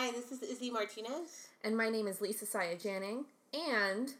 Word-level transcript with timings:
Hi, 0.00 0.12
this 0.12 0.30
is 0.30 0.44
Izzy 0.44 0.70
Martinez. 0.70 1.48
And 1.64 1.76
my 1.76 1.88
name 1.88 2.06
is 2.06 2.20
Lisa 2.20 2.46
Saya 2.46 2.76
Janning. 2.76 3.24
And 3.52 4.12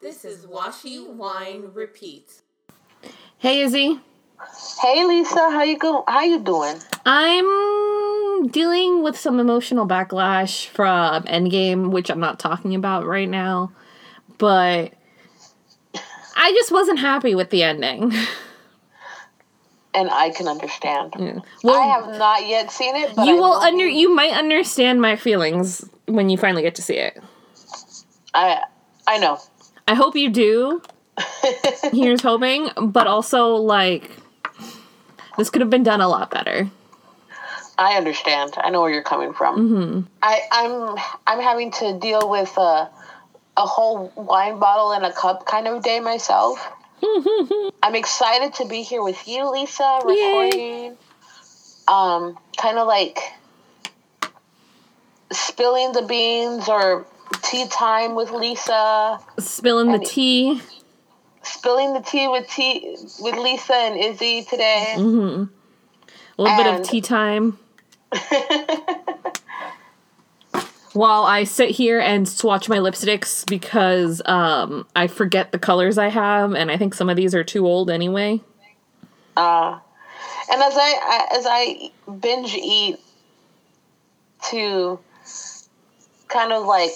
this, 0.00 0.22
this 0.22 0.24
is 0.24 0.46
Washi 0.46 1.06
Wine 1.06 1.70
Repeat. 1.74 2.40
Hey 3.36 3.60
Izzy. 3.60 4.00
Hey 4.80 5.04
Lisa, 5.04 5.50
how 5.50 5.64
you 5.64 5.76
go? 5.76 6.02
How 6.08 6.22
you 6.22 6.40
doing? 6.40 6.76
I'm 7.04 8.48
dealing 8.48 9.02
with 9.02 9.18
some 9.18 9.38
emotional 9.38 9.86
backlash 9.86 10.66
from 10.68 11.24
Endgame, 11.24 11.90
which 11.90 12.08
I'm 12.08 12.20
not 12.20 12.38
talking 12.38 12.74
about 12.74 13.04
right 13.04 13.28
now, 13.28 13.70
but 14.38 14.94
I 16.36 16.52
just 16.52 16.72
wasn't 16.72 17.00
happy 17.00 17.34
with 17.34 17.50
the 17.50 17.64
ending. 17.64 18.14
And 19.98 20.10
I 20.10 20.30
can 20.30 20.46
understand. 20.46 21.14
Yeah. 21.18 21.40
Well, 21.64 21.80
I 21.80 21.86
have 21.86 22.18
not 22.18 22.46
yet 22.46 22.70
seen 22.70 22.94
it, 22.94 23.16
but 23.16 23.26
you 23.26 23.36
will 23.36 23.54
under 23.54 23.86
be... 23.86 23.94
you 23.94 24.14
might 24.14 24.32
understand 24.32 25.00
my 25.00 25.16
feelings 25.16 25.84
when 26.06 26.28
you 26.30 26.38
finally 26.38 26.62
get 26.62 26.76
to 26.76 26.82
see 26.82 26.98
it. 26.98 27.20
I 28.32 28.62
I 29.08 29.18
know. 29.18 29.38
I 29.88 29.94
hope 29.94 30.14
you 30.14 30.30
do. 30.30 30.82
Here's 31.92 32.22
hoping, 32.22 32.70
but 32.76 33.08
also 33.08 33.54
like 33.56 34.10
this 35.36 35.50
could 35.50 35.62
have 35.62 35.70
been 35.70 35.82
done 35.82 36.00
a 36.00 36.08
lot 36.08 36.30
better. 36.30 36.70
I 37.78 37.96
understand. 37.96 38.54
I 38.56 38.70
know 38.70 38.82
where 38.82 38.90
you're 38.90 39.02
coming 39.02 39.32
from. 39.32 39.56
Mm-hmm. 39.56 40.00
I, 40.22 40.40
I'm 40.52 40.98
I'm 41.26 41.40
having 41.40 41.70
to 41.72 41.98
deal 41.98 42.28
with 42.28 42.56
a 42.56 42.90
a 43.56 43.66
whole 43.66 44.12
wine 44.14 44.58
bottle 44.60 44.92
in 44.92 45.04
a 45.04 45.12
cup 45.12 45.46
kind 45.46 45.66
of 45.66 45.82
day 45.82 46.00
myself. 46.00 46.72
I'm 47.82 47.94
excited 47.94 48.54
to 48.54 48.66
be 48.66 48.82
here 48.82 49.02
with 49.02 49.26
you, 49.28 49.50
Lisa, 49.50 50.00
recording. 50.04 50.60
Yay. 50.60 50.92
Um, 51.86 52.38
kind 52.56 52.78
of 52.78 52.86
like 52.86 53.18
spilling 55.32 55.92
the 55.92 56.02
beans 56.02 56.68
or 56.68 57.06
tea 57.42 57.66
time 57.68 58.14
with 58.14 58.30
Lisa. 58.30 59.20
Spilling 59.38 59.92
the 59.92 59.98
tea. 59.98 60.60
Spilling 61.42 61.94
the 61.94 62.00
tea 62.00 62.28
with 62.28 62.48
tea 62.48 62.96
with 63.20 63.36
Lisa 63.36 63.74
and 63.74 63.98
Izzy 63.98 64.44
today. 64.44 64.94
Mm-hmm. 64.96 65.44
A 66.38 66.42
little 66.42 66.58
and 66.58 66.64
bit 66.64 66.80
of 66.80 66.88
tea 66.88 67.00
time. 67.00 67.58
While 70.98 71.22
I 71.22 71.44
sit 71.44 71.70
here 71.70 72.00
and 72.00 72.28
swatch 72.28 72.68
my 72.68 72.78
lipsticks 72.78 73.48
because 73.48 74.20
um, 74.26 74.84
I 74.96 75.06
forget 75.06 75.52
the 75.52 75.58
colors 75.58 75.96
I 75.96 76.08
have, 76.08 76.56
and 76.56 76.72
I 76.72 76.76
think 76.76 76.92
some 76.92 77.08
of 77.08 77.14
these 77.14 77.36
are 77.36 77.44
too 77.44 77.68
old 77.68 77.88
anyway. 77.88 78.40
Uh, 79.36 79.78
and 80.50 80.60
as 80.60 80.72
I 80.76 81.28
as 81.36 81.46
I 81.48 81.92
binge 82.10 82.52
eat 82.52 82.98
to 84.50 84.98
kind 86.26 86.52
of 86.52 86.66
like 86.66 86.90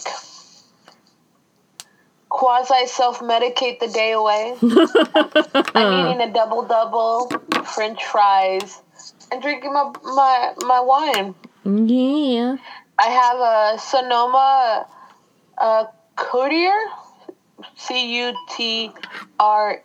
quasi 2.28 2.89
self 2.89 3.20
medicate 3.20 3.78
the 3.78 3.87
day 3.87 4.11
away. 4.11 4.56
I'm 5.77 6.09
eating 6.09 6.28
a 6.28 6.33
double 6.33 6.66
double, 6.66 7.31
French 7.72 8.05
fries, 8.05 8.83
and 9.31 9.41
drinking 9.41 9.72
my 9.72 9.92
my 10.03 10.55
my 10.66 10.81
wine. 10.81 11.37
Yeah. 11.64 12.56
I 13.03 13.06
have 13.06 13.39
a 13.41 13.78
Sonoma 13.81 14.86
uh, 15.58 15.84
C 17.75 18.19
U 18.19 18.33
T 18.50 18.92
R 19.41 19.83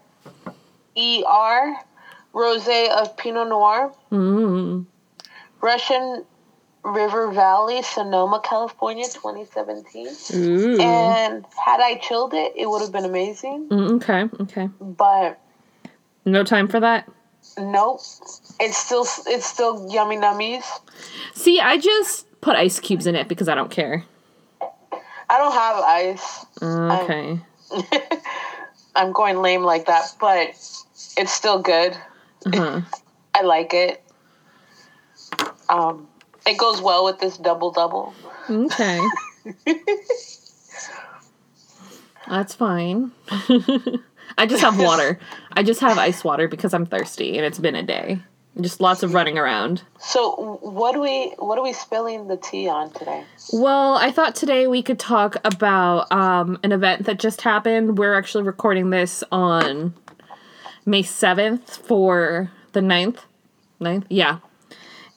E 0.96 1.24
R, 1.26 1.76
rosé 2.34 2.90
of 2.92 3.18
Pinot 3.18 3.50
Noir. 3.50 3.92
Mm. 4.12 4.86
Russian 5.62 6.26
River 6.84 7.32
Valley, 7.32 7.82
Sonoma, 7.82 8.40
California, 8.44 9.06
2017. 9.06 10.08
Ooh. 10.36 10.80
And 10.80 11.44
had 11.66 11.80
I 11.80 11.96
chilled 11.96 12.36
it, 12.36 12.54
it 12.56 12.70
would 12.70 12.84
have 12.84 12.92
been 12.92 13.06
amazing. 13.06 13.68
Mm, 13.70 13.92
okay, 13.96 14.30
okay. 14.44 14.70
But 14.80 15.40
no 16.24 16.44
time 16.44 16.68
for 16.68 16.80
that. 16.80 17.10
Nope. 17.58 18.02
It's 18.60 18.78
still 18.78 19.08
it's 19.26 19.46
still 19.48 19.92
yummy 19.92 20.18
nummies. 20.18 20.66
See, 21.34 21.60
I 21.60 21.78
just 21.80 22.27
put 22.42 22.56
ice 22.56 22.80
cubes 22.80 23.08
in 23.08 23.16
it 23.16 23.28
because 23.28 23.48
I 23.48 23.56
don't 23.56 23.72
care. 23.72 24.04
I 25.30 25.38
don't 25.38 25.54
have 25.54 25.78
ice. 25.78 26.46
Okay. 26.62 27.40
I'm, 27.72 28.20
I'm 28.96 29.12
going 29.12 29.42
lame 29.42 29.64
like 29.64 29.88
that, 29.88 30.16
but 30.20 30.50
it's 31.18 31.32
still 31.32 31.62
good. 31.62 31.98
Uh-huh. 32.46 32.82
I 33.36 33.42
like 33.42 33.74
it. 33.74 34.04
Um, 35.70 36.08
it 36.46 36.58
goes 36.58 36.82
well 36.82 37.04
with 37.04 37.20
this 37.20 37.38
double 37.38 37.72
double. 37.72 38.14
Okay. 38.50 39.06
That's 42.28 42.56
fine. 42.56 43.12
I 44.38 44.46
just 44.46 44.62
have 44.62 44.80
water. 44.80 45.20
I 45.54 45.64
just 45.64 45.82
have 45.82 45.98
ice 45.98 46.24
water 46.24 46.48
because 46.48 46.74
I'm 46.74 46.86
thirsty 46.86 47.38
and 47.38 47.46
it's 47.46 47.60
been 47.60 47.76
a 47.76 47.84
day. 47.84 48.20
Just 48.60 48.82
lots 48.82 49.04
of 49.04 49.14
running 49.14 49.38
around. 49.38 49.84
So, 50.00 50.58
what 50.62 50.94
do 50.94 51.02
we 51.02 51.34
what 51.38 51.60
are 51.60 51.64
we 51.64 51.74
spilling 51.74 52.28
the 52.28 52.38
tea 52.38 52.68
on 52.68 52.92
today? 52.92 53.24
Well, 53.54 53.96
I 53.96 54.12
thought 54.12 54.36
today 54.36 54.66
we 54.66 54.82
could 54.82 55.00
talk 55.00 55.36
about 55.44 56.12
um, 56.12 56.60
an 56.64 56.72
event 56.72 57.06
that 57.06 57.20
just 57.20 57.42
happened. 57.42 58.00
We're 58.00 58.16
actually 58.16 58.46
recording 58.46 58.90
this 58.90 59.24
on 59.32 59.94
May 60.88 61.04
7th 61.04 61.70
for 61.70 62.50
the 62.72 62.80
9th. 62.80 63.20
9th? 63.80 64.06
Yeah. 64.10 64.40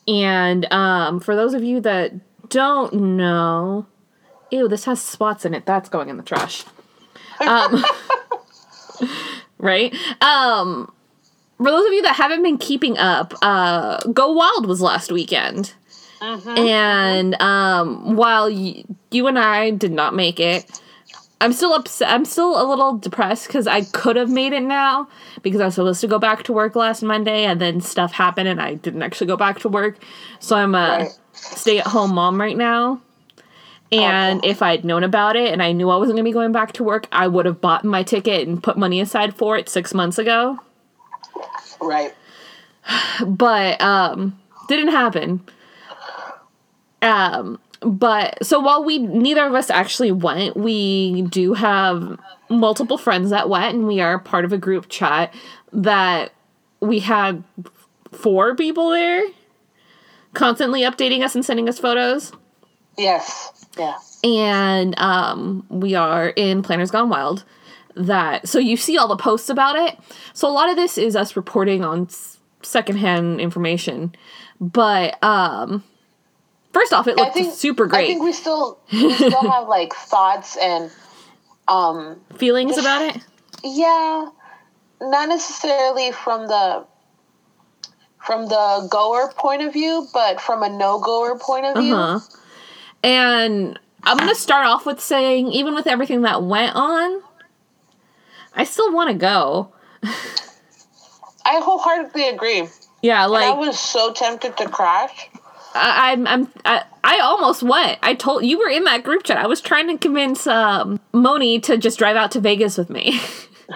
And 0.07 0.71
um, 0.73 1.21
for 1.21 1.37
those 1.37 1.55
of 1.55 1.63
you 1.63 1.81
that 1.81 2.13
don't 2.51 2.93
know, 2.93 3.87
ew, 4.51 4.69
this 4.69 4.85
has 4.85 5.01
spots 5.01 5.45
in 5.45 5.55
it. 5.55 5.65
That's 5.65 5.89
going 5.89 6.09
in 6.09 6.17
the 6.17 6.23
trash. 6.23 6.65
Um, 7.41 7.83
right? 9.59 9.95
Um, 10.21 10.93
for 11.63 11.71
those 11.71 11.87
of 11.87 11.93
you 11.93 12.03
that 12.03 12.17
haven't 12.17 12.43
been 12.43 12.57
keeping 12.57 12.97
up, 12.97 13.35
uh, 13.43 13.99
Go 14.13 14.33
Wild 14.33 14.67
was 14.67 14.81
last 14.81 15.13
weekend. 15.13 15.75
Mm-hmm. 16.21 16.49
And 16.49 17.43
um, 17.43 18.17
while 18.17 18.51
y- 18.51 18.85
you 19.11 19.27
and 19.27 19.39
I 19.39 19.71
did 19.71 19.93
not 19.93 20.15
make 20.15 20.41
it, 20.41 20.81
I'm 21.43 21.53
still 21.53 21.75
upset. 21.75 22.11
I'm 22.11 22.25
still 22.25 22.61
a 22.61 22.65
little 22.65 22.97
depressed 22.97 23.47
because 23.47 23.67
I 23.67 23.83
could 23.83 24.17
have 24.17 24.31
made 24.31 24.55
it 24.55 24.63
now 24.63 25.09
because 25.43 25.61
I 25.61 25.67
was 25.67 25.75
supposed 25.75 26.01
to 26.01 26.07
go 26.07 26.19
back 26.19 26.45
to 26.45 26.53
work 26.53 26.77
last 26.77 27.03
Monday 27.03 27.45
and 27.45 27.61
then 27.61 27.83
stuff 27.83 28.13
happened 28.13 28.49
and 28.49 28.61
I 28.61 28.75
didn't 28.75 29.03
actually 29.03 29.27
go 29.27 29.37
back 29.37 29.59
to 29.61 29.69
work. 29.69 29.99
So 30.39 30.57
I'm 30.57 30.75
a 30.75 30.79
right. 30.79 31.19
stay 31.33 31.79
at 31.79 31.87
home 31.87 32.15
mom 32.15 32.41
right 32.41 32.57
now. 32.57 33.03
And 33.93 34.45
if 34.45 34.63
I'd 34.63 34.85
known 34.85 35.03
about 35.03 35.37
it 35.37 35.53
and 35.53 35.63
I 35.63 35.73
knew 35.73 35.91
I 35.91 35.97
wasn't 35.97 36.17
going 36.17 36.25
to 36.25 36.29
be 36.29 36.33
going 36.33 36.53
back 36.53 36.73
to 36.75 36.85
work, 36.85 37.07
I 37.11 37.27
would 37.27 37.45
have 37.45 37.61
bought 37.61 37.85
my 37.85 38.03
ticket 38.03 38.47
and 38.47 38.63
put 38.63 38.79
money 38.79 39.01
aside 39.01 39.35
for 39.35 39.57
it 39.59 39.69
six 39.69 39.93
months 39.93 40.17
ago. 40.17 40.61
Right. 41.81 42.15
But 43.25 43.81
um, 43.81 44.39
didn't 44.69 44.89
happen. 44.89 45.43
Um, 47.03 47.59
but 47.81 48.45
so 48.45 48.61
while 48.61 48.85
we 48.85 48.99
neither 48.99 49.47
of 49.47 49.55
us 49.55 49.71
actually 49.71 50.13
went, 50.13 50.57
we 50.57 51.23
do 51.23 51.55
have 51.55 52.19
multiple 52.49 52.99
friends 52.99 53.31
that 53.31 53.49
went, 53.49 53.77
and 53.77 53.87
we 53.87 54.01
are 54.01 54.19
part 54.19 54.45
of 54.45 54.53
a 54.53 54.59
group 54.59 54.89
chat 54.89 55.33
that 55.73 56.33
we 56.81 56.99
had 57.01 57.43
four 58.13 58.55
people 58.55 58.91
there, 58.91 59.23
constantly 60.35 60.83
updating 60.83 61.23
us 61.23 61.35
and 61.35 61.45
sending 61.45 61.69
us 61.69 61.79
photos. 61.79 62.33
Yes. 62.99 63.67
Yeah. 63.79 63.97
And 64.23 64.99
um, 64.99 65.65
we 65.71 65.95
are 65.95 66.29
in 66.31 66.63
Planners 66.63 66.91
Gone 66.91 67.09
Wild. 67.09 67.45
That 68.01 68.49
so 68.49 68.59
you 68.59 68.77
see 68.77 68.97
all 68.97 69.09
the 69.09 69.17
posts 69.17 69.51
about 69.51 69.77
it. 69.77 69.99
So 70.33 70.49
a 70.49 70.53
lot 70.53 70.71
of 70.71 70.77
this 70.77 70.97
is 70.97 71.15
us 71.15 71.37
reporting 71.37 71.85
on 71.85 72.09
secondhand 72.63 73.41
information, 73.41 74.15
but 74.61 75.23
um 75.23 75.85
First 76.73 76.93
off, 76.93 77.09
it 77.09 77.17
looked 77.17 77.35
think, 77.35 77.53
super 77.53 77.87
great. 77.87 78.05
I 78.05 78.07
think 78.07 78.23
we 78.23 78.33
still 78.33 78.79
we 78.93 79.13
still 79.13 79.51
have 79.51 79.69
like 79.69 79.93
thoughts 79.93 80.57
and 80.57 80.91
um 81.69 82.21
feelings 82.37 82.77
just, 82.77 82.81
about 82.81 83.03
it. 83.03 83.23
Yeah, 83.65 84.29
not 85.01 85.29
necessarily 85.29 86.13
from 86.13 86.47
the 86.47 86.87
from 88.19 88.49
the 88.49 88.89
goer 88.91 89.33
point 89.37 89.63
of 89.63 89.73
view, 89.73 90.07
but 90.13 90.41
from 90.41 90.63
a 90.63 90.69
no 90.69 91.01
goer 91.01 91.39
point 91.39 91.67
of 91.67 91.83
view. 91.83 91.95
Uh-huh. 91.95 92.21
And 93.03 93.79
I'm 94.05 94.17
gonna 94.17 94.35
start 94.35 94.67
off 94.67 94.87
with 94.87 95.01
saying, 95.01 95.49
even 95.49 95.75
with 95.75 95.87
everything 95.87 96.23
that 96.23 96.43
went 96.45 96.77
on, 96.77 97.21
I 98.55 98.65
still 98.65 98.93
want 98.93 99.11
to 99.11 99.15
go. 99.15 99.73
I 100.03 101.61
wholeheartedly 101.63 102.29
agree. 102.29 102.69
Yeah, 103.03 103.25
like 103.27 103.45
and 103.45 103.55
I 103.55 103.59
was 103.59 103.79
so 103.79 104.13
tempted 104.13 104.57
to 104.59 104.69
crash. 104.69 105.29
I, 105.75 106.13
I'm 106.13 106.27
I'm 106.27 106.49
I, 106.65 106.85
I 107.03 107.21
almost 107.21 107.63
went. 107.63 107.99
I 108.03 108.15
told 108.15 108.45
you 108.45 108.59
were 108.59 108.69
in 108.69 108.85
that 108.85 109.03
group 109.05 109.23
chat. 109.25 109.39
I 109.39 109.47
was 109.47 109.61
trying 109.61 109.87
to 109.89 109.97
convince 109.99 110.47
um, 110.47 111.01
Moni 111.13 111.61
to 111.61 111.77
just 111.79 111.99
drive 111.99 112.17
out 112.17 112.33
to 112.33 112.41
Vegas 112.41 112.77
with 112.77 112.91
me. 112.91 113.21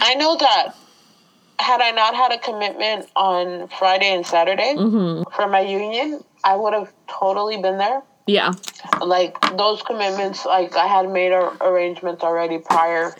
I 0.00 0.14
know 0.14 0.36
that. 0.36 0.74
had 1.58 1.80
I 1.80 1.90
not 1.90 2.14
had 2.14 2.32
a 2.32 2.38
commitment 2.38 3.08
on 3.16 3.68
Friday 3.68 4.14
and 4.14 4.26
Saturday 4.26 4.74
Mm-hmm. 4.76 5.24
for 5.34 5.48
my 5.48 5.60
union, 5.60 6.22
I 6.44 6.56
would 6.56 6.72
have 6.72 6.92
totally 7.08 7.56
been 7.60 7.78
there. 7.78 8.02
Yeah. 8.26 8.52
Like 9.00 9.38
those 9.56 9.82
commitments, 9.82 10.44
like 10.46 10.76
I 10.76 10.86
had 10.86 11.10
made 11.10 11.32
ar- 11.32 11.56
arrangements 11.60 12.22
already 12.22 12.58
prior. 12.58 13.14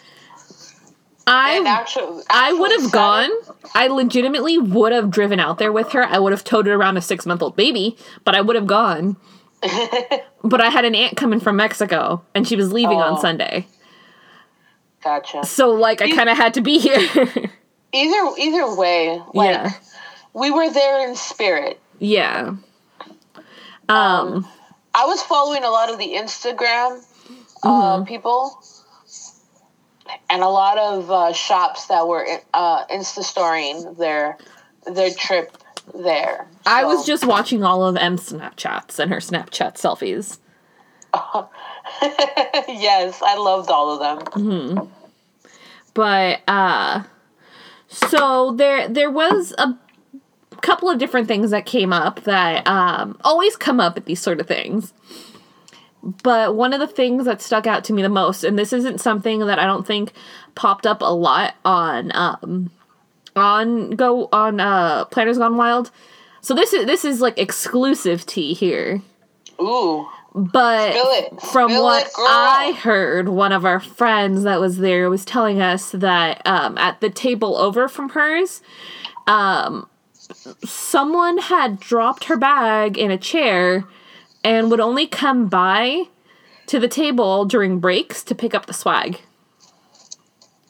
And 1.24 1.66
I 1.68 1.80
actually, 1.80 2.22
I 2.30 2.52
would 2.52 2.72
have 2.80 2.90
gone. 2.92 3.30
I 3.74 3.86
legitimately 3.86 4.58
would 4.58 4.92
have 4.92 5.10
driven 5.10 5.38
out 5.38 5.58
there 5.58 5.72
with 5.72 5.92
her. 5.92 6.02
I 6.04 6.18
would 6.18 6.32
have 6.32 6.42
toted 6.44 6.72
around 6.72 6.96
a 6.96 7.00
six 7.02 7.24
month 7.26 7.42
old 7.42 7.54
baby, 7.56 7.96
but 8.24 8.34
I 8.34 8.40
would 8.40 8.56
have 8.56 8.66
gone. 8.66 9.16
but 10.42 10.60
I 10.60 10.68
had 10.70 10.84
an 10.84 10.96
aunt 10.96 11.16
coming 11.16 11.38
from 11.38 11.54
Mexico, 11.56 12.24
and 12.34 12.46
she 12.46 12.56
was 12.56 12.72
leaving 12.72 12.98
on 12.98 13.18
Oh. 13.18 13.20
Sunday. 13.20 13.66
Gotcha. 15.04 15.44
So 15.44 15.70
like 15.70 16.02
I 16.02 16.10
kind 16.10 16.28
of 16.28 16.36
had 16.36 16.54
to 16.54 16.60
be 16.60 16.78
here. 16.78 16.98
Either 17.94 18.30
either 18.38 18.74
way, 18.74 19.20
like 19.34 19.50
Yeah. 19.50 19.70
we 20.32 20.50
were 20.50 20.70
there 20.72 21.08
in 21.08 21.14
spirit. 21.14 21.78
yeah. 21.98 22.54
Um. 23.88 24.46
I 24.94 25.06
was 25.06 25.22
following 25.22 25.64
a 25.64 25.70
lot 25.70 25.90
of 25.90 25.98
the 25.98 26.12
Instagram 26.14 27.02
uh, 27.62 27.68
Mm-hmm. 27.98 28.04
people 28.04 28.58
and 30.28 30.42
a 30.42 30.48
lot 30.48 30.78
of 30.78 31.10
uh, 31.10 31.32
shops 31.32 31.86
that 31.86 32.06
were 32.06 32.26
uh, 32.52 32.84
Insta 32.86 33.22
storying 33.22 33.94
their 33.94 34.36
their 34.86 35.10
trip 35.10 35.56
there. 35.94 36.46
I 36.66 36.84
was 36.84 37.06
just 37.06 37.24
watching 37.26 37.62
all 37.62 37.84
of 37.84 37.96
M's 37.96 38.30
Snapchats 38.32 38.98
and 38.98 39.10
her 39.12 39.18
Snapchat 39.20 39.74
selfies. 39.74 40.38
yes, 42.68 43.20
I 43.22 43.36
loved 43.36 43.70
all 43.70 44.00
of 44.00 44.24
them. 44.34 44.90
but 45.94 46.40
uh 46.48 47.04
so 47.88 48.52
there 48.56 48.88
there 48.88 49.10
was 49.10 49.54
a 49.58 49.76
couple 50.62 50.88
of 50.88 50.98
different 50.98 51.28
things 51.28 51.50
that 51.50 51.66
came 51.66 51.92
up 51.92 52.22
that 52.24 52.66
um 52.66 53.18
always 53.22 53.56
come 53.56 53.80
up 53.80 53.96
at 53.96 54.06
these 54.06 54.20
sort 54.20 54.40
of 54.40 54.46
things. 54.46 54.92
But 56.02 56.56
one 56.56 56.72
of 56.72 56.80
the 56.80 56.86
things 56.86 57.26
that 57.26 57.40
stuck 57.40 57.66
out 57.66 57.84
to 57.84 57.92
me 57.92 58.02
the 58.02 58.08
most 58.08 58.44
and 58.44 58.58
this 58.58 58.72
isn't 58.72 59.00
something 59.00 59.40
that 59.40 59.58
i 59.58 59.66
don't 59.66 59.86
think 59.86 60.12
popped 60.56 60.86
up 60.86 61.00
a 61.00 61.14
lot 61.14 61.54
on 61.64 62.10
um 62.14 62.70
on 63.36 63.90
go 63.90 64.28
on 64.32 64.60
uh 64.60 65.04
planners 65.06 65.38
gone 65.38 65.56
wild. 65.56 65.90
So 66.40 66.54
this 66.54 66.72
is 66.72 66.86
this 66.86 67.04
is 67.04 67.20
like 67.20 67.38
exclusive 67.38 68.26
tea 68.26 68.54
here. 68.54 69.00
Ooh, 69.60 70.08
but 70.34 70.92
from 71.42 71.70
Spill 71.70 71.82
what 71.82 72.06
it. 72.06 72.12
I 72.18 72.72
heard, 72.80 73.28
one 73.28 73.52
of 73.52 73.66
our 73.66 73.80
friends 73.80 74.44
that 74.44 74.60
was 74.60 74.78
there 74.78 75.10
was 75.10 75.24
telling 75.24 75.60
us 75.60 75.90
that 75.92 76.40
um, 76.46 76.78
at 76.78 77.00
the 77.00 77.10
table 77.10 77.56
over 77.56 77.86
from 77.86 78.08
hers, 78.10 78.62
um, 79.26 79.88
someone 80.64 81.38
had 81.38 81.80
dropped 81.80 82.24
her 82.24 82.36
bag 82.36 82.98
in 82.98 83.10
a 83.10 83.18
chair 83.18 83.84
and 84.44 84.70
would 84.70 84.80
only 84.80 85.06
come 85.06 85.48
by 85.48 86.04
to 86.66 86.78
the 86.78 86.88
table 86.88 87.44
during 87.44 87.78
breaks 87.78 88.22
to 88.24 88.34
pick 88.34 88.54
up 88.54 88.66
the 88.66 88.72
swag. 88.72 89.20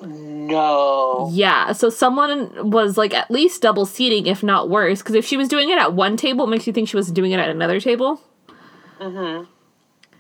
no. 0.01 1.31
Yeah, 1.33 1.73
so 1.73 1.91
someone 1.91 2.71
was 2.71 2.99
like 2.99 3.15
at 3.15 3.31
least 3.31 3.63
double 3.63 3.87
seating, 3.87 4.27
if 4.27 4.43
not 4.43 4.69
worse, 4.69 5.01
because 5.01 5.15
if 5.15 5.25
she 5.25 5.37
was 5.37 5.49
doing 5.49 5.71
it 5.71 5.79
at 5.79 5.93
one 5.93 6.17
table, 6.17 6.45
it 6.47 6.51
makes 6.51 6.67
you 6.67 6.73
think 6.73 6.89
she 6.89 6.97
was 6.97 7.11
doing 7.11 7.31
it 7.33 7.39
at 7.39 7.49
another 7.49 7.81
table. 7.81 8.21
Mm-hmm. 9.01 9.45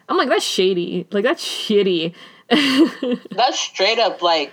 I'm 0.08 0.16
like, 0.16 0.28
that's 0.28 0.44
shady. 0.44 1.06
Like, 1.10 1.24
that's 1.24 1.44
shitty. 1.44 2.14
That's 3.30 3.58
straight 3.58 3.98
up 3.98 4.20
like. 4.20 4.52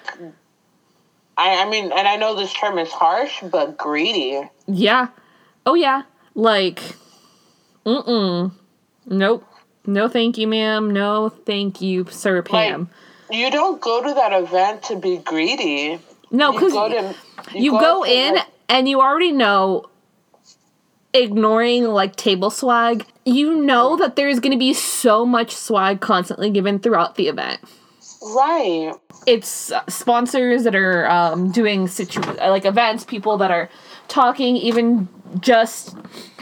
I, 1.38 1.64
I 1.64 1.70
mean, 1.70 1.86
and 1.86 2.08
I 2.08 2.16
know 2.16 2.36
this 2.36 2.54
term 2.54 2.78
is 2.78 2.92
harsh, 2.92 3.42
but 3.52 3.78
greedy. 3.78 4.42
Yeah. 4.70 5.08
Oh, 5.66 5.74
yeah. 5.76 6.04
Like, 6.36 6.80
mm 7.86 8.06
mm. 8.08 8.52
Nope. 9.08 9.46
No, 9.86 10.08
thank 10.08 10.38
you, 10.38 10.48
ma'am. 10.48 10.92
No, 10.92 11.30
thank 11.30 11.82
you, 11.82 12.06
sir, 12.10 12.42
Pam. 12.44 12.90
You 13.32 13.50
don't 13.52 13.82
go 13.82 14.04
to 14.04 14.14
that 14.14 14.34
event 14.34 14.84
to 14.84 14.96
be 14.96 15.18
greedy. 15.18 16.00
no, 16.32 16.52
You 16.52 16.60
because 16.60 16.74
go 16.74 16.90
to. 16.90 17.16
you 17.56 17.72
go 17.72 18.04
to, 18.04 18.12
in 18.12 18.36
like- 18.36 18.48
and 18.70 18.88
you 18.88 19.02
already 19.02 19.32
know 19.32 19.86
ignoring 21.12 21.86
like 21.86 22.16
table 22.16 22.52
swag 22.52 23.04
you 23.26 23.56
know 23.56 23.98
that 23.98 24.16
there's 24.16 24.40
going 24.40 24.52
to 24.52 24.60
be 24.60 24.74
so 24.76 25.26
much 25.26 25.56
swag 25.56 26.00
constantly 26.00 26.52
given 26.52 26.78
throughout 26.78 27.16
the 27.16 27.28
event 27.28 27.60
right. 28.36 28.94
it's 29.26 29.72
uh, 29.72 29.82
sponsors 29.88 30.64
that 30.66 30.76
are 30.76 31.10
um, 31.10 31.52
doing 31.52 31.88
situ- 31.88 32.22
like 32.22 32.64
events 32.64 33.04
people 33.04 33.38
that 33.38 33.50
are 33.50 33.72
talking 34.10 34.58
even 34.58 35.08
just 35.40 35.96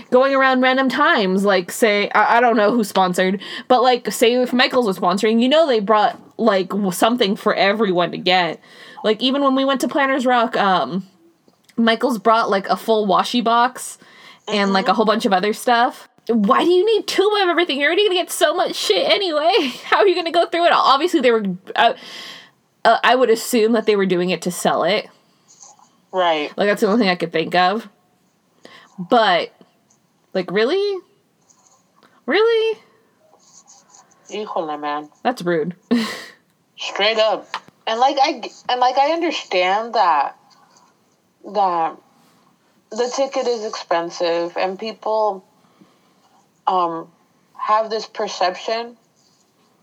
going 0.09 0.33
around 0.33 0.61
random 0.61 0.87
times 0.87 1.43
like 1.43 1.71
say 1.71 2.09
I, 2.11 2.37
I 2.37 2.41
don't 2.41 2.55
know 2.55 2.71
who 2.71 2.83
sponsored 2.83 3.41
but 3.67 3.81
like 3.81 4.11
say 4.11 4.35
if 4.35 4.53
michael's 4.53 4.87
was 4.87 4.97
sponsoring 4.97 5.41
you 5.41 5.49
know 5.49 5.67
they 5.67 5.81
brought 5.81 6.19
like 6.39 6.71
something 6.91 7.35
for 7.35 7.53
everyone 7.53 8.11
to 8.11 8.17
get 8.17 8.61
like 9.03 9.21
even 9.21 9.41
when 9.41 9.55
we 9.55 9.65
went 9.65 9.81
to 9.81 9.87
planners 9.89 10.25
rock 10.25 10.55
um 10.55 11.05
michael's 11.75 12.17
brought 12.17 12.49
like 12.49 12.69
a 12.69 12.77
full 12.77 13.05
washi 13.05 13.43
box 13.43 13.97
and 14.47 14.71
like 14.71 14.87
a 14.87 14.93
whole 14.93 15.05
bunch 15.05 15.25
of 15.25 15.33
other 15.33 15.51
stuff 15.51 16.07
why 16.29 16.63
do 16.63 16.69
you 16.69 16.85
need 16.85 17.07
two 17.07 17.37
of 17.41 17.47
everything? 17.47 17.79
You're 17.79 17.87
already 17.87 18.05
gonna 18.07 18.19
get 18.19 18.31
so 18.31 18.53
much 18.53 18.75
shit 18.75 19.09
anyway. 19.09 19.71
How 19.85 19.99
are 19.99 20.07
you 20.07 20.15
gonna 20.15 20.31
go 20.31 20.45
through 20.47 20.65
it? 20.65 20.71
all? 20.71 20.83
Obviously, 20.83 21.21
they 21.21 21.31
were. 21.31 21.45
Uh, 21.75 21.93
uh, 22.85 22.99
I 23.03 23.15
would 23.15 23.29
assume 23.29 23.73
that 23.73 23.85
they 23.85 23.95
were 23.95 24.05
doing 24.05 24.29
it 24.29 24.41
to 24.43 24.51
sell 24.51 24.83
it. 24.83 25.07
Right. 26.11 26.55
Like 26.57 26.67
that's 26.67 26.81
the 26.81 26.87
only 26.87 26.99
thing 27.01 27.09
I 27.09 27.15
could 27.15 27.31
think 27.31 27.55
of. 27.55 27.87
But, 28.97 29.53
like, 30.33 30.49
really, 30.49 30.99
really, 32.25 32.79
Híjole, 34.29 34.79
man. 34.79 35.09
that's 35.23 35.41
rude. 35.41 35.75
Straight 36.77 37.17
up. 37.17 37.47
And 37.85 37.99
like 37.99 38.17
I 38.21 38.41
and 38.69 38.79
like 38.79 38.97
I 38.97 39.11
understand 39.11 39.93
that 39.93 40.35
that 41.53 41.97
the 42.91 43.11
ticket 43.15 43.47
is 43.47 43.63
expensive 43.63 44.57
and 44.57 44.77
people 44.77 45.45
um 46.67 47.09
have 47.53 47.89
this 47.89 48.05
perception 48.05 48.97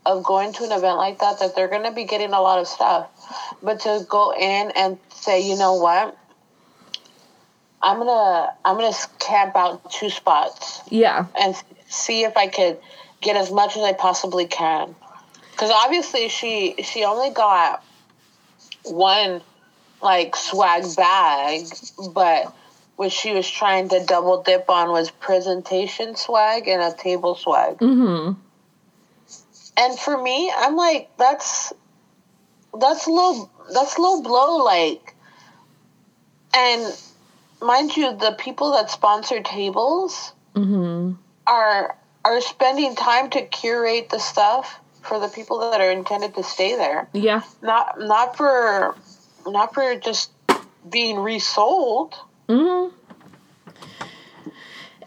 of 0.05 0.23
going 0.23 0.53
to 0.53 0.63
an 0.63 0.71
event 0.71 0.97
like 0.97 1.19
that 1.19 1.39
that 1.39 1.55
they're 1.55 1.67
going 1.67 1.83
to 1.83 1.91
be 1.91 2.03
getting 2.03 2.33
a 2.33 2.41
lot 2.41 2.59
of 2.59 2.67
stuff. 2.67 3.09
But 3.61 3.81
to 3.81 4.05
go 4.07 4.33
in 4.33 4.71
and 4.71 4.97
say, 5.09 5.47
"You 5.47 5.57
know 5.57 5.75
what? 5.75 6.17
I'm 7.81 7.97
going 7.97 8.07
to 8.07 8.53
I'm 8.65 8.77
going 8.77 8.91
to 8.91 9.07
camp 9.19 9.55
out 9.55 9.91
two 9.91 10.09
spots 10.09 10.81
yeah, 10.89 11.25
and 11.39 11.55
see 11.87 12.23
if 12.23 12.35
I 12.35 12.47
could 12.47 12.79
get 13.21 13.35
as 13.35 13.51
much 13.51 13.77
as 13.77 13.83
I 13.83 13.93
possibly 13.93 14.47
can. 14.47 14.95
Because 15.51 15.71
obviously 15.71 16.29
she 16.29 16.75
she 16.83 17.03
only 17.03 17.29
got 17.29 17.83
one 18.83 19.41
like 20.01 20.35
swag 20.35 20.83
bag, 20.95 21.65
but 22.13 22.53
what 22.95 23.11
she 23.11 23.33
was 23.33 23.49
trying 23.49 23.89
to 23.89 24.03
double 24.05 24.41
dip 24.41 24.69
on 24.69 24.89
was 24.89 25.11
presentation 25.11 26.15
swag 26.15 26.67
and 26.67 26.81
a 26.81 26.95
table 26.95 27.35
swag. 27.35 27.77
mm-hmm. 27.77 28.39
And 29.77 29.97
for 29.99 30.21
me, 30.21 30.51
I'm 30.55 30.75
like 30.75 31.09
that's 31.17 31.73
that's 32.79 33.07
low 33.07 33.49
that's 33.73 33.97
low 33.97 34.21
blow 34.21 34.57
like 34.63 35.15
and 36.53 36.93
mind 37.61 37.95
you 37.95 38.15
the 38.17 38.35
people 38.39 38.71
that 38.73 38.89
sponsor 38.91 39.41
tables 39.41 40.33
Mm-hmm. 40.55 41.13
are 41.47 41.97
are 42.23 42.41
spending 42.41 42.95
time 42.95 43.29
to 43.31 43.41
curate 43.45 44.09
the 44.09 44.19
stuff 44.19 44.79
for 45.01 45.19
the 45.19 45.27
people 45.27 45.59
that 45.69 45.81
are 45.81 45.91
intended 45.91 46.33
to 46.35 46.43
stay 46.43 46.75
there. 46.77 47.09
Yeah, 47.13 47.41
Not 47.61 47.99
not 47.99 48.37
for 48.37 48.95
not 49.45 49.73
for 49.73 49.95
just 49.99 50.31
being 50.89 51.19
resold. 51.19 52.15
mm-hmm. 52.47 52.95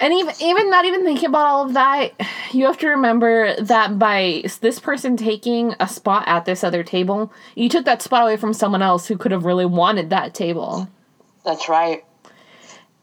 And 0.00 0.12
even 0.14 0.35
even 0.40 0.71
not 0.71 0.85
even 0.85 1.05
thinking 1.05 1.28
about 1.28 1.47
all 1.47 1.67
of 1.67 1.75
that, 1.75 2.12
you 2.52 2.67
have 2.67 2.78
to 2.78 2.88
remember 2.88 3.57
that 3.61 3.99
by 3.99 4.45
this 4.61 4.78
person 4.78 5.17
taking 5.17 5.75
a 5.81 5.88
spot 5.88 6.25
at 6.26 6.45
this 6.45 6.62
other 6.62 6.83
table, 6.85 7.33
you 7.57 7.69
took 7.69 7.85
that 7.85 8.00
spot 8.02 8.23
away 8.23 8.37
from 8.37 8.52
someone 8.52 8.83
else 8.83 9.07
who 9.09 9.17
could 9.19 9.33
have 9.33 9.45
really 9.45 9.67
wanted 9.67 10.11
that 10.11 10.35
table. 10.35 10.88
That's 11.45 11.69
right. 11.69 12.05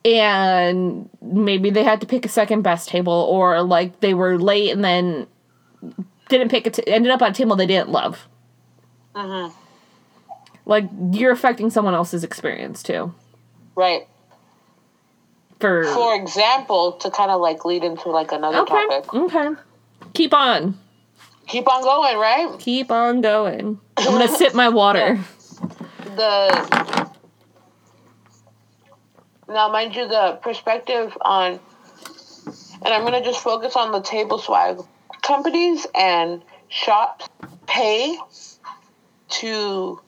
and 0.04 1.10
maybe 1.22 1.70
they 1.72 1.84
had 1.84 2.00
to 2.02 2.08
pick 2.08 2.25
a 2.25 2.30
second 2.30 2.62
best 2.62 2.88
table 2.90 3.12
or 3.14 3.62
like 3.64 4.00
they 4.02 4.14
were 4.14 4.38
late 4.38 4.72
and 4.72 4.84
then 4.84 5.25
didn't 6.30 6.50
pick 6.50 6.68
it 6.68 6.80
ended 6.88 7.12
up 7.12 7.22
on 7.22 7.32
a 7.32 7.34
table 7.34 7.56
they 7.56 7.66
didn't 7.66 7.90
love 7.90 8.28
hmm 9.16 9.48
like 10.66 10.88
you're 11.12 11.32
affecting 11.32 11.70
someone 11.70 11.94
else's 11.96 12.24
experience 12.24 12.84
too 12.84 13.14
Right. 13.75 14.08
For 15.84 15.93
For 15.93 16.15
example, 16.15 16.93
to 16.93 17.10
kind 17.10 17.31
of 17.31 17.41
like 17.41 17.65
lead 17.65 17.84
into 17.84 18.10
like 18.10 18.31
another 18.31 18.60
okay 18.60 18.88
topic. 18.88 19.13
okay 19.13 19.50
keep 20.13 20.34
on 20.34 20.77
Keep 21.48 21.67
on 21.69 21.84
going, 21.84 22.17
right? 22.17 22.55
keep 22.60 22.89
on 22.91 23.22
going 23.22 23.79
i'm 23.98 24.05
gonna 24.05 24.27
sip 24.27 24.53
my 24.53 24.69
water 24.69 25.19
The 26.15 27.10
Now, 29.48 29.69
mind 29.69 29.95
you, 29.95 30.07
the 30.07 30.39
perspective 30.41 31.15
on, 31.22 31.60
and 32.84 32.93
I'm 32.93 33.01
going 33.01 33.13
to 33.13 33.24
just 33.24 33.41
focus 33.43 33.75
on 33.75 33.91
the 33.91 34.01
table 34.01 34.39
swag. 34.39 34.79
Companies 35.22 35.86
and 35.93 36.41
shops 36.67 37.27
pay 37.67 38.17
to 39.29 40.00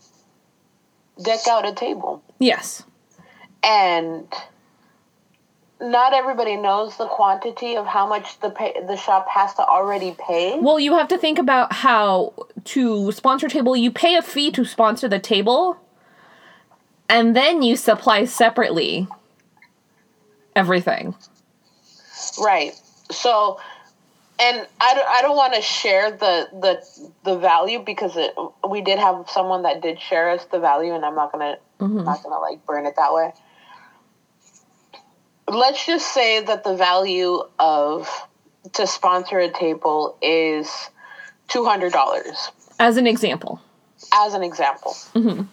deck 1.23 1.41
out 1.47 1.67
a 1.67 1.73
table. 1.73 2.23
Yes. 2.39 2.83
And 3.63 4.25
not 5.79 6.13
everybody 6.13 6.55
knows 6.55 6.98
the 6.98 7.05
quantity 7.05 7.75
of 7.75 7.86
how 7.86 8.07
much 8.07 8.39
the 8.39 8.50
pay, 8.50 8.74
the 8.88 8.96
shop 8.96 9.27
has 9.29 9.53
to 9.55 9.62
already 9.62 10.15
pay. 10.17 10.60
Well, 10.60 10.79
you 10.79 10.93
have 10.96 11.07
to 11.10 11.17
think 11.17 11.38
about 11.38 11.72
how 11.72 12.34
to 12.65 13.12
sponsor 13.12 13.48
table, 13.48 13.75
you 13.75 13.91
pay 13.91 14.15
a 14.15 14.22
fee 14.22 14.51
to 14.51 14.65
sponsor 14.65 15.07
the 15.07 15.19
table, 15.19 15.77
and 17.07 17.36
then 17.36 17.62
you 17.62 17.75
supply 17.75 18.25
separately 18.25 19.07
everything. 20.55 21.15
Right. 22.39 22.74
So, 23.12 23.60
and 24.39 24.67
I 24.81 24.93
don't, 24.93 25.07
I 25.07 25.22
don't 25.22 25.38
want 25.38 25.53
to 25.53 25.62
share 25.62 26.12
the 26.12 26.50
the 26.51 27.07
the 27.24 27.38
value 27.38 27.79
because 27.79 28.17
it, 28.17 28.36
we 28.67 28.81
did 28.81 29.00
have 29.00 29.29
someone 29.29 29.63
that 29.63 29.81
did 29.81 30.01
share 30.01 30.29
us 30.31 30.46
the 30.46 30.60
value, 30.60 30.93
and 30.93 31.05
I'm 31.05 31.15
not 31.15 31.31
gonna 31.31 31.57
I'm 31.79 32.03
not 32.03 32.24
gonna 32.24 32.39
like 32.39 32.65
burn 32.65 32.86
it 32.86 32.96
that 32.98 33.13
way. 33.13 33.31
Let's 35.47 35.85
just 35.85 36.13
say 36.13 36.41
that 36.43 36.63
the 36.63 36.75
value 36.75 37.41
of 37.57 38.09
to 38.73 38.85
sponsor 38.85 39.39
a 39.39 39.49
table 39.51 40.17
is 40.21 40.69
two 41.47 41.63
hundred 41.65 41.93
dollars, 41.93 42.51
As 42.79 42.97
an 42.97 43.07
example. 43.07 43.61
as 44.13 44.33
an 44.33 44.43
example. 44.43 44.91
Mm-hmm. 45.15 45.43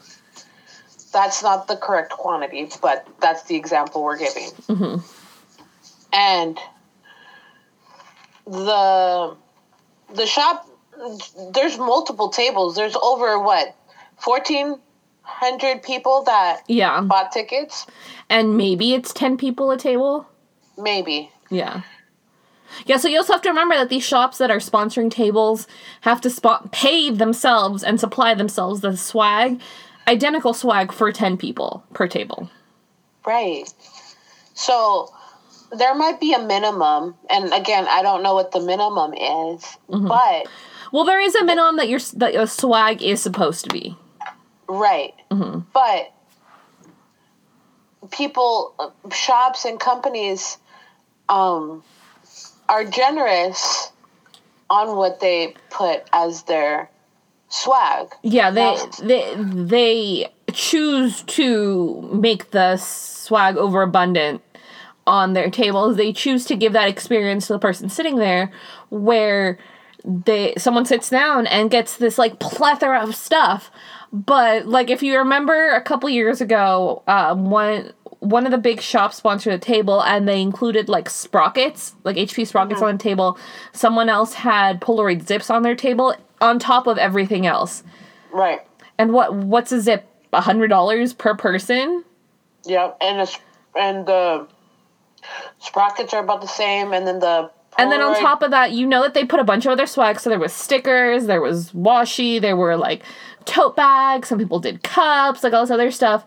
That's 1.12 1.42
not 1.44 1.68
the 1.68 1.76
correct 1.76 2.10
quantity, 2.10 2.68
but 2.82 3.06
that's 3.20 3.44
the 3.44 3.54
example 3.54 4.02
we're 4.02 4.18
giving. 4.18 4.48
Mm-hmm. 4.68 4.96
And 6.12 6.58
the 8.46 9.36
the 10.12 10.26
shop 10.26 10.68
there's 11.52 11.78
multiple 11.78 12.30
tables. 12.30 12.74
There's 12.74 12.96
over 12.96 13.38
what 13.38 13.76
fourteen 14.18 14.80
hundred 15.25 15.83
people 15.83 16.23
that 16.25 16.62
Yeah. 16.69 17.00
bought 17.00 17.33
tickets. 17.33 17.87
And 18.28 18.57
maybe 18.57 18.95
it's 18.95 19.12
10 19.12 19.37
people 19.37 19.71
a 19.71 19.76
table. 19.76 20.26
Maybe 20.78 21.31
Yeah. 21.50 21.81
Yeah, 22.87 22.97
so 22.97 23.07
you 23.09 23.19
also 23.19 23.33
have 23.33 23.43
to 23.43 23.49
remember 23.50 23.76
that 23.76 23.88
these 23.88 24.02
shops 24.04 24.38
that 24.38 24.50
are 24.50 24.59
sponsoring 24.59 25.11
tables 25.11 25.66
have 26.00 26.21
to 26.23 26.31
spot 26.31 26.73
pay 26.73 27.09
themselves 27.11 27.85
and 27.85 28.00
supply 28.00 28.35
themselves 28.35 28.81
the 28.81 28.97
swag, 28.97 29.61
identical 30.09 30.52
swag 30.52 30.93
for 30.93 31.12
10 31.12 31.37
people 31.37 31.85
per 31.95 32.07
table. 32.09 32.50
right. 33.26 33.73
So 34.54 35.09
there 35.76 35.95
might 35.95 36.21
be 36.21 36.33
a 36.33 36.38
minimum, 36.38 37.16
and 37.28 37.52
again, 37.52 37.87
I 37.88 38.02
don't 38.02 38.23
know 38.23 38.35
what 38.35 38.52
the 38.52 38.61
minimum 38.61 39.14
is, 39.14 39.64
mm-hmm. 39.90 40.07
but 40.07 40.47
Well, 40.93 41.04
there 41.04 41.21
is 41.21 41.35
a 41.35 41.43
minimum 41.45 41.76
that 41.78 41.88
your 41.88 41.99
that 42.14 42.35
your 42.35 42.47
swag 42.47 43.02
is 43.02 43.21
supposed 43.21 43.64
to 43.64 43.71
be. 43.71 43.97
Right. 44.68 45.14
But 45.73 46.12
people, 48.11 48.92
shops, 49.12 49.64
and 49.64 49.78
companies 49.78 50.59
um, 51.28 51.83
are 52.68 52.85
generous 52.85 53.90
on 54.71 54.97
what 54.97 55.21
they 55.21 55.54
put 55.71 56.02
as 56.12 56.42
their 56.44 56.90
swag. 57.49 58.09
Yeah, 58.23 58.50
they 58.50 58.76
they 59.02 59.35
they 59.37 60.33
choose 60.52 61.23
to 61.23 62.11
make 62.12 62.50
the 62.50 62.76
swag 62.76 63.56
overabundant 63.56 64.42
on 65.06 65.35
their 65.35 65.50
tables. 65.50 65.97
They 65.97 66.12
choose 66.12 66.44
to 66.47 66.56
give 66.56 66.73
that 66.73 66.88
experience 66.88 67.47
to 67.47 67.54
the 67.54 67.59
person 67.59 67.88
sitting 67.88 68.16
there 68.16 68.50
where 68.90 69.59
they 70.04 70.54
someone 70.59 70.85
sits 70.85 71.11
down 71.11 71.47
and 71.47 71.71
gets 71.71 71.97
this 71.97 72.18
like 72.18 72.38
plethora 72.38 73.02
of 73.02 73.14
stuff. 73.14 73.71
But 74.14 74.66
like 74.68 74.90
if 74.90 75.02
you 75.02 75.18
remember 75.18 75.71
a 75.71 75.83
couple 75.83 76.09
years 76.09 76.40
ago, 76.40 77.02
um, 77.09 77.50
one 77.50 77.92
one 78.21 78.47
of 78.47 78.52
the 78.52 78.59
big 78.59 78.80
shops 78.80 79.16
sponsored 79.16 79.52
a 79.52 79.59
table 79.59 80.02
and 80.04 80.28
they 80.28 80.40
included 80.40 80.88
like 80.88 81.11
sprockets, 81.11 81.94
like 82.04 82.16
HP 82.16 82.47
sprockets 82.47 82.80
on 82.80 82.97
the 82.97 83.02
table. 83.02 83.37
Someone 83.73 84.09
else 84.09 84.35
had 84.35 84.80
Polaroid 84.80 85.26
zips 85.26 85.50
on 85.50 85.64
their 85.64 85.75
table 85.75 86.14
on 86.40 86.61
top 86.61 86.87
of 86.87 86.97
everything 86.97 87.44
else. 87.44 87.83
Right. 88.33 88.61
And 88.99 89.12
what 89.12 89.35
what's 89.35 89.73
a 89.73 89.80
zip? 89.80 90.09
A 90.33 90.40
hundred 90.40 90.68
dollars 90.68 91.12
per 91.12 91.35
person? 91.35 92.04
Yeah, 92.64 92.92
And 93.00 93.21
the, 93.21 93.38
and 93.76 94.06
the 94.06 94.47
sprockets 95.59 96.14
are 96.14 96.23
about 96.23 96.40
the 96.40 96.49
same, 96.49 96.92
and 96.92 97.06
then 97.06 97.18
the 97.18 97.50
And 97.76 97.90
then 97.90 98.00
on 98.00 98.14
top 98.21 98.43
of 98.43 98.50
that, 98.52 98.73
you 98.73 98.87
know 98.87 99.02
that 99.02 99.14
they 99.14 99.25
put 99.25 99.40
a 99.40 99.45
bunch 99.45 99.66
of 99.66 99.73
other 99.73 99.87
swag. 99.87 100.21
So 100.21 100.31
there 100.31 100.38
was 100.38 100.52
stickers, 100.52 101.26
there 101.26 101.40
was 101.40 101.73
washi, 101.73 102.40
there 102.40 102.57
were 102.57 102.76
like 102.76 103.02
tote 103.45 103.75
bags. 103.76 104.28
Some 104.28 104.38
people 104.38 104.61
did 104.61 104.83
cups, 104.83 105.43
like 105.43 105.52
all 105.52 105.62
this 105.62 105.71
other 105.71 105.90
stuff. 105.90 106.25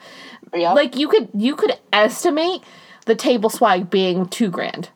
Yep. 0.54 0.76
Like 0.76 0.96
you 0.96 1.08
could 1.08 1.30
you 1.34 1.56
could 1.56 1.74
estimate 1.94 2.62
the 3.06 3.16
table 3.16 3.50
swag 3.50 3.90
being 3.90 4.28
two 4.28 4.50
grand. 4.50 4.90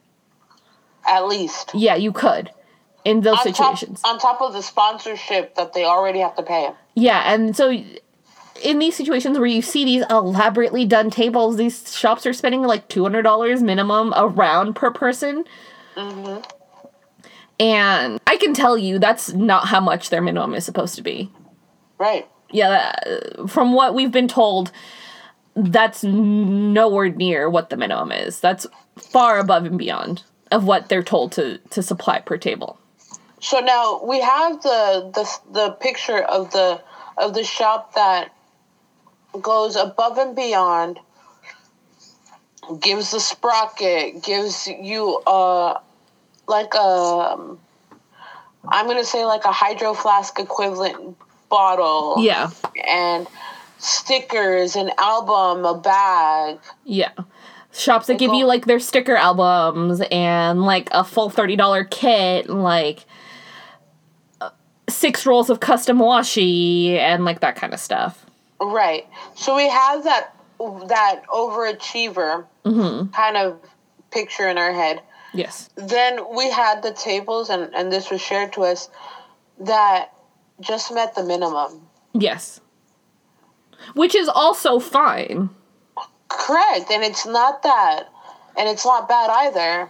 at 1.07 1.27
least 1.27 1.71
Yeah, 1.73 1.95
you 1.95 2.11
could 2.11 2.51
in 3.03 3.21
those 3.21 3.37
on 3.39 3.43
situations. 3.53 4.01
top 4.01 4.11
on 4.13 4.19
top 4.19 4.41
of 4.41 4.53
the 4.53 4.61
sponsorship 4.61 5.55
that 5.55 5.73
they 5.73 5.85
already 5.85 6.19
have 6.19 6.35
to 6.35 6.43
pay. 6.43 6.71
Yeah, 6.95 7.33
and 7.33 7.55
so 7.55 7.71
in 8.63 8.79
these 8.79 8.95
situations 8.95 9.37
where 9.39 9.47
you 9.47 9.61
see 9.61 9.85
these 9.85 10.03
elaborately 10.09 10.85
done 10.85 11.09
tables, 11.09 11.57
these 11.57 11.95
shops 11.97 12.25
are 12.25 12.33
spending 12.33 12.61
like 12.63 12.87
two 12.89 13.03
hundred 13.03 13.23
dollars 13.23 13.63
minimum 13.63 14.13
around 14.15 14.75
per 14.75 14.91
person. 14.91 15.45
Mm-hmm. 15.95 16.41
And 17.59 18.19
I 18.25 18.37
can 18.37 18.53
tell 18.53 18.77
you 18.77 18.97
that's 18.97 19.33
not 19.33 19.67
how 19.67 19.79
much 19.79 20.09
their 20.09 20.21
minimum 20.21 20.55
is 20.55 20.65
supposed 20.65 20.95
to 20.95 21.01
be. 21.03 21.31
Right. 21.97 22.27
Yeah, 22.49 22.69
that- 22.69 23.49
from 23.49 23.73
what 23.73 23.93
we've 23.93 24.11
been 24.11 24.27
told, 24.27 24.71
that's 25.55 26.03
nowhere 26.03 27.09
near 27.09 27.49
what 27.49 27.69
the 27.69 27.77
minimum 27.77 28.11
is. 28.11 28.39
That's 28.39 28.65
far 28.97 29.39
above 29.39 29.65
and 29.65 29.77
beyond 29.77 30.23
of 30.51 30.65
what 30.65 30.89
they're 30.89 31.03
told 31.03 31.31
to 31.33 31.57
to 31.69 31.81
supply 31.81 32.19
per 32.19 32.37
table. 32.37 32.77
So 33.39 33.59
now 33.59 34.01
we 34.03 34.21
have 34.21 34.61
the 34.61 35.11
the 35.13 35.29
the 35.51 35.71
picture 35.71 36.19
of 36.19 36.51
the 36.51 36.81
of 37.17 37.33
the 37.33 37.43
shop 37.43 37.93
that 37.95 38.33
goes 39.41 39.75
above 39.75 40.17
and 40.17 40.35
beyond, 40.35 40.99
gives 42.77 43.11
the 43.11 43.19
sprocket, 43.19 44.23
gives 44.23 44.67
you 44.67 45.17
uh 45.27 45.79
like 46.47 46.73
a 46.75 47.37
I'm 48.67 48.87
gonna 48.87 49.03
say 49.03 49.25
like 49.25 49.45
a 49.45 49.51
hydro 49.51 49.93
flask 49.93 50.39
equivalent 50.39 51.17
bottle. 51.49 52.15
Yeah, 52.19 52.49
And 52.87 53.27
stickers, 53.77 54.75
an 54.75 54.91
album, 54.97 55.65
a 55.65 55.77
bag. 55.77 56.59
yeah. 56.85 57.11
Shops 57.73 58.07
that 58.07 58.19
give 58.19 58.33
you 58.33 58.45
like 58.45 58.65
their 58.65 58.79
sticker 58.81 59.15
albums 59.15 60.01
and 60.11 60.61
like 60.63 60.89
a 60.91 61.05
full 61.05 61.29
thirty 61.29 61.55
dollar 61.55 61.85
kit, 61.85 62.47
and, 62.47 62.61
like 62.63 63.05
uh, 64.41 64.49
six 64.89 65.25
rolls 65.25 65.49
of 65.49 65.61
custom 65.61 65.97
washi 65.97 66.97
and 66.97 67.23
like 67.23 67.39
that 67.39 67.55
kind 67.55 67.73
of 67.73 67.79
stuff. 67.79 68.25
Right. 68.59 69.07
So 69.35 69.55
we 69.55 69.69
have 69.69 70.03
that 70.03 70.35
that 70.87 71.23
overachiever 71.27 72.45
mm-hmm. 72.65 73.11
kind 73.11 73.37
of 73.37 73.59
picture 74.11 74.47
in 74.47 74.57
our 74.57 74.73
head. 74.73 75.01
Yes. 75.33 75.69
then 75.75 76.19
we 76.35 76.51
had 76.51 76.83
the 76.83 76.91
tables 76.91 77.49
and, 77.49 77.73
and 77.73 77.89
this 77.89 78.11
was 78.11 78.19
shared 78.19 78.51
to 78.53 78.63
us 78.63 78.89
that 79.61 80.11
just 80.59 80.93
met 80.93 81.15
the 81.15 81.23
minimum 81.23 81.87
Yes. 82.13 82.59
Which 83.95 84.15
is 84.15 84.27
also 84.27 84.79
fine. 84.79 85.49
correct 86.27 86.91
and 86.91 87.03
it's 87.03 87.25
not 87.25 87.63
that 87.63 88.09
and 88.57 88.67
it's 88.69 88.85
not 88.85 89.07
bad 89.07 89.29
either 89.29 89.89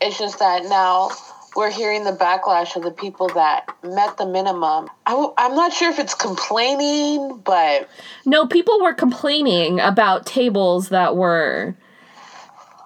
it's 0.00 0.18
just 0.18 0.38
that 0.38 0.64
now 0.64 1.10
we're 1.56 1.70
hearing 1.70 2.04
the 2.04 2.12
backlash 2.12 2.76
of 2.76 2.82
the 2.82 2.90
people 2.90 3.28
that 3.28 3.66
met 3.82 4.16
the 4.18 4.26
minimum 4.26 4.88
I 5.06 5.10
w- 5.12 5.32
i'm 5.38 5.54
not 5.54 5.72
sure 5.72 5.90
if 5.90 5.98
it's 5.98 6.14
complaining 6.14 7.38
but 7.44 7.88
No, 8.24 8.46
people 8.46 8.80
were 8.82 8.94
complaining 8.94 9.80
about 9.80 10.26
tables 10.26 10.90
that 10.90 11.16
were 11.16 11.74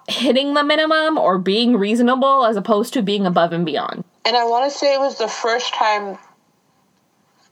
hitting 0.08 0.54
the 0.54 0.64
minimum 0.64 1.18
or 1.18 1.38
being 1.38 1.76
reasonable 1.76 2.44
as 2.44 2.56
opposed 2.56 2.92
to 2.94 3.02
being 3.02 3.26
above 3.26 3.52
and 3.52 3.64
beyond. 3.66 4.04
and 4.24 4.36
i 4.36 4.44
want 4.44 4.70
to 4.70 4.76
say 4.78 4.94
it 4.94 5.00
was 5.00 5.18
the 5.18 5.28
first 5.28 5.72
time 5.74 6.18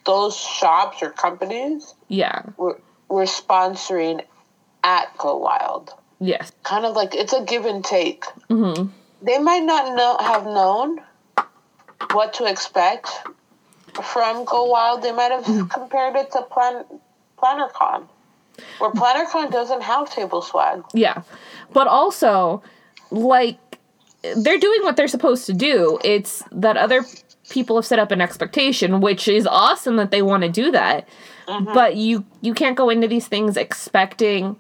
those 0.07 0.37
shops 0.37 1.03
or 1.03 1.11
companies 1.11 1.95
Yeah. 2.09 2.43
were, 2.57 2.81
were 3.09 3.25
sponsoring 3.25 4.25
at 4.83 5.17
go 5.19 5.37
wild 5.37 5.93
Yes. 6.21 6.51
kind 6.63 6.85
of 6.87 6.97
like 6.97 7.15
it's 7.15 7.33
a 7.33 7.45
give 7.45 7.65
and 7.65 7.85
take. 7.85 8.25
Mm-hmm. 8.51 8.89
They 9.23 9.39
might 9.39 9.63
not 9.63 9.95
know 9.95 10.17
have 10.19 10.45
known 10.47 10.99
what 12.13 12.33
to 12.35 12.45
expect 12.47 13.09
from 14.03 14.45
Go 14.45 14.65
Wild. 14.65 15.03
They 15.03 15.13
might 15.13 15.33
have 15.33 15.45
mm. 15.45 15.71
compared 15.71 16.17
it 16.17 16.31
to 16.33 16.43
Plan 16.43 16.85
PlannerCon. 17.39 18.07
Where 18.79 18.91
PlannerCon 18.91 19.51
doesn't 19.51 19.83
have 19.83 20.11
table 20.11 20.43
swag. 20.43 20.83
Yeah. 20.93 21.23
But 21.73 21.87
also, 21.87 22.63
like, 23.11 23.59
they're 24.37 24.59
doing 24.59 24.83
what 24.83 24.97
they're 24.97 25.09
supposed 25.09 25.47
to 25.47 25.53
do. 25.53 25.99
It's 26.03 26.43
that 26.51 26.77
other 26.77 27.05
people 27.51 27.77
have 27.77 27.87
set 27.87 27.99
up 27.99 28.11
an 28.11 28.21
expectation, 28.21 29.01
which 29.01 29.29
is 29.29 29.47
awesome 29.47 29.97
that 29.97 30.11
they 30.11 30.23
want 30.23 30.43
to 30.43 30.49
do 30.49 30.71
that. 30.73 31.09
Mm-hmm. 31.47 31.73
But 31.73 31.97
you 31.97 32.27
you 32.41 32.53
can't 32.53 32.77
go 32.77 32.91
into 32.91 33.09
these 33.09 33.27
things 33.27 33.57
expecting 33.57 34.57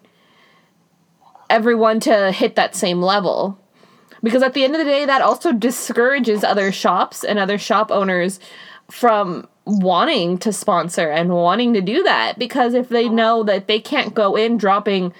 everyone 1.50 2.00
to 2.00 2.30
hit 2.32 2.56
that 2.56 2.74
same 2.74 3.02
level. 3.02 3.58
Because 4.22 4.42
at 4.42 4.54
the 4.54 4.64
end 4.64 4.74
of 4.74 4.78
the 4.78 4.84
day, 4.84 5.04
that 5.06 5.22
also 5.22 5.52
discourages 5.52 6.42
other 6.44 6.72
shops 6.72 7.24
and 7.24 7.38
other 7.38 7.58
shop 7.58 7.90
owners 7.90 8.40
from 8.90 9.46
wanting 9.64 10.38
to 10.38 10.52
sponsor 10.52 11.10
and 11.10 11.30
wanting 11.30 11.74
to 11.74 11.80
do 11.80 12.02
that. 12.02 12.38
Because 12.38 12.74
if 12.74 12.88
they 12.88 13.08
know 13.08 13.42
that 13.44 13.66
they 13.68 13.78
can't 13.78 14.14
go 14.14 14.34
in 14.34 14.56
dropping, 14.56 15.12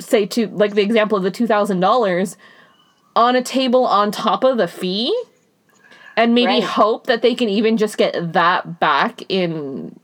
say, 0.00 0.24
to 0.26 0.46
like 0.48 0.74
the 0.74 0.82
example 0.82 1.18
of 1.18 1.24
the 1.24 1.30
$2,000 1.30 2.36
on 3.14 3.36
a 3.36 3.42
table 3.42 3.84
on 3.86 4.10
top 4.10 4.44
of 4.44 4.56
the 4.56 4.68
fee, 4.68 5.14
and 6.16 6.34
maybe 6.34 6.52
Right. 6.52 6.64
hope 6.64 7.06
that 7.06 7.22
they 7.22 7.34
can 7.34 7.48
even 7.48 7.76
just 7.76 7.96
get 7.96 8.32
that 8.32 8.78
back 8.78 9.22
in 9.28 9.98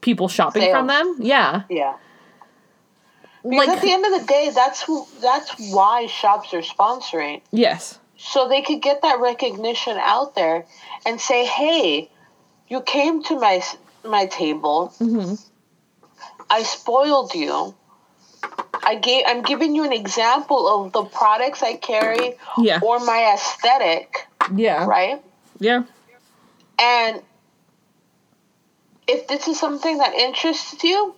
people 0.00 0.28
shopping 0.28 0.70
from 0.70 0.86
them. 0.86 1.16
Yeah. 1.20 1.62
Yeah. 1.68 1.94
Because 3.44 3.66
Like, 3.66 3.76
at 3.78 3.82
the 3.82 3.92
end 3.92 4.04
of 4.06 4.20
the 4.20 4.26
day, 4.26 4.50
that's 4.54 4.82
who, 4.82 5.06
that's 5.20 5.50
why 5.72 6.06
shops 6.06 6.54
are 6.54 6.62
sponsoring. 6.62 7.40
yes. 7.50 7.98
so 8.16 8.46
they 8.48 8.62
could 8.62 8.80
get 8.80 9.02
that 9.02 9.18
recognition 9.18 9.96
out 9.98 10.36
there 10.36 10.64
and 11.04 11.20
say, 11.20 11.44
"Hey, 11.44 12.08
you 12.68 12.80
came 12.80 13.22
to 13.24 13.34
my 13.38 13.60
my 14.04 14.26
table. 14.26 14.92
Mhm. 15.00 15.40
I 16.48 16.62
spoiled 16.62 17.34
you. 17.34 17.74
I 18.84 18.94
gave. 18.94 19.24
I'm 19.26 19.42
giving 19.42 19.74
you 19.74 19.82
an 19.84 19.92
example 19.92 20.68
of 20.68 20.92
the 20.92 21.02
products 21.04 21.64
I 21.64 21.74
carry 21.74 22.38
Yeah. 22.58 22.78
or 22.80 23.00
my 23.00 23.32
aesthetic, 23.34 24.28
Yeah. 24.54 24.84
right? 24.86 25.20
Yeah. 25.58 25.82
And 26.78 27.22
if 29.08 29.26
this 29.26 29.48
is 29.48 29.58
something 29.58 29.98
that 29.98 30.14
interests 30.14 30.82
you." 30.84 31.14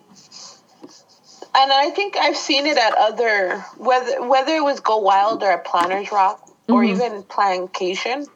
And 1.57 1.73
I 1.73 1.91
think 1.91 2.17
I've 2.17 2.37
seen 2.37 2.67
it 2.67 2.77
at 2.77 2.95
other 2.97 3.59
whether 3.77 4.27
whether 4.27 4.55
it 4.57 4.63
was 4.65 4.81
Go 4.81 4.99
Wild 4.99 5.43
or 5.43 5.53
at 5.53 5.65
Planners 5.65 6.11
Rock 6.11 6.41
or 6.69 6.83
Mhm. 6.83 6.89
even 6.89 7.23
Plancation. 7.25 8.27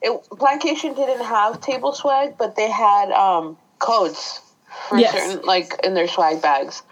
It 0.00 0.12
Plancation 0.30 0.94
didn't 0.94 1.24
have 1.24 1.60
table 1.60 1.92
swag, 1.92 2.36
but 2.38 2.54
they 2.56 2.70
had 2.70 3.10
um, 3.12 3.56
codes 3.78 4.40
for 4.88 4.98
Yes. 4.98 5.12
certain 5.12 5.42
like 5.44 5.78
in 5.84 5.94
their 5.94 6.08
swag 6.08 6.40
bags. 6.42 6.82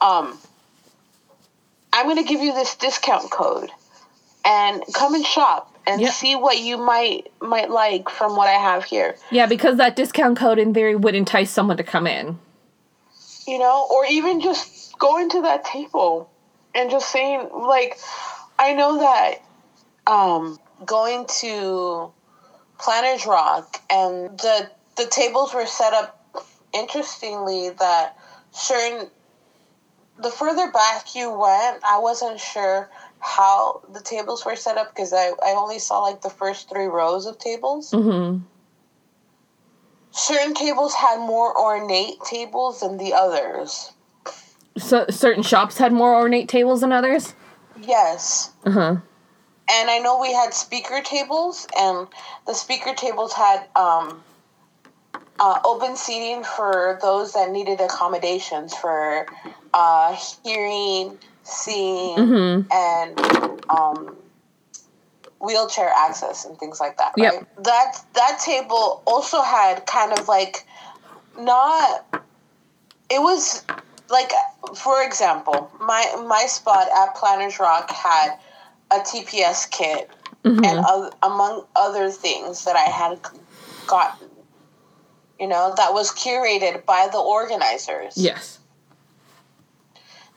Um, 0.00 0.38
I'm 1.92 2.06
gonna 2.06 2.22
give 2.22 2.40
you 2.40 2.52
this 2.54 2.76
discount 2.76 3.30
code, 3.30 3.70
and 4.44 4.82
come 4.94 5.14
and 5.14 5.26
shop 5.26 5.72
and 5.86 6.00
Yep. 6.00 6.12
see 6.12 6.36
what 6.36 6.58
you 6.58 6.76
might 6.78 7.32
might 7.40 7.70
like 7.70 8.08
from 8.08 8.36
what 8.36 8.48
I 8.48 8.52
have 8.58 8.84
here. 8.84 9.16
Yeah, 9.30 9.46
because 9.46 9.76
that 9.78 9.96
discount 9.96 10.38
code 10.38 10.58
in 10.60 10.72
theory 10.74 10.94
would 10.94 11.14
entice 11.16 11.50
someone 11.50 11.76
to 11.76 11.82
come 11.82 12.06
in. 12.06 12.38
You 13.46 13.58
know, 13.58 13.86
or 13.90 14.04
even 14.06 14.40
just 14.40 14.98
going 14.98 15.30
to 15.30 15.42
that 15.42 15.64
table 15.64 16.30
and 16.74 16.90
just 16.90 17.10
saying, 17.10 17.48
like, 17.52 17.98
I 18.58 18.74
know 18.74 18.98
that 18.98 19.42
um, 20.06 20.58
going 20.84 21.26
to 21.40 22.12
Planners 22.78 23.26
Rock 23.26 23.80
and 23.90 24.38
the 24.38 24.70
the 24.96 25.06
tables 25.06 25.54
were 25.54 25.66
set 25.66 25.92
up 25.94 26.44
interestingly 26.72 27.70
that 27.70 28.16
certain 28.52 29.08
the 30.18 30.30
further 30.30 30.70
back 30.70 31.14
you 31.14 31.30
went, 31.30 31.82
I 31.84 31.98
wasn't 31.98 32.40
sure 32.40 32.90
how 33.20 33.82
the 33.92 34.00
tables 34.00 34.44
were 34.44 34.56
set 34.56 34.76
up 34.76 34.94
because 34.94 35.12
I, 35.12 35.32
I 35.44 35.54
only 35.56 35.78
saw 35.78 36.00
like 36.00 36.22
the 36.22 36.30
first 36.30 36.68
three 36.68 36.86
rows 36.86 37.26
of 37.26 37.38
tables. 37.38 37.90
Mm-hmm. 37.90 38.44
Certain 40.12 40.54
tables 40.54 40.94
had 40.94 41.18
more 41.18 41.56
ornate 41.56 42.20
tables 42.24 42.80
than 42.80 42.96
the 42.98 43.12
others. 43.14 43.92
So 44.76 45.06
certain 45.10 45.42
shops 45.42 45.78
had 45.78 45.92
more 45.92 46.14
ornate 46.14 46.48
tables 46.48 46.80
than 46.80 46.92
others. 46.92 47.34
Yes. 47.80 48.50
Uh 48.64 48.70
huh. 48.70 48.96
And 49.72 49.90
I 49.90 49.98
know 49.98 50.20
we 50.20 50.32
had 50.32 50.52
speaker 50.52 51.00
tables, 51.04 51.66
and 51.78 52.08
the 52.46 52.54
speaker 52.54 52.92
tables 52.92 53.32
had 53.32 53.66
um, 53.76 54.22
uh, 55.38 55.60
open 55.64 55.94
seating 55.94 56.42
for 56.42 56.98
those 57.00 57.34
that 57.34 57.50
needed 57.52 57.80
accommodations 57.80 58.74
for 58.74 59.26
uh, 59.72 60.16
hearing, 60.44 61.18
seeing, 61.44 62.16
Mm-hmm. 62.16 62.72
and 62.72 63.60
um, 63.70 64.16
wheelchair 65.40 65.90
access 65.96 66.44
and 66.44 66.58
things 66.58 66.80
like 66.80 66.96
that. 66.98 67.12
Yep. 67.16 67.32
Right. 67.32 67.64
That 67.64 68.04
that 68.14 68.38
table 68.44 69.02
also 69.06 69.42
had 69.42 69.86
kind 69.86 70.18
of 70.18 70.28
like 70.28 70.66
not. 71.38 72.04
It 73.12 73.20
was 73.20 73.64
like, 74.08 74.30
for 74.76 75.02
example, 75.02 75.70
my 75.80 76.04
my 76.26 76.44
spot 76.46 76.86
at 76.96 77.14
Planners 77.16 77.58
Rock 77.58 77.90
had 77.90 78.36
a 78.90 79.00
TPS 79.00 79.70
kit 79.70 80.10
Mm-hmm. 80.42 80.64
and 80.64 80.78
oth- 80.88 81.14
among 81.22 81.66
other 81.76 82.08
things 82.10 82.64
that 82.64 82.74
I 82.74 82.84
had 82.90 83.20
gotten. 83.86 84.26
You 85.38 85.48
know, 85.48 85.74
that 85.76 85.92
was 85.92 86.10
curated 86.12 86.86
by 86.86 87.10
the 87.12 87.18
organizers 87.18 88.14
Yes. 88.16 88.58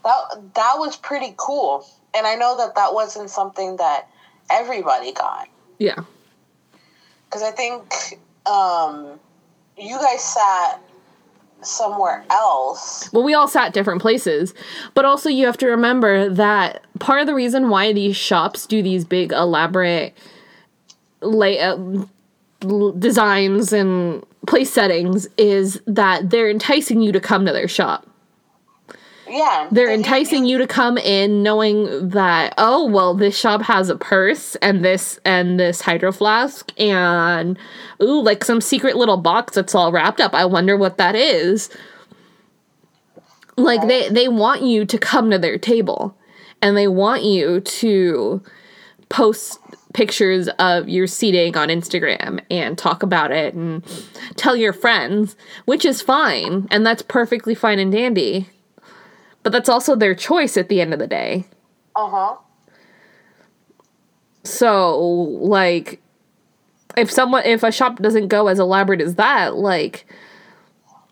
that 0.03 0.53
that 0.55 0.73
was 0.77 0.97
pretty 0.97 1.33
cool 1.37 1.85
and 2.13 2.27
i 2.27 2.35
know 2.35 2.57
that 2.57 2.75
that 2.75 2.93
wasn't 2.93 3.29
something 3.29 3.77
that 3.77 4.09
everybody 4.49 5.11
got 5.13 5.47
Yeah. 5.79 6.03
because 7.25 7.41
i 7.43 7.51
think 7.51 7.83
um, 8.45 9.19
you 9.77 9.97
guys 9.99 10.21
sat 10.21 10.81
somewhere 11.61 12.25
else 12.29 13.09
Well, 13.13 13.23
we 13.23 13.33
all 13.33 13.47
sat 13.47 13.71
different 13.73 14.01
places, 14.01 14.53
but 14.95 15.05
also 15.05 15.29
you 15.29 15.45
have 15.45 15.55
to 15.59 15.67
remember 15.67 16.27
that 16.27 16.83
part 16.99 17.21
of 17.21 17.27
the 17.27 17.33
reason 17.33 17.69
why 17.69 17.93
these 17.93 18.17
shops 18.17 18.67
do 18.67 18.83
these 18.83 19.05
big 19.05 19.31
elaborate 19.31 20.13
layout 21.21 22.09
designs 22.99 23.71
and 23.71 24.25
place 24.45 24.69
settings 24.71 25.25
is 25.37 25.81
that 25.87 26.29
they're 26.29 26.49
enticing 26.49 26.99
you 27.01 27.13
to 27.13 27.21
come 27.21 27.45
to 27.45 27.53
their 27.53 27.69
shop. 27.69 28.05
Yeah 29.27 29.67
They're 29.71 29.91
enticing 29.91 30.45
you 30.45 30.57
to 30.57 30.67
come 30.67 30.97
in 30.97 31.43
knowing 31.43 32.09
that 32.09 32.53
oh 32.57 32.85
well 32.87 33.13
this 33.13 33.37
shop 33.37 33.61
has 33.61 33.89
a 33.89 33.95
purse 33.95 34.55
and 34.57 34.83
this 34.83 35.19
and 35.25 35.59
this 35.59 35.81
hydro 35.81 36.11
flask 36.11 36.71
and 36.79 37.57
ooh 38.01 38.21
like 38.21 38.43
some 38.43 38.61
secret 38.61 38.95
little 38.95 39.17
box 39.17 39.55
that's 39.55 39.75
all 39.75 39.91
wrapped 39.91 40.21
up. 40.21 40.33
I 40.33 40.45
wonder 40.45 40.77
what 40.77 40.97
that 40.97 41.15
is. 41.15 41.69
Like 43.55 43.87
they 43.87 44.09
they 44.09 44.27
want 44.27 44.63
you 44.63 44.85
to 44.85 44.97
come 44.97 45.31
to 45.31 45.37
their 45.37 45.57
table 45.57 46.17
and 46.61 46.75
they 46.75 46.87
want 46.87 47.23
you 47.23 47.59
to 47.59 48.41
post 49.09 49.59
pictures 49.93 50.47
of 50.57 50.89
your 50.89 51.05
seating 51.05 51.55
on 51.55 51.69
Instagram 51.69 52.39
and 52.49 52.77
talk 52.77 53.03
about 53.03 53.31
it 53.31 53.53
and 53.53 53.83
tell 54.35 54.55
your 54.55 54.73
friends, 54.73 55.35
which 55.65 55.85
is 55.85 56.01
fine 56.01 56.67
and 56.71 56.85
that's 56.85 57.03
perfectly 57.03 57.53
fine 57.53 57.79
and 57.79 57.91
dandy. 57.91 58.49
But 59.43 59.51
that's 59.51 59.69
also 59.69 59.95
their 59.95 60.15
choice 60.15 60.57
at 60.57 60.69
the 60.69 60.81
end 60.81 60.93
of 60.93 60.99
the 60.99 61.07
day. 61.07 61.45
uh-huh 61.95 62.37
So, 64.43 64.97
like, 64.99 66.01
if 66.97 67.11
someone, 67.11 67.43
if 67.45 67.63
a 67.63 67.71
shop 67.71 67.99
doesn't 67.99 68.27
go 68.29 68.47
as 68.47 68.59
elaborate 68.59 69.01
as 69.01 69.15
that, 69.15 69.55
like, 69.55 70.05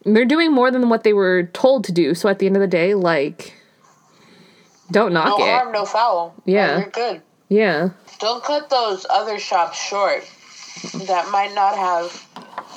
they're 0.05 0.25
doing 0.25 0.51
more 0.51 0.71
than 0.71 0.89
what 0.89 1.03
they 1.03 1.13
were 1.13 1.43
told 1.53 1.83
to 1.85 1.91
do. 1.91 2.15
So 2.15 2.29
at 2.29 2.39
the 2.39 2.45
end 2.47 2.55
of 2.55 2.61
the 2.61 2.67
day, 2.67 2.93
like, 2.93 3.53
don't 4.91 5.13
knock 5.13 5.37
no 5.39 5.45
it. 5.45 5.47
No 5.47 5.53
harm 5.53 5.71
no 5.71 5.85
foul 5.85 6.33
Yeah. 6.45 6.79
you're 6.79 6.89
good 6.89 7.21
Yeah. 7.49 7.89
don't 8.19 8.43
cut 8.43 8.69
those 8.69 9.05
other 9.09 9.39
shops 9.39 9.77
short 9.81 10.23
that 11.07 11.29
might 11.31 11.53
not 11.53 11.77
have 11.77 12.27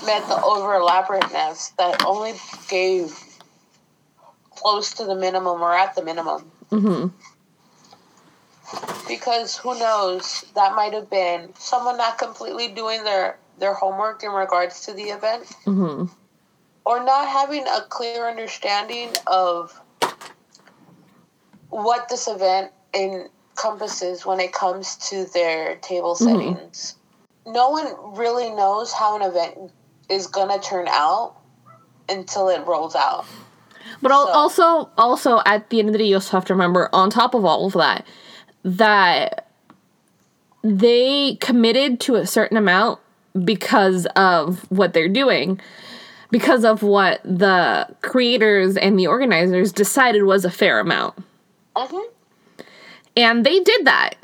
met 0.07 0.27
the 0.29 0.41
over 0.43 0.75
elaborateness 0.75 1.71
that 1.79 2.05
only 2.05 2.35
gave 2.69 3.19
close 4.65 4.95
to 4.95 5.05
the 5.05 5.15
minimum 5.15 5.61
or 5.61 5.75
at 5.75 5.95
the 5.95 6.03
minimum. 6.03 6.51
Hmm 6.71 7.09
because 9.07 9.55
who 9.59 9.79
knows 9.79 10.47
that 10.55 10.75
might 10.75 10.95
have 10.95 11.11
been 11.11 11.53
someone 11.59 11.99
not 11.99 12.17
completely 12.17 12.69
doing 12.69 13.05
their 13.05 13.37
their 13.59 13.75
homework 13.75 14.25
in 14.25 14.31
regards 14.31 14.87
to 14.87 14.95
the 14.95 15.03
event. 15.03 15.45
Hmm 15.65 16.07
or 16.85 17.03
not 17.03 17.29
having 17.29 17.67
a 17.67 17.81
clear 17.89 18.29
understanding 18.29 19.11
of 19.27 19.81
what 21.71 22.09
this 22.09 22.29
event 22.29 22.71
encompasses 22.95 24.27
when 24.27 24.39
it 24.39 24.53
comes 24.53 24.97
to 24.97 25.25
their 25.33 25.77
table 25.77 26.15
settings. 26.15 26.97
No 27.47 27.71
one 27.71 28.17
really 28.17 28.51
knows 28.51 28.93
how 28.93 29.17
an 29.17 29.23
event 29.23 29.73
is 30.09 30.27
going 30.27 30.49
to 30.49 30.67
turn 30.67 30.87
out 30.89 31.37
until 32.09 32.49
it 32.49 32.67
rolls 32.67 32.95
out 32.95 33.25
But 34.03 34.11
So- 34.11 34.29
also, 34.29 34.91
also 34.99 35.41
at 35.47 35.71
the 35.71 35.79
end 35.79 35.89
of 35.89 35.93
the 35.93 35.99
day, 35.99 36.07
you 36.07 36.17
also 36.17 36.37
have 36.37 36.45
to 36.47 36.55
remember, 36.55 36.89
on 36.93 37.11
top 37.11 37.35
of 37.35 37.45
all 37.45 37.67
of 37.67 37.73
that, 37.75 38.07
that 38.65 39.47
they 40.63 41.37
committed 41.41 42.01
to 42.01 42.15
a 42.17 42.27
certain 42.27 42.57
amount 42.57 42.99
because 43.45 44.07
of 44.17 44.61
what 44.71 44.93
they're 44.95 45.09
doing, 45.09 45.61
because 46.31 46.65
of 46.65 46.83
what 46.83 47.21
the 47.25 47.87
creators 48.03 48.77
and 48.77 48.99
the 48.99 49.07
organizers 49.07 49.73
decided 49.73 50.23
was 50.23 50.45
a 50.45 50.51
fair 50.51 50.79
amount, 50.81 51.15
Mhm. 51.77 52.05
and 53.17 53.45
they 53.45 53.61
did 53.61 53.85
that. 53.85 54.15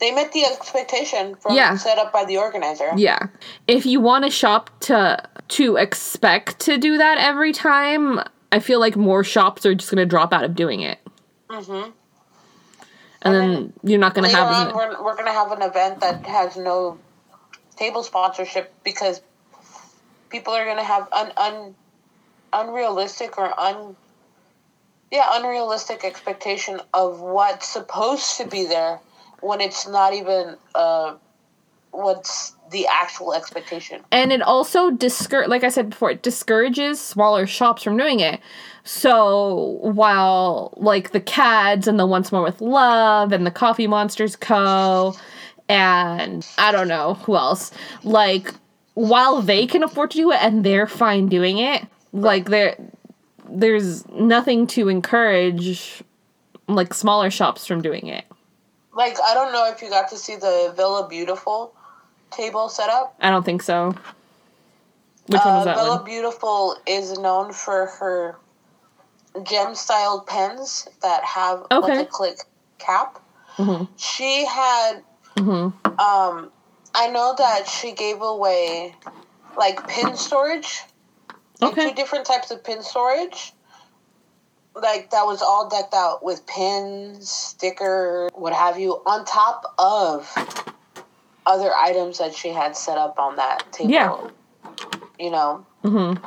They 0.00 0.10
met 0.12 0.32
the 0.32 0.44
expectation 0.46 1.36
from 1.36 1.54
Yeah. 1.54 1.76
set 1.76 1.98
up 1.98 2.12
by 2.12 2.24
the 2.24 2.38
organizer. 2.38 2.90
Yeah. 2.96 3.26
If 3.66 3.84
you 3.84 4.00
want 4.00 4.24
a 4.24 4.30
shop 4.30 4.70
to 4.80 5.22
to 5.48 5.76
expect 5.76 6.60
to 6.60 6.78
do 6.78 6.96
that 6.98 7.18
every 7.18 7.52
time, 7.52 8.20
I 8.52 8.60
feel 8.60 8.80
like 8.80 8.96
more 8.96 9.22
shops 9.24 9.66
are 9.66 9.74
just 9.74 9.90
going 9.90 9.98
to 9.98 10.06
drop 10.06 10.32
out 10.32 10.44
of 10.44 10.54
doing 10.54 10.80
it. 10.80 10.98
Mm-hmm. 11.48 11.90
And 13.22 13.34
then 13.34 13.72
you're 13.82 13.98
not 13.98 14.14
going 14.14 14.30
to 14.30 14.34
Later 14.34 14.46
have 14.46 14.68
on, 14.68 14.74
we're, 14.74 15.04
we're 15.04 15.14
going 15.14 15.26
to 15.26 15.32
have 15.32 15.52
an 15.52 15.60
event 15.60 16.00
that 16.00 16.24
has 16.24 16.56
no 16.56 16.98
table 17.76 18.02
sponsorship 18.02 18.72
because 18.82 19.20
people 20.30 20.54
are 20.54 20.64
going 20.64 20.78
to 20.78 20.84
have 20.84 21.08
un, 21.12 21.32
un, 21.36 21.74
unrealistic 22.52 23.36
or 23.36 23.58
un 23.60 23.96
yeah 25.10 25.26
unrealistic 25.32 26.04
expectation 26.04 26.80
of 26.94 27.20
what's 27.20 27.68
supposed 27.68 28.38
to 28.38 28.46
be 28.46 28.64
there 28.66 29.00
when 29.40 29.60
it's 29.60 29.88
not 29.88 30.14
even 30.14 30.56
uh, 30.74 31.14
what's 31.90 32.54
the 32.70 32.86
actual 32.86 33.34
expectation. 33.34 34.00
and 34.12 34.32
it 34.32 34.42
also 34.42 34.90
discour 34.90 35.48
like 35.48 35.64
I 35.64 35.68
said 35.70 35.90
before, 35.90 36.12
it 36.12 36.22
discourages 36.22 37.00
smaller 37.00 37.46
shops 37.46 37.82
from 37.82 37.96
doing 37.96 38.20
it. 38.20 38.40
So 38.84 39.78
while 39.82 40.72
like 40.76 41.10
the 41.10 41.20
CADs 41.20 41.88
and 41.88 41.98
the 41.98 42.06
Once 42.06 42.30
More 42.30 42.42
with 42.42 42.60
Love 42.60 43.32
and 43.32 43.44
the 43.46 43.50
Coffee 43.50 43.88
Monsterz 43.88 44.38
Co. 44.38 45.14
and 45.68 46.46
I 46.58 46.72
don't 46.72 46.88
know 46.88 47.14
who 47.14 47.36
else, 47.36 47.72
like 48.04 48.54
while 48.94 49.42
they 49.42 49.66
can 49.66 49.82
afford 49.82 50.12
to 50.12 50.18
do 50.18 50.30
it 50.32 50.42
and 50.42 50.64
they're 50.64 50.86
fine 50.86 51.26
doing 51.26 51.58
it, 51.58 51.84
like 52.12 52.50
there 52.50 52.76
there's 53.48 54.06
nothing 54.10 54.66
to 54.68 54.88
encourage 54.88 56.04
like 56.68 56.94
smaller 56.94 57.30
shops 57.30 57.66
from 57.66 57.82
doing 57.82 58.06
it. 58.06 58.24
Like 58.92 59.16
I 59.24 59.34
don't 59.34 59.52
know 59.52 59.70
if 59.70 59.82
you 59.82 59.88
got 59.88 60.10
to 60.10 60.16
see 60.16 60.36
the 60.36 60.72
Villa 60.76 61.06
Beautiful 61.08 61.72
table 62.30 62.68
set 62.68 62.90
up. 62.90 63.14
I 63.20 63.30
don't 63.30 63.44
think 63.44 63.62
so. 63.62 63.94
Which 65.26 65.40
one 65.44 65.54
was 65.54 65.62
Uh, 65.62 65.64
that 65.66 65.76
Bella 65.76 65.96
one? 65.96 66.04
Beautiful 66.04 66.76
is 66.86 67.18
known 67.18 67.52
for 67.52 67.86
her 67.86 68.36
gem 69.44 69.74
styled 69.74 70.26
pens 70.26 70.88
that 71.02 71.24
have 71.24 71.66
Okay. 71.70 71.98
like 71.98 72.06
a 72.06 72.10
click 72.10 72.38
cap. 72.78 73.20
Mhm. 73.58 73.88
She 73.96 74.44
had 74.44 75.02
Mhm. 75.36 75.72
um 76.00 76.50
I 76.94 77.06
know 77.08 77.34
that 77.38 77.68
she 77.68 77.92
gave 77.92 78.20
away 78.20 78.94
like 79.56 79.86
pin 79.86 80.16
storage. 80.16 80.82
Like 81.60 81.72
Okay. 81.72 81.90
two 81.90 81.94
different 81.94 82.26
types 82.26 82.50
of 82.50 82.64
pin 82.64 82.82
storage. 82.82 83.52
Like 84.74 85.10
that 85.10 85.26
was 85.26 85.42
all 85.42 85.68
decked 85.68 85.94
out 85.94 86.24
with 86.24 86.46
pins, 86.46 87.30
stickers, 87.30 88.30
what 88.34 88.52
have 88.52 88.78
you, 88.78 89.02
on 89.04 89.24
top 89.24 89.74
of 89.78 90.32
other 91.44 91.74
items 91.74 92.18
that 92.18 92.34
she 92.34 92.48
had 92.50 92.76
set 92.76 92.96
up 92.96 93.18
on 93.18 93.36
that 93.36 93.70
table. 93.72 93.90
Yeah. 93.90 94.30
You 95.18 95.30
know? 95.30 95.66
Mhm. 95.84 96.18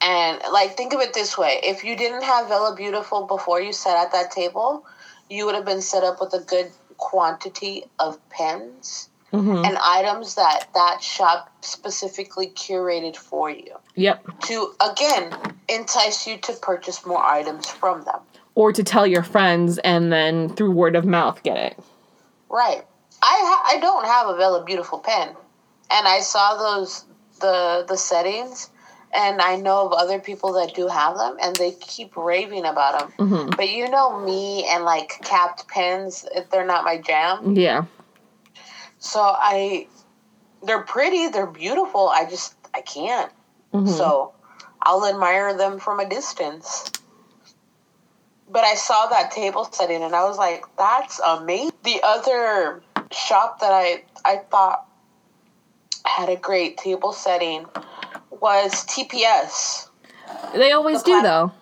And 0.00 0.40
like 0.52 0.76
think 0.76 0.92
of 0.92 1.00
it 1.00 1.14
this 1.14 1.38
way: 1.38 1.60
if 1.62 1.84
you 1.84 1.96
didn't 1.96 2.22
have 2.22 2.48
Villa 2.48 2.74
Beautiful 2.74 3.26
before 3.26 3.60
you 3.60 3.72
sat 3.72 3.96
at 3.96 4.12
that 4.12 4.30
table, 4.30 4.84
you 5.30 5.46
would 5.46 5.54
have 5.54 5.64
been 5.64 5.82
set 5.82 6.04
up 6.04 6.20
with 6.20 6.34
a 6.34 6.40
good 6.40 6.70
quantity 6.96 7.84
of 7.98 8.18
pens 8.28 9.07
Mhm. 9.32 9.66
and 9.66 9.76
items 9.84 10.34
that 10.36 10.68
that 10.74 11.02
shop 11.02 11.50
specifically 11.60 12.48
curated 12.48 13.16
for 13.16 13.50
you 13.50 13.74
Yep. 13.94 14.24
to 14.42 14.74
again 14.80 15.34
entice 15.68 16.26
you 16.26 16.38
to 16.38 16.52
purchase 16.54 17.04
more 17.04 17.22
items 17.24 17.66
from 17.66 18.02
them. 18.02 18.20
or 18.54 18.72
to 18.72 18.82
tell 18.82 19.06
your 19.06 19.22
friends 19.22 19.78
and 19.78 20.12
then 20.12 20.48
through 20.48 20.72
word 20.72 20.96
of 20.96 21.04
mouth 21.04 21.40
get 21.44 21.56
it. 21.56 21.78
Right. 22.48 22.84
I 23.22 23.40
ha- 23.44 23.64
I 23.68 23.78
don't 23.78 24.04
have 24.04 24.26
a 24.28 24.36
Villa 24.36 24.64
Beautiful 24.64 24.98
pen, 24.98 25.28
and 25.90 26.08
I 26.08 26.18
saw 26.20 26.56
those 26.56 27.04
the 27.40 27.84
the 27.86 27.96
settings, 27.96 28.70
and 29.12 29.40
I 29.40 29.54
know 29.56 29.86
of 29.86 29.92
other 29.92 30.18
people 30.18 30.52
that 30.54 30.74
do 30.74 30.88
have 30.88 31.16
them, 31.18 31.36
and 31.40 31.54
they 31.54 31.70
keep 31.72 32.16
raving 32.16 32.64
about 32.64 32.98
them. 32.98 33.12
Mhm. 33.28 33.56
But 33.56 33.68
you 33.68 33.88
know 33.88 34.18
me 34.18 34.64
and 34.68 34.84
like 34.84 35.20
capped 35.22 35.68
pens, 35.68 36.24
they're 36.50 36.64
not 36.66 36.82
my 36.84 36.96
jam. 36.98 37.54
Yeah. 37.54 37.84
So 38.98 39.20
I, 39.20 39.86
they're 40.62 40.82
pretty, 40.82 41.28
they're 41.28 41.46
beautiful. 41.46 42.08
I 42.08 42.24
just 42.28 42.54
I 42.74 42.80
can't. 42.80 43.32
Mhm. 43.72 43.88
So 43.88 44.32
I'll 44.82 45.06
admire 45.06 45.56
them 45.56 45.78
from 45.78 46.00
a 46.00 46.08
distance. 46.08 46.90
But 48.50 48.64
I 48.64 48.74
saw 48.74 49.06
that 49.06 49.30
table 49.30 49.64
setting 49.70 50.02
and 50.02 50.14
I 50.14 50.24
was 50.24 50.38
like, 50.38 50.64
that's 50.76 51.20
amazing. 51.20 51.72
The 51.84 52.00
other 52.02 52.82
shop 53.10 53.60
that 53.60 53.72
I 53.72 54.04
I 54.24 54.38
thought 54.50 54.86
had 56.04 56.28
a 56.30 56.36
great 56.36 56.78
table 56.78 57.12
setting 57.12 57.66
was 58.30 58.72
TPS. 58.86 59.88
They 60.54 60.72
always 60.72 61.02
The 61.02 61.06
do 61.06 61.12
plat- 61.20 61.24
though. 61.24 61.52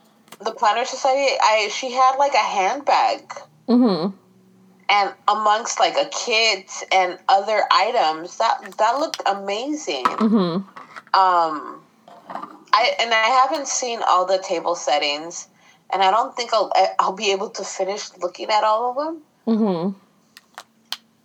The 0.45 0.53
Planner 0.53 0.85
Society, 0.85 1.35
I 1.43 1.69
she 1.73 1.91
had 1.93 2.17
like 2.17 2.35
a 2.35 2.39
handbag 2.39 3.33
Mhm. 3.69 4.13
And 4.89 5.13
amongst 5.29 5.81
like 5.81 5.97
a 5.97 6.09
kit 6.09 6.71
and 6.93 7.19
other 7.29 7.63
items 7.71 8.39
that 8.39 8.61
that 8.79 8.99
looked 8.99 9.23
amazing. 9.27 10.05
Mhm. 10.05 10.65
Um, 11.15 11.83
I 12.73 12.95
and 13.01 13.13
I 13.13 13.27
haven't 13.43 13.69
seen 13.69 14.01
all 14.07 14.27
the 14.27 14.39
table 14.39 14.75
settings, 14.75 15.49
and 15.91 16.03
I 16.03 16.11
don't 16.11 16.35
think 16.37 16.53
I'll 16.53 16.73
I'll 16.99 17.13
be 17.13 17.33
able 17.33 17.51
to 17.51 17.65
finish 17.65 18.11
looking 18.19 18.51
at 18.51 18.65
all 18.65 18.91
of 18.91 18.97
them. 18.97 19.23
Mm-hmm. 19.47 19.99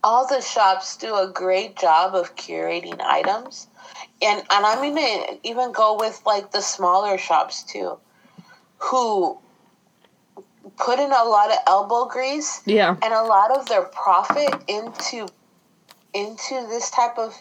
All 0.03 0.27
the 0.27 0.41
shops 0.41 0.97
do 0.97 1.15
a 1.15 1.27
great 1.27 1.77
job 1.77 2.15
of 2.15 2.35
curating 2.35 2.99
items, 3.01 3.67
and 4.21 4.39
and 4.39 4.65
I'm 4.65 4.93
gonna 4.93 5.37
even 5.43 5.71
go 5.71 5.97
with 5.97 6.21
like 6.25 6.51
the 6.51 6.61
smaller 6.61 7.17
shops 7.17 7.63
too, 7.63 7.97
who 8.77 9.37
put 10.77 10.99
in 10.99 11.11
a 11.11 11.23
lot 11.23 11.51
of 11.51 11.57
elbow 11.67 12.05
grease 12.05 12.61
Yeah. 12.65 12.95
and 13.01 13.13
a 13.13 13.23
lot 13.23 13.51
of 13.51 13.67
their 13.67 13.83
profit 13.83 14.53
into 14.67 15.27
into 16.13 16.67
this 16.67 16.89
type 16.91 17.17
of 17.17 17.33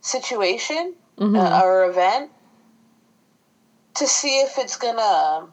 situation 0.00 0.94
Mhm. 1.18 1.36
uh, 1.36 1.62
or 1.64 1.84
event 1.84 2.30
to 3.94 4.06
see 4.06 4.40
if 4.40 4.58
it's 4.58 4.76
gonna 4.76 5.46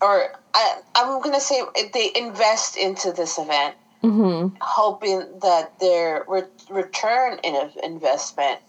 or 0.00 0.32
I, 0.54 0.76
i'm 0.94 1.20
gonna 1.20 1.40
say 1.40 1.62
they 1.92 2.12
invest 2.14 2.76
into 2.76 3.10
this 3.12 3.38
event 3.38 3.74
Mhm. 4.02 4.56
hoping 4.60 5.38
that 5.40 5.78
their 5.78 6.24
re- 6.28 6.42
return 6.68 7.38
in 7.42 7.56
of 7.56 7.76
investment 7.82 8.60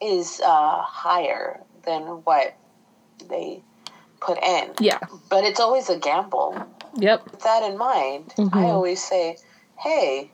is 0.00 0.40
uh, 0.44 0.82
higher 0.82 1.62
than 1.84 2.02
what 2.24 2.54
they 3.28 3.62
put 4.20 4.38
in 4.42 4.74
Yeah. 4.80 4.98
but 5.30 5.44
it's 5.44 5.60
always 5.60 5.88
a 5.88 5.96
gamble 5.96 6.54
Yep. 6.96 7.30
with 7.32 7.40
that 7.42 7.62
in 7.62 7.78
mind, 7.78 8.32
I 8.38 8.42
Mhm. 8.42 8.68
always 8.72 9.02
say, 9.02 9.36
"Hey, 9.78 10.30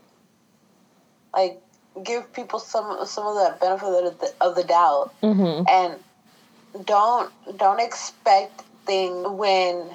like 1.35 1.61
give 2.03 2.33
people 2.33 2.59
some 2.59 3.05
some 3.07 3.27
of 3.27 3.37
that 3.37 3.61
benefit 3.61 4.05
of 4.05 4.19
the, 4.19 4.33
of 4.41 4.55
the 4.55 4.65
doubt, 4.65 5.13
Mhm. 5.23 5.69
and 5.69 5.95
don't 6.87 7.31
don't 7.57 7.81
expect 7.81 8.63
things 8.87 9.27
when 9.29 9.89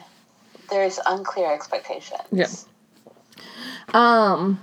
there's 0.70 1.00
unclear 1.06 1.52
expectations." 1.54 2.22
Yep. 2.32 3.96
Um 3.96 4.60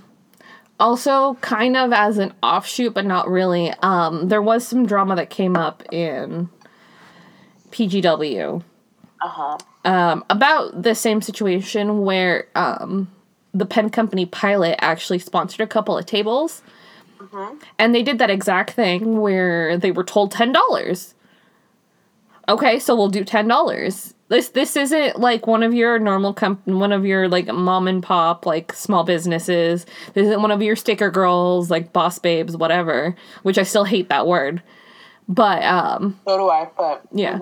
also 0.79 1.35
kind 1.41 1.77
of 1.77 1.93
as 1.93 2.17
an 2.17 2.33
offshoot 2.41 2.93
but 2.93 3.05
not 3.05 3.29
really, 3.29 3.71
um 3.83 4.27
there 4.29 4.41
was 4.41 4.67
some 4.67 4.85
drama 4.85 5.15
that 5.15 5.29
came 5.29 5.55
up 5.55 5.83
in 5.93 6.49
PGW 7.71 8.63
Uh 9.21 9.27
huh. 9.27 9.57
Um 9.85 10.23
about 10.29 10.83
the 10.83 10.93
same 10.95 11.21
situation 11.21 12.01
where 12.03 12.47
um 12.55 13.09
the 13.53 13.65
pen 13.65 13.89
company 13.89 14.25
Pilot 14.25 14.75
actually 14.79 15.19
sponsored 15.19 15.61
a 15.61 15.67
couple 15.67 15.97
of 15.97 16.05
tables. 16.05 16.61
And 17.77 17.93
they 17.93 18.03
did 18.03 18.17
that 18.19 18.29
exact 18.29 18.71
thing 18.71 19.19
where 19.21 19.77
they 19.77 19.91
were 19.91 20.03
told 20.03 20.33
$10. 20.33 21.13
Okay, 22.49 22.79
so 22.79 22.95
we'll 22.95 23.09
do 23.09 23.23
$10. 23.23 24.13
This 24.29 24.49
this 24.49 24.77
isn't 24.77 25.19
like 25.19 25.45
one 25.45 25.61
of 25.61 25.73
your 25.73 25.99
normal 25.99 26.33
comp- 26.33 26.65
one 26.65 26.93
of 26.93 27.05
your 27.05 27.27
like 27.27 27.47
mom 27.47 27.87
and 27.89 28.01
pop 28.01 28.45
like 28.45 28.71
small 28.71 29.03
businesses. 29.03 29.85
This 30.13 30.27
isn't 30.27 30.41
one 30.41 30.51
of 30.51 30.61
your 30.61 30.77
sticker 30.77 31.11
girls 31.11 31.69
like 31.69 31.91
boss 31.91 32.17
babes 32.17 32.55
whatever, 32.55 33.13
which 33.43 33.57
I 33.57 33.63
still 33.63 33.83
hate 33.83 34.07
that 34.07 34.27
word. 34.27 34.63
But 35.27 35.63
um 35.63 36.17
So 36.25 36.37
do 36.37 36.47
I. 36.49 36.69
But 36.77 37.01
yeah. 37.11 37.39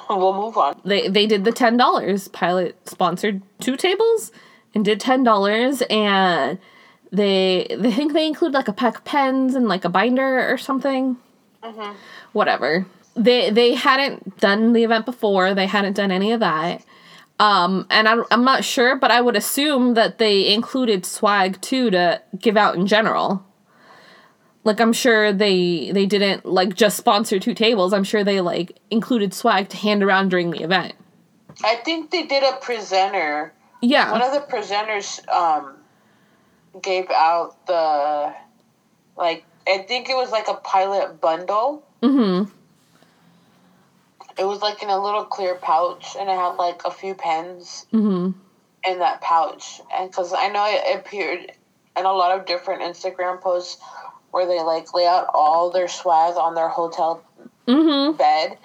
we'll 0.10 0.34
move 0.34 0.56
on. 0.56 0.80
They 0.84 1.08
they 1.08 1.26
did 1.26 1.44
the 1.44 1.52
ten 1.52 1.76
dollars. 1.76 2.28
Pilot 2.28 2.76
sponsored 2.88 3.42
two 3.60 3.76
tables 3.76 4.32
and 4.74 4.84
did 4.84 5.00
ten 5.00 5.22
dollars, 5.22 5.82
and 5.90 6.58
they 7.10 7.66
they 7.78 7.92
think 7.92 8.12
they 8.12 8.26
include 8.26 8.52
like 8.52 8.68
a 8.68 8.72
pack 8.72 8.98
of 8.98 9.04
pens 9.04 9.54
and 9.54 9.68
like 9.68 9.84
a 9.84 9.88
binder 9.88 10.50
or 10.50 10.58
something. 10.58 11.16
Whatever. 12.32 12.86
They 13.14 13.50
they 13.50 13.74
hadn't 13.74 14.38
done 14.38 14.72
the 14.72 14.84
event 14.84 15.06
before. 15.06 15.54
They 15.54 15.66
hadn't 15.66 15.94
done 15.94 16.10
any 16.10 16.32
of 16.32 16.40
that. 16.40 16.84
Um, 17.38 17.86
and 17.90 18.06
I'm, 18.06 18.24
I'm 18.30 18.44
not 18.44 18.62
sure, 18.64 18.94
but 18.94 19.10
I 19.10 19.20
would 19.20 19.34
assume 19.34 19.94
that 19.94 20.18
they 20.18 20.52
included 20.52 21.04
swag 21.04 21.60
too 21.60 21.90
to 21.90 22.22
give 22.38 22.56
out 22.56 22.76
in 22.76 22.86
general. 22.86 23.44
Like 24.64 24.80
I'm 24.80 24.92
sure 24.92 25.32
they 25.32 25.90
they 25.92 26.06
didn't 26.06 26.44
like 26.46 26.74
just 26.74 26.96
sponsor 26.96 27.38
two 27.40 27.54
tables. 27.54 27.92
I'm 27.92 28.04
sure 28.04 28.22
they 28.22 28.40
like 28.40 28.78
included 28.90 29.34
swag 29.34 29.68
to 29.70 29.76
hand 29.76 30.02
around 30.02 30.28
during 30.30 30.50
the 30.50 30.62
event. 30.62 30.94
I 31.64 31.76
think 31.84 32.10
they 32.10 32.24
did 32.24 32.42
a 32.44 32.56
presenter. 32.58 33.52
Yeah. 33.80 34.12
One 34.12 34.22
of 34.22 34.32
the 34.32 34.40
presenters 34.40 35.26
um, 35.28 35.74
gave 36.80 37.10
out 37.10 37.66
the 37.66 38.32
like 39.16 39.44
I 39.66 39.78
think 39.78 40.08
it 40.08 40.14
was 40.14 40.30
like 40.30 40.48
a 40.48 40.54
pilot 40.54 41.20
bundle. 41.20 41.84
mm-hmm. 42.02 42.50
It 44.38 44.44
was 44.44 44.60
like 44.62 44.82
in 44.82 44.88
a 44.88 44.98
little 45.02 45.24
clear 45.24 45.56
pouch, 45.56 46.16
and 46.18 46.28
it 46.28 46.34
had 46.34 46.54
like 46.54 46.82
a 46.84 46.90
few 46.90 47.14
pens 47.14 47.86
Mm-hmm. 47.92 48.30
in 48.90 48.98
that 49.00 49.20
pouch. 49.20 49.80
And 49.94 50.10
because 50.10 50.32
I 50.32 50.48
know 50.48 50.64
it 50.68 50.98
appeared 51.00 51.52
in 51.96 52.04
a 52.06 52.12
lot 52.12 52.38
of 52.38 52.46
different 52.46 52.82
Instagram 52.82 53.40
posts 53.40 53.82
where 54.32 54.46
they 54.46 54.60
like 54.62 54.92
lay 54.92 55.06
out 55.06 55.28
all 55.32 55.70
their 55.70 55.88
swag 55.88 56.34
on 56.36 56.54
their 56.54 56.68
hotel 56.68 57.22
Mm-hmm. 57.68 58.16
bed, 58.16 58.58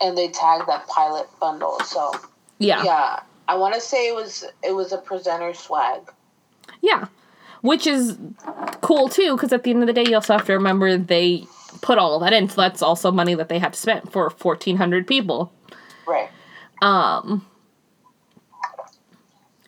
and 0.00 0.18
they 0.18 0.28
tag 0.28 0.66
that 0.66 0.86
pilot 0.88 1.28
bundle. 1.40 1.78
So 1.84 2.10
Yeah. 2.58 2.82
yeah. 2.82 3.20
I 3.46 3.54
want 3.54 3.74
to 3.74 3.80
say 3.80 4.08
it 4.08 4.14
was 4.14 4.44
it 4.64 4.72
was 4.72 4.92
a 4.92 4.98
presenter 4.98 5.54
swag. 5.54 6.00
Yeah, 6.82 7.06
which 7.60 7.86
is 7.86 8.18
cool 8.80 9.08
too, 9.08 9.36
because 9.36 9.52
at 9.52 9.62
the 9.62 9.70
end 9.70 9.82
of 9.82 9.86
the 9.86 9.92
day, 9.92 10.04
you 10.08 10.16
also 10.16 10.32
have 10.36 10.46
to 10.46 10.52
remember 10.54 10.96
they 10.98 11.44
put 11.82 11.98
all 11.98 12.16
of 12.16 12.22
that 12.22 12.32
in, 12.32 12.48
so 12.48 12.60
that's 12.60 12.82
also 12.82 13.12
money 13.12 13.34
that 13.34 13.48
they 13.48 13.58
have 13.60 13.72
to 13.72 13.78
spend 13.78 14.10
for 14.12 14.28
fourteen 14.30 14.76
hundred 14.76 15.06
people. 15.06 15.52
Right. 16.06 16.28
Um, 16.82 17.46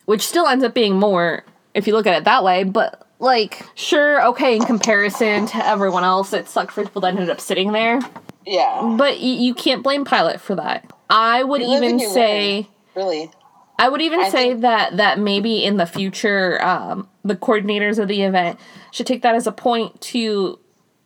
which 0.05 0.21
still 0.21 0.47
ends 0.47 0.63
up 0.65 0.73
being 0.73 0.97
more 0.99 1.43
if 1.73 1.87
you 1.87 1.93
look 1.93 2.07
at 2.07 2.15
it 2.17 2.23
that 2.25 2.43
way, 2.43 2.63
but 2.63 3.07
like, 3.23 3.65
sure, 3.75 4.23
okay, 4.27 4.57
in 4.57 4.63
comparison 4.63 5.45
to 5.47 5.65
everyone 5.65 6.03
else, 6.03 6.33
it 6.33 6.47
sucked 6.47 6.73
for 6.73 6.83
people 6.83 7.01
that 7.01 7.13
ended 7.13 7.29
up 7.29 7.39
sitting 7.41 7.71
there. 7.71 7.99
Yeah. 8.45 8.95
But 8.97 9.13
y- 9.15 9.19
you 9.23 9.53
can't 9.55 9.81
blame 9.81 10.03
Pilot 10.05 10.41
for 10.41 10.55
that. 10.55 10.85
I 11.09 11.43
would 11.43 11.61
You 11.61 11.73
even 11.75 11.99
say. 11.99 12.67
Really. 12.95 13.31
I 13.79 13.89
would 13.89 14.01
even 14.01 14.19
I 14.19 14.29
say 14.29 14.49
think- 14.49 14.61
that 14.61 14.97
that 14.97 15.17
maybe 15.19 15.63
in 15.63 15.77
the 15.77 15.85
future, 15.85 16.63
um, 16.63 17.07
the 17.23 17.35
coordinators 17.35 17.97
of 17.97 18.07
the 18.07 18.21
event 18.21 18.59
should 18.91 19.07
take 19.07 19.21
that 19.23 19.33
as 19.33 19.47
a 19.47 19.51
point 19.51 19.99
to, 20.01 20.59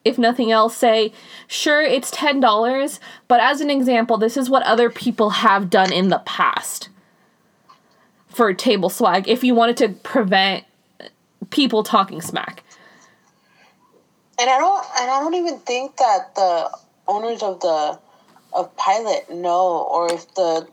if 0.04 0.18
nothing 0.18 0.52
else, 0.52 0.76
say, 0.76 1.14
sure, 1.48 1.82
it's 1.82 2.12
ten 2.12 2.40
dollars, 2.40 3.00
but 3.28 3.40
as 3.40 3.62
an 3.62 3.70
example, 3.70 4.18
this 4.18 4.36
is 4.36 4.50
what 4.50 4.64
other 4.64 4.90
people 4.90 5.30
have 5.30 5.70
done 5.70 5.94
in 5.94 6.10
the 6.10 6.20
past 6.26 6.90
for 8.28 8.54
table 8.54 8.90
swag. 8.90 9.28
If 9.28 9.44
you 9.44 9.56
wanted 9.56 9.78
to 9.78 9.90
prevent 9.90 10.66
people 11.50 11.84
talking 11.84 12.22
smack, 12.22 12.64
And 14.40 14.50
I 14.50 14.58
don't 14.58 14.86
and 15.00 15.10
I 15.12 15.20
don't 15.20 15.34
even 15.36 15.60
think 15.60 15.98
that 15.98 16.36
the 16.36 16.70
owners 17.08 17.42
of 17.42 17.60
the 17.62 18.00
of 18.54 18.76
Pilot 18.78 19.30
know 19.30 19.88
or 19.90 20.12
if 20.14 20.34
the 20.36 20.68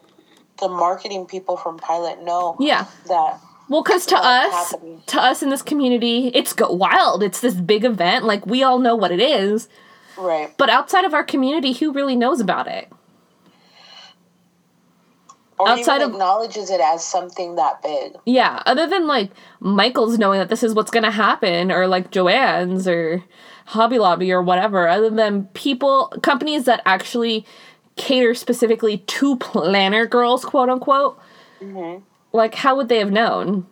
the 0.60 0.68
marketing 0.68 1.26
people 1.26 1.56
from 1.56 1.78
Pilot 1.78 2.22
know 2.22 2.56
yeah. 2.60 2.86
that 3.08 3.40
Well, 3.68 3.82
because 3.82 4.06
to 4.06 4.16
us, 4.16 4.72
happening. 4.72 5.02
to 5.06 5.20
us 5.20 5.42
in 5.42 5.50
this 5.50 5.62
community, 5.62 6.28
it's 6.34 6.52
go 6.52 6.70
wild. 6.72 7.22
It's 7.22 7.40
this 7.40 7.54
big 7.54 7.84
event. 7.84 8.24
Like 8.24 8.46
we 8.46 8.62
all 8.62 8.78
know 8.78 8.94
what 8.96 9.10
it 9.10 9.20
is. 9.20 9.68
right. 10.16 10.56
But 10.56 10.70
outside 10.70 11.04
of 11.04 11.14
our 11.14 11.24
community, 11.24 11.72
who 11.72 11.92
really 11.92 12.16
knows 12.16 12.40
about 12.40 12.66
it? 12.68 12.90
Or 15.58 15.68
Outside 15.68 15.96
even 15.96 16.08
of- 16.08 16.12
acknowledges 16.14 16.68
it 16.70 16.80
as 16.80 17.04
something 17.04 17.54
that 17.56 17.80
big. 17.82 18.16
Yeah, 18.26 18.62
other 18.66 18.86
than 18.88 19.06
like 19.06 19.30
Michael's 19.60 20.18
knowing 20.18 20.40
that 20.40 20.48
this 20.48 20.62
is 20.64 20.74
what's 20.74 20.90
gonna 20.90 21.10
happen, 21.12 21.70
or 21.70 21.86
like 21.86 22.10
Joann's 22.10 22.88
or 22.88 23.22
Hobby 23.66 23.98
Lobby 23.98 24.32
or 24.32 24.42
whatever, 24.42 24.88
other 24.88 25.10
than 25.10 25.44
people, 25.54 26.12
companies 26.22 26.64
that 26.64 26.82
actually 26.84 27.46
cater 27.96 28.34
specifically 28.34 28.98
to 28.98 29.36
planner 29.36 30.06
girls, 30.06 30.44
quote 30.44 30.68
unquote, 30.68 31.18
like 32.32 32.56
how 32.56 32.74
would 32.76 32.88
they 32.88 32.98
have 32.98 33.12
known? 33.12 33.66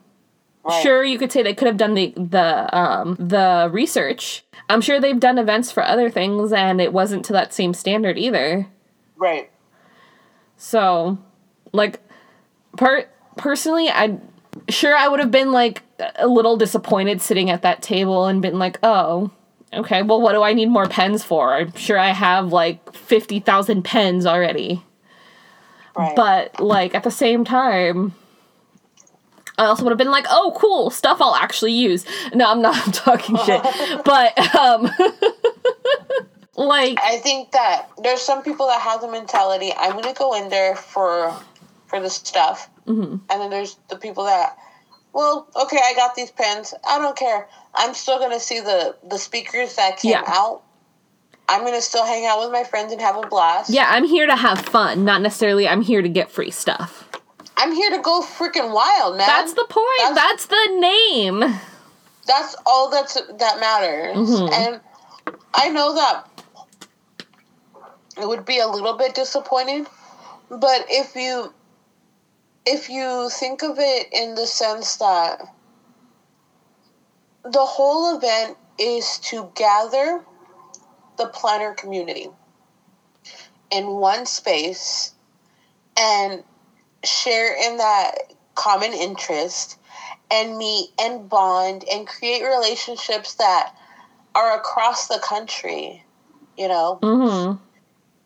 Right. 0.64 0.80
Sure, 0.80 1.02
you 1.02 1.18
could 1.18 1.32
say 1.32 1.42
they 1.42 1.54
could 1.54 1.66
have 1.66 1.76
done 1.76 1.94
the 1.94 2.14
the 2.16 2.72
um 2.78 3.16
the 3.18 3.68
research. 3.72 4.44
I'm 4.68 4.80
sure 4.80 5.00
they've 5.00 5.18
done 5.18 5.36
events 5.38 5.72
for 5.72 5.82
other 5.82 6.08
things, 6.08 6.52
and 6.52 6.80
it 6.80 6.92
wasn't 6.92 7.24
to 7.24 7.32
that 7.32 7.52
same 7.52 7.74
standard 7.74 8.16
either. 8.16 8.68
Right. 9.16 9.50
So, 10.56 11.18
like, 11.72 12.00
per 12.76 13.06
personally, 13.36 13.88
I 13.88 14.18
sure 14.68 14.96
I 14.96 15.08
would 15.08 15.20
have 15.20 15.30
been 15.30 15.52
like 15.52 15.82
a 16.16 16.26
little 16.26 16.56
disappointed 16.56 17.20
sitting 17.20 17.50
at 17.50 17.62
that 17.62 17.82
table 17.82 18.26
and 18.26 18.42
been 18.42 18.58
like, 18.58 18.78
oh, 18.82 19.30
okay, 19.72 20.02
well, 20.02 20.20
what 20.20 20.32
do 20.32 20.42
I 20.42 20.52
need 20.52 20.68
more 20.68 20.86
pens 20.86 21.24
for? 21.24 21.54
I'm 21.54 21.74
sure 21.74 21.98
I 21.98 22.10
have 22.10 22.52
like 22.52 22.94
fifty 22.94 23.40
thousand 23.40 23.82
pens 23.82 24.26
already. 24.26 24.84
Right. 25.96 26.16
But 26.16 26.60
like 26.60 26.94
at 26.94 27.04
the 27.04 27.10
same 27.10 27.44
time. 27.44 28.14
I 29.58 29.66
also 29.66 29.84
would 29.84 29.90
have 29.90 29.98
been 29.98 30.10
like, 30.10 30.24
"Oh, 30.30 30.56
cool 30.56 30.88
stuff! 30.88 31.20
I'll 31.20 31.34
actually 31.34 31.74
use." 31.74 32.06
No, 32.34 32.50
I'm 32.50 32.62
not 32.62 32.74
I'm 32.86 32.92
talking 32.92 33.36
shit, 33.36 33.62
but 34.04 34.56
um, 34.56 34.90
like, 36.56 36.98
I 37.00 37.18
think 37.18 37.52
that 37.52 37.90
there's 38.02 38.22
some 38.22 38.42
people 38.42 38.66
that 38.68 38.80
have 38.80 39.02
the 39.02 39.10
mentality 39.10 39.70
I'm 39.76 39.92
gonna 39.92 40.14
go 40.14 40.34
in 40.34 40.48
there 40.48 40.74
for 40.74 41.38
for 41.92 42.00
the 42.00 42.08
stuff, 42.10 42.70
Mm-hmm. 42.86 43.16
and 43.30 43.40
then 43.40 43.50
there's 43.50 43.76
the 43.90 43.96
people 43.96 44.24
that, 44.24 44.56
well, 45.12 45.46
okay, 45.54 45.76
I 45.78 45.92
got 45.94 46.14
these 46.16 46.30
pens. 46.32 46.72
I 46.88 46.98
don't 46.98 47.14
care. 47.16 47.46
I'm 47.74 47.92
still 47.94 48.18
gonna 48.18 48.40
see 48.40 48.58
the 48.60 48.96
the 49.08 49.18
speakers 49.18 49.76
that 49.76 49.98
came 49.98 50.12
Yeah. 50.12 50.24
out. 50.26 50.62
I'm 51.48 51.64
gonna 51.64 51.82
still 51.82 52.04
hang 52.04 52.24
out 52.26 52.40
with 52.40 52.50
my 52.50 52.64
friends 52.64 52.92
and 52.92 53.00
have 53.00 53.16
a 53.16 53.26
blast. 53.28 53.68
yeah, 53.70 53.86
I'm 53.90 54.04
here 54.06 54.26
to 54.26 54.34
have 54.34 54.58
fun, 54.60 55.04
not 55.04 55.20
necessarily 55.22 55.68
I'm 55.68 55.82
here 55.82 56.00
to 56.02 56.08
get 56.08 56.30
free 56.30 56.50
stuff. 56.50 57.08
I'm 57.58 57.72
here 57.72 57.90
to 57.90 57.98
go 58.02 58.22
freaking 58.22 58.72
wild, 58.72 59.16
man. 59.18 59.26
That's 59.28 59.52
the 59.52 59.66
point. 59.68 59.86
That's- 60.16 60.16
That's, 60.16 60.46
the 60.46 60.68
name. 60.80 61.40
that's 62.26 62.56
all 62.66 62.88
that's 62.90 63.14
that 63.14 63.60
matters. 63.60 64.16
Mhm. 64.16 64.52
And 64.52 64.80
I 65.54 65.68
know 65.68 65.94
that 65.94 66.26
it 68.20 68.26
would 68.26 68.44
be 68.44 68.58
a 68.58 68.66
little 68.66 68.94
bit 68.94 69.14
disappointing, 69.14 69.86
but 70.50 70.86
if 70.88 71.14
you 71.14 71.52
if 72.66 72.88
you 72.88 73.28
think 73.30 73.62
of 73.62 73.78
it 73.78 74.08
in 74.12 74.34
the 74.34 74.46
sense 74.46 74.96
that 74.96 75.40
the 77.44 77.64
whole 77.64 78.16
event 78.16 78.56
is 78.78 79.18
to 79.18 79.50
gather 79.54 80.24
the 81.18 81.26
planner 81.26 81.74
community 81.74 82.28
in 83.70 83.86
one 83.86 84.26
space 84.26 85.12
and 85.98 86.42
share 87.04 87.54
in 87.70 87.78
that 87.78 88.12
common 88.54 88.92
interest 88.92 89.78
and 90.30 90.56
meet 90.56 90.90
and 91.00 91.28
bond 91.28 91.84
and 91.90 92.06
create 92.06 92.42
relationships 92.42 93.34
that 93.34 93.74
are 94.34 94.56
across 94.56 95.08
the 95.08 95.20
country 95.22 96.04
you 96.56 96.68
know 96.68 96.98
Mm-hmm. 97.02 97.56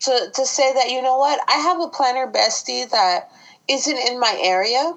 to, 0.01 0.31
to 0.35 0.47
say 0.47 0.73
that 0.75 0.91
you 0.91 1.01
know 1.01 1.17
what 1.17 1.41
i 1.49 1.55
have 1.55 1.81
a 1.81 1.89
planner 1.89 2.31
bestie 2.31 2.89
that 2.91 3.31
isn't 3.69 3.99
in 4.09 4.19
my 4.21 4.39
area 4.43 4.93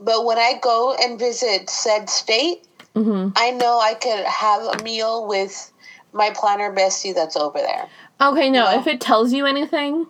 but 0.00 0.24
when 0.24 0.38
i 0.38 0.54
go 0.62 0.94
and 0.94 1.18
visit 1.18 1.68
said 1.70 2.08
state 2.10 2.64
Mm-hmm. 2.94 3.30
i 3.36 3.50
know 3.52 3.78
i 3.78 3.94
could 3.94 4.24
have 4.24 4.62
a 4.62 4.82
meal 4.82 5.28
with 5.28 5.72
my 6.12 6.30
planner 6.34 6.74
bestie 6.74 7.14
that's 7.14 7.36
over 7.36 7.58
there 7.58 7.88
Okay, 8.20 8.50
no, 8.50 8.68
if 8.76 8.88
it 8.88 9.00
tells 9.00 9.32
you 9.32 9.46
anything, 9.46 10.08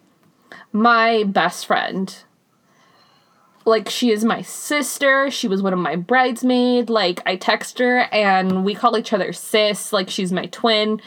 my 0.73 1.25
best 1.25 1.67
friend, 1.67 2.17
like, 3.67 3.91
she 3.91 4.11
is 4.11 4.25
my 4.25 4.41
sister. 4.41 5.31
She 5.31 5.47
was 5.47 5.61
one 5.61 5.75
of 5.75 5.79
my 5.79 5.95
bridesmaids. 5.95 6.89
Like, 6.89 7.21
I 7.27 7.37
text 7.37 7.79
her 7.81 8.09
and 8.11 8.65
we 8.65 8.75
call 8.75 8.97
each 8.97 9.13
other 9.13 9.35
sis. 9.35 9.93
Like, 9.93 10.09
she's 10.09 10.33
my 10.33 10.47
twin. 10.47 11.03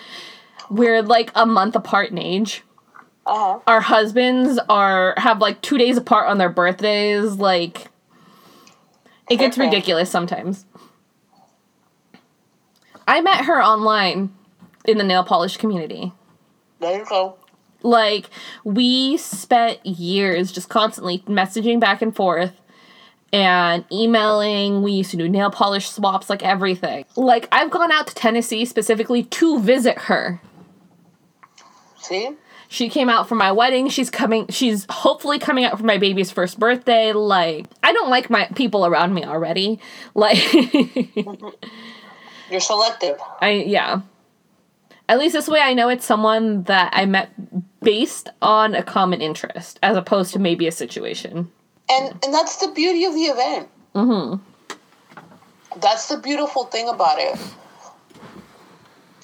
We're 0.69 1.01
like 1.01 1.31
a 1.33 1.47
month 1.47 1.75
apart 1.75 2.11
in 2.11 2.19
age. 2.19 2.61
Uh-huh 3.25 3.59
Our 3.67 3.81
husbands 3.81 4.59
are 4.69 5.13
have 5.17 5.39
like 5.39 5.61
two 5.61 5.77
days 5.77 5.97
apart 5.97 6.27
on 6.27 6.37
their 6.37 6.49
birthdays. 6.49 7.35
Like, 7.35 7.87
it 9.29 9.37
gets 9.37 9.57
Okay. 9.57 9.65
ridiculous 9.67 10.09
sometimes. 10.09 10.65
I 13.07 13.21
met 13.21 13.45
her 13.45 13.61
online 13.61 14.33
in 14.85 14.97
the 14.97 15.03
nail 15.03 15.23
polish 15.23 15.57
community. 15.57 16.13
there 16.79 16.99
you 16.99 17.05
go 17.05 17.37
Like, 17.83 18.29
we 18.63 19.17
spent 19.17 19.85
years 19.85 20.51
just 20.51 20.69
constantly 20.69 21.19
messaging 21.27 21.79
back 21.79 22.01
and 22.01 22.15
forth 22.15 22.53
and 23.33 23.85
emailing. 23.91 24.81
We 24.83 24.91
used 24.93 25.11
to 25.11 25.17
do 25.17 25.27
nail 25.29 25.49
polish 25.51 25.89
swaps, 25.89 26.29
like 26.29 26.43
everything. 26.43 27.05
Like, 27.15 27.47
I've 27.51 27.71
gone 27.71 27.91
out 27.91 28.07
to 28.07 28.15
Tennessee 28.15 28.65
specifically 28.65 29.23
to 29.23 29.59
visit 29.59 29.97
her. 30.03 30.41
See? 31.99 32.31
She 32.71 32.87
came 32.87 33.09
out 33.09 33.27
for 33.27 33.35
my 33.35 33.51
wedding. 33.51 33.89
She's 33.89 34.09
coming. 34.09 34.47
She's 34.47 34.85
hopefully 34.89 35.39
coming 35.39 35.65
out 35.65 35.77
for 35.77 35.83
my 35.83 35.97
baby's 35.97 36.31
first 36.31 36.57
birthday. 36.57 37.11
Like, 37.11 37.65
I 37.83 37.91
don't 37.91 38.09
like 38.09 38.29
my 38.29 38.45
people 38.55 38.85
around 38.85 39.13
me 39.13 39.25
already. 39.25 39.77
Like, 40.15 40.41
You're 42.49 42.61
selective. 42.61 43.17
I, 43.41 43.65
yeah. 43.67 44.01
At 45.09 45.19
least 45.19 45.33
this 45.33 45.49
way 45.49 45.59
I 45.59 45.73
know 45.73 45.89
it's 45.89 46.05
someone 46.05 46.63
that 46.63 46.91
I 46.93 47.05
met 47.05 47.31
based 47.81 48.29
on 48.41 48.73
a 48.73 48.83
common 48.83 49.19
interest 49.19 49.77
as 49.83 49.97
opposed 49.97 50.31
to 50.33 50.39
maybe 50.39 50.65
a 50.65 50.71
situation. 50.71 51.51
And 51.89 52.17
and 52.23 52.33
that's 52.33 52.55
the 52.55 52.69
beauty 52.69 53.03
of 53.03 53.13
the 53.13 53.23
event. 53.23 53.69
Mm-hmm. 53.95 55.79
That's 55.81 56.07
the 56.07 56.17
beautiful 56.17 56.63
thing 56.65 56.87
about 56.87 57.19
it. 57.19 57.37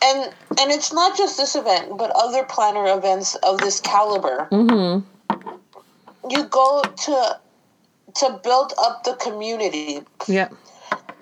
And 0.04 0.34
and 0.60 0.72
it's 0.72 0.94
not 0.94 1.18
just 1.18 1.38
this 1.38 1.56
event, 1.56 1.98
but 1.98 2.12
other 2.16 2.44
planner 2.44 2.86
events 2.98 3.36
of 3.36 3.60
this 3.60 3.80
caliber. 3.80 4.48
Mm-hmm. 4.52 6.30
You 6.30 6.44
go 6.46 6.82
to 6.84 7.40
to 8.16 8.40
build 8.44 8.74
up 8.78 9.04
the 9.04 9.14
community, 9.16 10.02
Yeah. 10.28 10.50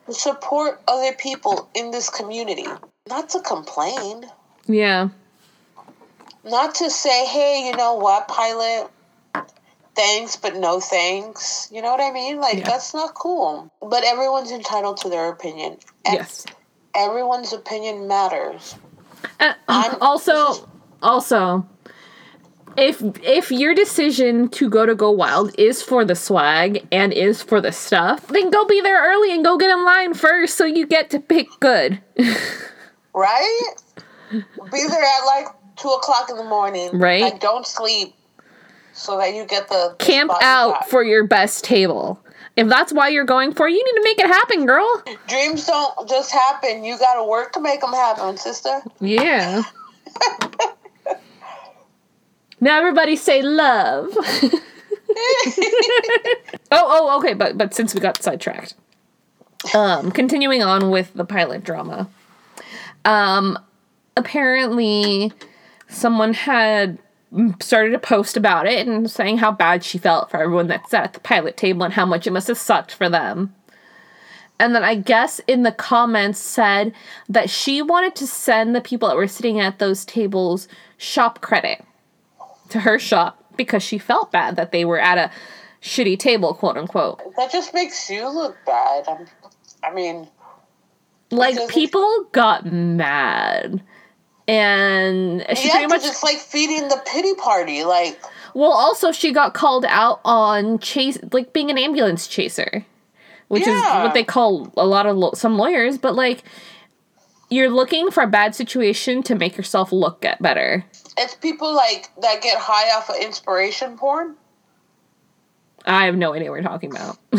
support 0.09 0.81
other 0.87 1.13
people 1.13 1.69
in 1.73 1.91
this 1.91 2.09
community, 2.09 2.67
not 3.07 3.29
to 3.29 3.39
complain. 3.41 4.25
Yeah. 4.67 5.09
not 6.43 6.75
to 6.75 6.91
say, 6.91 7.25
hey, 7.25 7.65
you 7.67 7.75
know 7.75 7.95
what, 7.95 8.27
pilot, 8.27 8.87
thanks, 9.95 10.35
but 10.35 10.55
no 10.55 10.79
thanks. 10.79 11.67
You 11.71 11.81
know 11.81 11.89
what 11.91 12.01
I 12.01 12.11
mean? 12.11 12.39
Like, 12.39 12.57
Yeah. 12.59 12.69
that's 12.69 12.93
not 12.93 13.15
cool. 13.15 13.71
But 13.81 14.03
everyone's 14.03 14.51
entitled 14.51 14.97
to 14.97 15.09
their 15.09 15.27
opinion. 15.29 15.79
And 16.05 16.15
Yes. 16.15 16.45
Everyone's 16.95 17.53
opinion 17.53 18.07
matters. 18.07 18.75
Uh, 19.39 19.53
also, 20.01 20.69
also, 21.01 21.67
if 22.77 23.01
if 23.23 23.51
your 23.51 23.73
decision 23.73 24.49
to 24.49 24.69
go 24.69 24.85
to 24.85 24.95
Go 24.95 25.11
Wild 25.11 25.53
is 25.57 25.81
for 25.81 26.05
the 26.05 26.15
swag 26.15 26.87
and 26.91 27.11
is 27.13 27.41
for 27.41 27.61
the 27.61 27.71
stuff, 27.71 28.27
then 28.27 28.49
go 28.49 28.65
be 28.65 28.81
there 28.81 29.01
early 29.03 29.33
and 29.33 29.43
go 29.43 29.57
get 29.57 29.69
in 29.69 29.83
line 29.83 30.13
first, 30.13 30.55
so 30.55 30.65
you 30.65 30.85
get 30.85 31.09
to 31.11 31.19
pick 31.19 31.47
good. 31.59 32.01
Right? 33.15 33.69
Be 34.29 34.41
there 34.71 35.03
at 35.03 35.25
like 35.25 35.47
2 35.77 35.87
o'clock 35.87 36.29
in 36.29 36.35
the 36.35 36.43
morning. 36.43 36.99
Right. 36.99 37.21
Like, 37.21 37.39
don't 37.39 37.65
sleep 37.65 38.13
so 38.91 39.17
that 39.17 39.33
you 39.33 39.45
get 39.45 39.69
the 39.69 39.95
Camp 39.99 40.31
out 40.41 40.89
for 40.89 41.01
your 41.01 41.25
best 41.25 41.63
table. 41.63 42.19
If 42.55 42.69
that's 42.69 42.93
why 42.93 43.09
you're 43.09 43.25
going 43.25 43.53
for, 43.53 43.67
you 43.67 43.83
need 43.83 43.99
to 43.99 44.03
make 44.03 44.19
it 44.19 44.27
happen, 44.27 44.65
girl. 44.65 45.03
Dreams 45.27 45.65
don't 45.65 46.07
just 46.07 46.31
happen. 46.31 46.85
You 46.85 46.97
got 46.97 47.15
to 47.15 47.25
work 47.25 47.51
to 47.53 47.61
make 47.61 47.81
them 47.81 47.91
happen, 47.91 48.37
sister. 48.37 48.81
Yeah. 49.01 49.63
now 52.61 52.77
everybody 52.77 53.17
say 53.17 53.41
love. 53.41 54.09
oh, 56.71 56.71
oh, 56.71 57.17
okay, 57.19 57.33
but 57.33 57.57
but 57.57 57.73
since 57.73 57.93
we 57.93 57.99
got 57.99 58.21
sidetracked. 58.21 58.75
Um, 59.73 60.11
continuing 60.11 60.63
on 60.63 60.91
with 60.91 61.13
the 61.13 61.25
pilot 61.25 61.63
drama. 61.63 62.09
Um, 63.03 63.59
apparently 64.15 65.33
someone 65.89 66.33
had 66.33 66.99
started 67.59 67.93
a 67.93 67.99
post 67.99 68.37
about 68.37 68.67
it 68.67 68.87
and 68.87 69.09
saying 69.09 69.39
how 69.39 69.51
bad 69.51 69.83
she 69.83 69.97
felt 69.97 70.29
for 70.29 70.37
everyone 70.37 70.67
that 70.67 70.89
sat 70.89 71.03
at 71.03 71.13
the 71.13 71.19
pilot 71.19 71.57
table 71.57 71.83
and 71.83 71.93
how 71.93 72.05
much 72.05 72.27
it 72.27 72.31
must 72.31 72.47
have 72.47 72.57
sucked 72.57 72.93
for 72.93 73.09
them. 73.09 73.53
And 74.59 74.73
then 74.73 74.83
I 74.83 74.95
guess 74.95 75.39
in 75.47 75.63
the 75.63 75.71
comments 75.71 76.39
said 76.39 76.93
that 77.27 77.49
she 77.49 77.81
wanted 77.81 78.15
to 78.15 78.27
send 78.27 78.73
the 78.73 78.81
people 78.81 79.09
that 79.09 79.17
were 79.17 79.27
sitting 79.27 79.59
at 79.59 79.79
those 79.79 80.05
tables 80.05 80.67
shop 80.97 81.41
credit 81.41 81.83
to 82.69 82.79
her 82.79 82.97
shop 82.97 83.43
because 83.57 83.83
she 83.83 83.97
felt 83.97 84.31
bad 84.31 84.55
that 84.55 84.71
they 84.71 84.85
were 84.85 84.99
at 84.99 85.17
a 85.17 85.31
shitty 85.81 86.17
table, 86.17 86.53
quote 86.53 86.77
unquote. 86.77 87.21
That 87.35 87.51
just 87.51 87.73
makes 87.73 88.09
you 88.09 88.27
look 88.29 88.55
bad. 88.65 89.07
I'm, 89.07 89.27
I 89.83 89.93
mean, 89.93 90.29
Like 91.31 91.67
people 91.67 92.25
got 92.31 92.65
mad. 92.65 93.83
And 94.47 95.43
she 95.57 95.67
yeah, 95.67 95.73
pretty 95.73 95.87
much 95.87 96.05
it's 96.05 96.23
like 96.23 96.37
feeding 96.37 96.87
the 96.87 97.01
pity 97.11 97.33
party. 97.35 97.83
Like, 97.83 98.19
Well, 98.53 98.71
also 98.71 99.11
she 99.11 99.31
got 99.31 99.53
called 99.53 99.85
out 99.87 100.21
on 100.23 100.79
chase, 100.79 101.17
like 101.31 101.51
being 101.53 101.71
an 101.71 101.77
ambulance 101.79 102.27
chaser, 102.27 102.85
which 103.47 103.65
Yeah. 103.65 103.99
is 103.99 104.03
what 104.05 104.13
they 104.13 104.23
call 104.23 104.71
a 104.77 104.85
lot 104.85 105.07
of 105.07 105.17
lo- 105.17 105.31
some 105.33 105.57
lawyers. 105.57 105.97
But 105.97 106.13
like, 106.15 106.43
you're 107.49 107.69
looking 107.69 108.11
for 108.11 108.21
a 108.23 108.27
bad 108.27 108.53
situation 108.55 109.23
to 109.23 109.35
make 109.35 109.57
yourself 109.57 109.91
look 109.91 110.21
get 110.21 110.41
better. 110.41 110.85
it's 111.17 111.33
people 111.35 111.73
like 111.73 112.09
that 112.21 112.41
get 112.41 112.57
high 112.59 112.95
off 112.97 113.09
of 113.09 113.15
inspiration 113.15 113.97
porn. 113.97 114.35
I 115.87 116.05
have 116.05 116.15
no 116.17 116.33
idea 116.33 116.49
what 116.51 116.55
you're 116.57 116.63
talking 116.63 116.91
about. 116.91 117.17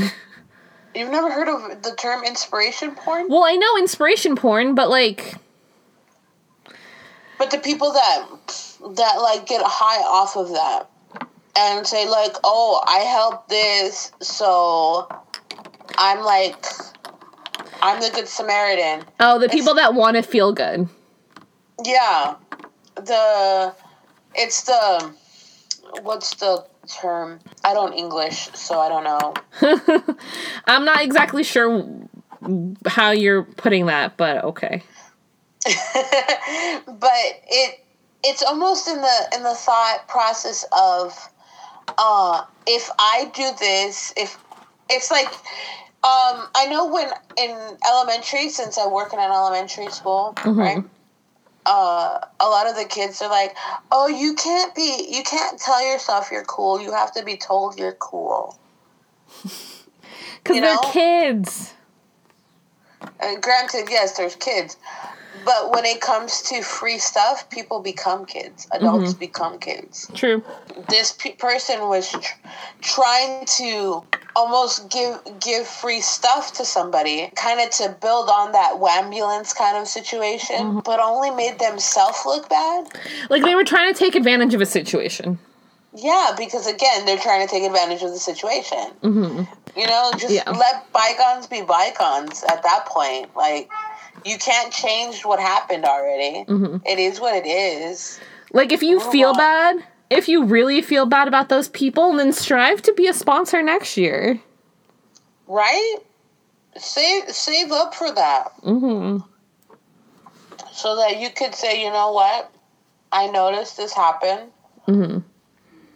You've 0.94 1.10
never 1.10 1.30
heard 1.30 1.48
of 1.48 1.82
the 1.82 1.94
term 1.96 2.24
inspiration 2.24 2.94
porn? 2.94 3.26
well, 3.28 3.44
I 3.44 3.54
know 3.56 3.76
inspiration 3.78 4.34
porn, 4.34 4.74
but 4.74 4.88
like, 4.88 5.34
But 7.38 7.50
the 7.50 7.58
people 7.58 7.92
that 7.92 8.26
that 8.96 9.16
like 9.16 9.46
get 9.46 9.62
high 9.64 10.02
off 10.02 10.36
of 10.36 10.48
that 10.50 10.88
and 11.56 11.86
say 11.86 12.08
like, 12.08 12.34
"Oh, 12.44 12.82
I 12.86 12.98
helped 12.98 13.48
this, 13.48 14.12
so 14.20 15.08
I'm 15.98 16.24
like 16.24 16.64
I'm 17.82 18.00
the 18.00 18.10
good 18.10 18.28
Samaritan." 18.28 19.04
oh, 19.20 19.38
the 19.38 19.48
people 19.48 19.74
that 19.74 19.94
want 19.94 20.16
to 20.16 20.22
feel 20.22 20.52
good. 20.52 20.88
Yeah. 21.84 22.36
The 22.94 23.74
it's 24.34 24.62
the 24.64 25.12
what's 26.02 26.34
the 26.36 26.64
term? 26.88 27.40
I 27.64 27.74
don't 27.74 27.92
English, 27.92 28.48
so 28.54 28.80
I 28.80 28.88
don't 28.88 29.04
know. 29.04 30.16
I'm 30.66 30.84
not 30.84 31.02
exactly 31.02 31.42
sure 31.42 31.86
how 32.86 33.10
you're 33.10 33.42
putting 33.42 33.86
that, 33.86 34.16
but 34.16 34.44
okay. 34.44 34.82
but 36.86 37.12
it 37.48 37.80
it's 38.24 38.42
almost 38.42 38.88
in 38.88 39.00
the 39.00 39.30
in 39.36 39.42
the 39.42 39.54
thought 39.54 40.04
process 40.08 40.64
of 40.76 41.12
uh 41.98 42.44
if 42.66 42.88
I 42.98 43.30
do 43.34 43.50
this 43.58 44.12
if 44.16 44.36
it's 44.90 45.10
like 45.10 45.26
um 45.28 46.46
I 46.54 46.66
know 46.70 46.86
when 46.86 47.08
in 47.36 47.76
elementary 47.90 48.48
since 48.48 48.78
I 48.78 48.86
work 48.86 49.12
in 49.12 49.18
an 49.18 49.30
elementary 49.30 49.90
school 49.90 50.34
right 50.44 50.84
uh 51.66 52.18
a 52.38 52.46
lot 52.48 52.68
of 52.68 52.76
the 52.76 52.84
kids 52.84 53.20
are 53.22 53.28
like 53.30 53.56
oh 53.90 54.06
you 54.06 54.34
can't 54.34 54.72
be 54.74 55.08
you 55.10 55.24
can't 55.24 55.58
tell 55.58 55.84
yourself 55.84 56.30
you're 56.30 56.44
cool 56.44 56.80
you 56.80 56.92
have 56.92 57.12
to 57.14 57.24
be 57.24 57.36
told 57.36 57.78
you're 57.78 57.92
cool 57.92 58.56
Because 60.42 60.56
You 60.56 60.62
they're 60.62 60.74
know? 60.76 60.90
kids. 60.92 61.74
and 63.18 63.42
granted 63.42 63.88
yes 63.90 64.16
there's 64.16 64.36
kids 64.36 64.76
but 65.46 65.72
when 65.72 65.84
it 65.86 66.00
comes 66.00 66.42
to 66.42 66.60
free 66.62 66.98
stuff 66.98 67.48
people 67.50 67.80
become 67.80 68.26
kids. 68.26 68.66
Adults 68.72 69.10
mm-hmm. 69.12 69.20
become 69.20 69.58
kids. 69.58 70.10
True. 70.14 70.42
this 70.90 71.12
pe- 71.12 71.36
person 71.36 71.88
was 71.88 72.10
tr- 72.10 72.38
trying 72.82 73.46
to 73.46 74.02
almost 74.34 74.90
give 74.90 75.18
give 75.40 75.66
free 75.66 76.00
stuff 76.00 76.52
to 76.54 76.64
somebody 76.64 77.30
kind 77.36 77.58
of 77.60 77.70
to 77.70 77.96
build 78.02 78.28
on 78.28 78.52
that 78.52 78.72
ambulance 78.98 79.54
kind 79.54 79.78
of 79.78 79.88
situation 79.88 80.56
mm-hmm. 80.56 80.80
but 80.80 81.00
only 81.00 81.30
made 81.30 81.58
themselves 81.58 82.18
look 82.26 82.48
bad. 82.50 82.86
Like 83.30 83.42
they 83.44 83.54
were 83.54 83.64
trying 83.64 83.92
to 83.94 83.98
take 83.98 84.14
advantage 84.14 84.52
of 84.52 84.60
a 84.60 84.66
situation. 84.66 85.38
yeah 85.94 86.34
because 86.36 86.66
again 86.66 87.06
they're 87.06 87.24
trying 87.28 87.46
to 87.46 87.50
take 87.50 87.62
advantage 87.62 88.02
of 88.02 88.10
the 88.10 88.18
situation. 88.18 88.84
Mm-hmm. 89.02 89.44
You 89.80 89.86
know 89.86 90.10
just 90.18 90.34
Yeah. 90.34 90.50
let 90.50 90.92
bygones 90.92 91.46
be 91.46 91.62
bygones 91.62 92.44
at 92.52 92.62
that 92.62 92.86
point. 92.86 93.34
Like 93.36 93.70
you 94.24 94.38
can't 94.38 94.72
change 94.72 95.24
what 95.24 95.38
happened 95.40 95.84
already. 95.84 96.44
It 96.84 96.98
is 96.98 97.20
what 97.20 97.34
it 97.34 97.46
is. 97.48 98.18
Like 98.52 98.72
if 98.72 98.82
you 98.82 98.98
Move 98.98 99.12
feel 99.12 99.30
on. 99.30 99.36
bad, 99.36 99.84
if 100.10 100.28
you 100.28 100.44
really 100.44 100.82
feel 100.82 101.06
bad 101.06 101.28
about 101.28 101.48
those 101.48 101.68
people, 101.68 102.12
then 102.14 102.32
strive 102.32 102.82
to 102.82 102.92
be 102.94 103.06
a 103.08 103.12
sponsor 103.14 103.62
next 103.62 103.96
year. 103.96 104.40
right? 105.46 105.96
Save 106.76 107.30
save 107.30 107.72
up 107.72 107.94
for 107.94 108.12
that. 108.12 108.52
Hmm 108.62 109.18
so 110.76 110.96
that 110.96 111.18
you 111.18 111.30
could 111.30 111.54
say, 111.54 111.82
you 111.82 111.90
know 111.90 112.12
what, 112.12 112.52
I 113.10 113.28
noticed 113.28 113.76
this 113.78 113.92
happen. 113.94 114.50
hmm 114.84 115.18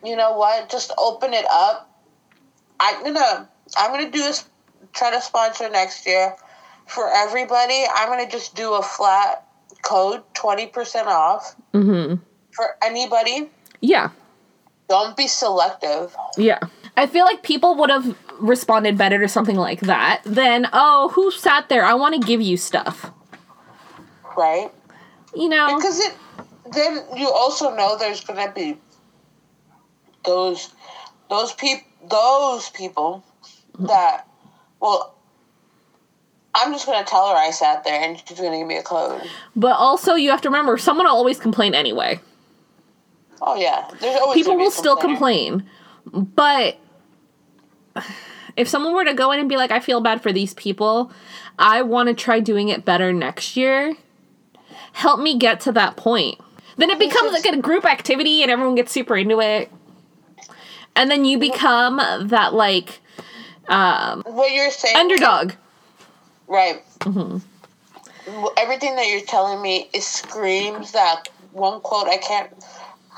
You 0.03 0.17
know 0.17 0.33
what, 0.37 0.71
just 0.71 0.91
open 0.97 1.35
it 1.35 1.45
up. 1.51 1.87
I'm 2.81 3.03
gonna, 3.05 3.49
I'm 3.77 3.91
gonna 3.93 4.11
do 4.11 4.19
this, 4.19 4.49
try 4.95 5.11
to 5.11 5.21
sponsor 5.21 5.69
next 5.69 6.07
year 6.07 6.35
for 6.91 7.09
everybody. 7.09 7.85
I'm 7.95 8.09
gonna 8.09 8.31
just 8.31 8.55
do 8.55 8.75
a 8.75 8.83
flat 8.83 9.47
code, 9.83 10.23
twenty 10.35 10.67
percent 10.67 11.09
off 11.09 11.57
hmm 11.73 12.15
for 12.53 12.77
anybody. 12.83 13.49
Yeah. 13.81 14.11
Don't 14.89 15.17
be 15.17 15.29
selective. 15.29 16.15
Yeah. 16.37 16.59
I 16.97 17.07
feel 17.07 17.25
like 17.25 17.43
people 17.45 17.77
would 17.77 17.91
have 17.91 18.17
responded 18.41 18.99
better 18.99 19.21
to 19.21 19.29
something 19.29 19.57
like 19.57 19.81
that 19.83 20.23
than, 20.25 20.67
oh, 20.73 21.11
who 21.15 21.31
sat 21.31 21.69
there? 21.69 21.85
I 21.85 21.95
want 21.95 22.21
to 22.21 22.27
give 22.27 22.41
you 22.41 22.57
stuff. 22.57 23.13
Right? 24.37 24.71
You 25.35 25.49
know? 25.49 25.77
Because 25.77 26.01
it 26.01 26.15
then 26.73 27.05
you 27.17 27.31
also 27.31 27.75
know 27.75 27.97
there's 27.99 28.23
gonna 28.25 28.53
be 28.53 28.77
those 30.25 30.71
those 31.29 31.53
people 31.53 31.87
those 32.09 32.69
people 32.71 33.25
that 33.79 34.27
well 34.81 35.15
I'm 36.55 36.73
just 36.73 36.87
gonna 36.87 37.05
tell 37.05 37.29
her 37.29 37.37
I 37.37 37.51
sat 37.51 37.85
there 37.85 38.01
and 38.01 38.21
she's 38.27 38.39
gonna 38.39 38.59
give 38.59 38.67
me 38.67 38.77
a 38.77 38.83
code. 38.83 39.23
But 39.55 39.77
also, 39.77 40.15
you 40.15 40.31
have 40.31 40.43
to 40.43 40.49
remember, 40.49 40.77
someone 40.79 41.07
will 41.07 41.15
always 41.15 41.39
complain 41.39 41.75
anyway. 41.75 42.21
Oh 43.41 43.57
yeah. 43.57 43.89
There's 44.01 44.17
always 44.21 44.37
People 44.37 44.57
will 44.57 44.71
still 44.71 44.97
complain. 44.97 45.69
But 46.05 46.79
if 48.57 48.69
someone 48.69 48.95
were 48.95 49.05
to 49.05 49.15
go 49.15 49.33
in 49.33 49.39
and 49.39 49.49
be 49.49 49.57
like, 49.57 49.71
I 49.71 49.81
feel 49.81 50.01
bad 50.01 50.23
for 50.23 50.33
these 50.33 50.55
people, 50.55 51.13
I 51.59 51.83
want 51.83 52.09
to 52.09 52.15
try 52.15 52.41
doing 52.41 52.69
it 52.69 52.85
better 52.85 53.13
next 53.13 53.57
year, 53.57 53.95
help 54.93 55.21
me 55.21 55.39
get 55.39 55.61
to 55.61 55.73
that 55.73 55.97
point. 55.97 56.39
Then 56.77 56.91
it 56.91 56.99
becomes 56.99 57.33
like 57.33 57.45
a 57.45 57.59
group 57.59 57.85
activity 57.85 58.43
and 58.43 58.51
everyone 58.51 58.75
gets 58.75 58.93
super 58.93 59.17
into 59.17 59.41
it. 59.41 59.71
And 60.97 61.11
then 61.11 61.25
you 61.25 61.39
become 61.39 62.01
that 62.29 62.55
like 62.55 63.01
um, 63.69 64.23
What 64.27 64.51
you're 64.51 64.71
saying 64.71 64.97
underdog. 64.97 65.53
Right. 66.51 66.83
Everything 68.57 68.97
that 68.97 69.07
you're 69.09 69.21
telling 69.21 69.63
me 69.63 69.89
is 69.95 70.05
screams 70.05 70.91
that 70.93 71.29
one 71.53 71.81
quote 71.81 72.09
I 72.09 72.17
can't 72.17 72.51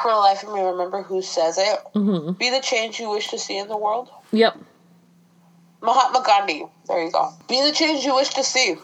for 0.02 0.10
the 0.10 0.16
life 0.16 0.42
of 0.42 0.52
me 0.52 0.60
remember 0.60 1.02
who 1.02 1.22
says 1.22 1.56
it. 1.58 2.38
Be 2.38 2.50
the 2.50 2.60
change 2.60 3.00
you 3.00 3.08
wish 3.08 3.28
to 3.28 3.38
see 3.38 3.56
in 3.56 3.68
the 3.68 3.76
world. 3.76 4.10
Yep. 4.32 4.58
Mahatma 5.80 6.22
Gandhi. 6.26 6.66
There 6.86 7.02
you 7.02 7.10
go. 7.10 7.32
Be 7.48 7.62
the 7.62 7.72
change 7.72 8.04
you 8.04 8.14
wish 8.14 8.28
to 8.34 8.44
see. 8.44 8.76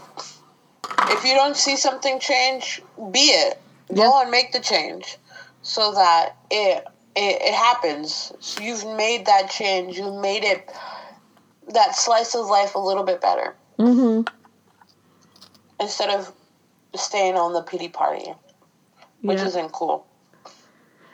If 1.10 1.24
you 1.24 1.34
don't 1.34 1.56
see 1.56 1.76
something 1.76 2.18
change, 2.18 2.80
be 3.12 3.20
it. 3.20 3.60
Yeah. 3.90 4.04
Go 4.04 4.22
and 4.22 4.30
make 4.30 4.52
the 4.52 4.60
change 4.60 5.18
so 5.60 5.92
that 5.92 6.36
it 6.50 6.86
it, 7.14 7.42
it 7.42 7.54
happens. 7.54 8.32
So 8.40 8.62
you've 8.62 8.86
made 8.96 9.26
that 9.26 9.50
change. 9.50 9.98
You've 9.98 10.22
made 10.22 10.44
it 10.44 10.70
that 11.74 11.94
slice 11.94 12.34
of 12.34 12.46
life 12.46 12.74
a 12.76 12.78
little 12.78 13.04
bit 13.04 13.20
better 13.20 13.54
Mm-hmm. 13.78 14.37
Instead 15.80 16.10
of 16.10 16.32
staying 16.94 17.36
on 17.36 17.52
the 17.52 17.62
pity 17.62 17.88
party, 17.88 18.34
which 19.22 19.38
Yeah. 19.38 19.46
isn't 19.46 19.72
cool. 19.72 20.06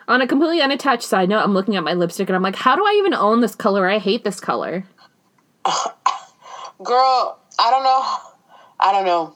On 0.06 0.20
a 0.20 0.26
completely 0.26 0.60
unattached 0.60 1.02
side 1.04 1.28
note, 1.28 1.42
I'm 1.42 1.54
looking 1.54 1.76
at 1.76 1.82
my 1.82 1.94
lipstick 1.94 2.28
and 2.28 2.36
I'm 2.36 2.42
like, 2.42 2.56
how 2.56 2.76
do 2.76 2.84
I 2.84 2.94
even 2.98 3.14
own 3.14 3.40
this 3.40 3.54
color? 3.54 3.88
I 3.88 3.98
hate 3.98 4.22
this 4.24 4.38
color. 4.38 4.84
Girl, 6.82 7.38
I 7.58 7.70
don't 7.70 7.84
know. 7.84 8.04
I 8.80 8.92
don't 8.92 9.06
know. 9.06 9.34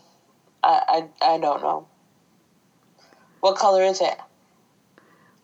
I, 0.63 1.09
I, 1.23 1.35
I 1.35 1.39
don't 1.39 1.63
know. 1.63 1.87
What 3.41 3.57
color 3.57 3.83
is 3.83 4.01
it? 4.01 4.19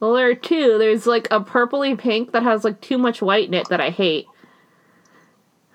Well, 0.01 0.12
there 0.14 0.28
are 0.28 0.35
two. 0.35 0.76
There's 0.76 1.07
like 1.07 1.28
a 1.30 1.41
purpley 1.41 1.97
pink 1.97 2.32
that 2.32 2.43
has 2.43 2.64
like 2.64 2.80
too 2.80 2.99
much 2.99 3.22
white 3.22 3.49
in 3.49 3.55
it 3.55 3.68
that 3.70 3.80
I 3.80 3.91
hate. 3.91 4.26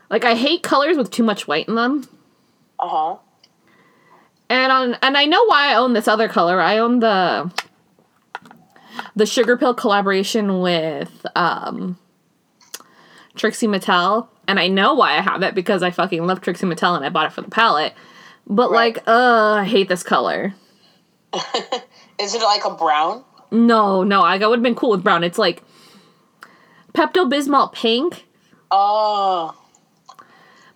Like 0.09 0.25
I 0.25 0.35
hate 0.35 0.61
colors 0.61 0.97
with 0.97 1.09
too 1.09 1.23
much 1.23 1.47
white 1.47 1.67
in 1.67 1.75
them. 1.75 2.07
Uh 2.79 2.87
huh. 2.87 3.15
And 4.49 4.71
on 4.71 4.93
and 5.01 5.15
I 5.17 5.25
know 5.25 5.43
why 5.45 5.71
I 5.71 5.75
own 5.75 5.93
this 5.93 6.07
other 6.07 6.27
color. 6.27 6.59
I 6.59 6.77
own 6.79 6.99
the 6.99 7.51
the 9.15 9.25
Sugar 9.25 9.55
Pill 9.57 9.73
collaboration 9.73 10.59
with 10.61 11.25
um 11.35 11.97
Trixie 13.35 13.67
Mattel. 13.67 14.27
And 14.47 14.59
I 14.59 14.67
know 14.67 14.95
why 14.95 15.11
I 15.17 15.21
have 15.21 15.43
it 15.43 15.53
because 15.53 15.83
I 15.83 15.91
fucking 15.91 16.25
love 16.25 16.41
Trixie 16.41 16.65
Mattel 16.65 16.95
and 16.95 17.05
I 17.05 17.09
bought 17.09 17.27
it 17.27 17.33
for 17.33 17.41
the 17.41 17.49
palette. 17.51 17.93
But 18.47 18.71
Right. 18.71 18.95
like, 18.95 19.07
uh, 19.07 19.53
I 19.59 19.63
hate 19.65 19.87
this 19.89 20.01
color. 20.01 20.55
Is 22.19 22.33
it 22.33 22.41
like 22.41 22.65
a 22.65 22.71
brown? 22.71 23.23
No, 23.51 24.03
no, 24.03 24.21
I 24.21 24.37
would 24.37 24.57
have 24.57 24.63
been 24.63 24.73
cool 24.73 24.89
with 24.89 25.03
brown. 25.03 25.23
It's 25.23 25.37
like 25.37 25.61
Pepto 26.93 27.29
Bismol 27.31 27.71
pink, 27.71 28.25
Oh, 28.71 29.55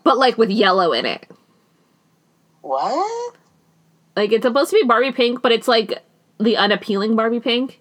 but 0.03 0.17
like 0.19 0.37
with 0.37 0.51
yellow 0.51 0.91
in 0.93 1.05
it. 1.07 1.27
what? 2.61 3.35
Like 4.15 4.31
it's 4.31 4.43
supposed 4.43 4.71
to 4.71 4.79
be 4.79 4.87
Barbie 4.87 5.11
pink, 5.11 5.41
but 5.41 5.51
it's 5.51 5.67
like 5.67 6.03
the 6.39 6.57
unappealing 6.57 7.15
Barbie 7.15 7.39
pink. 7.39 7.79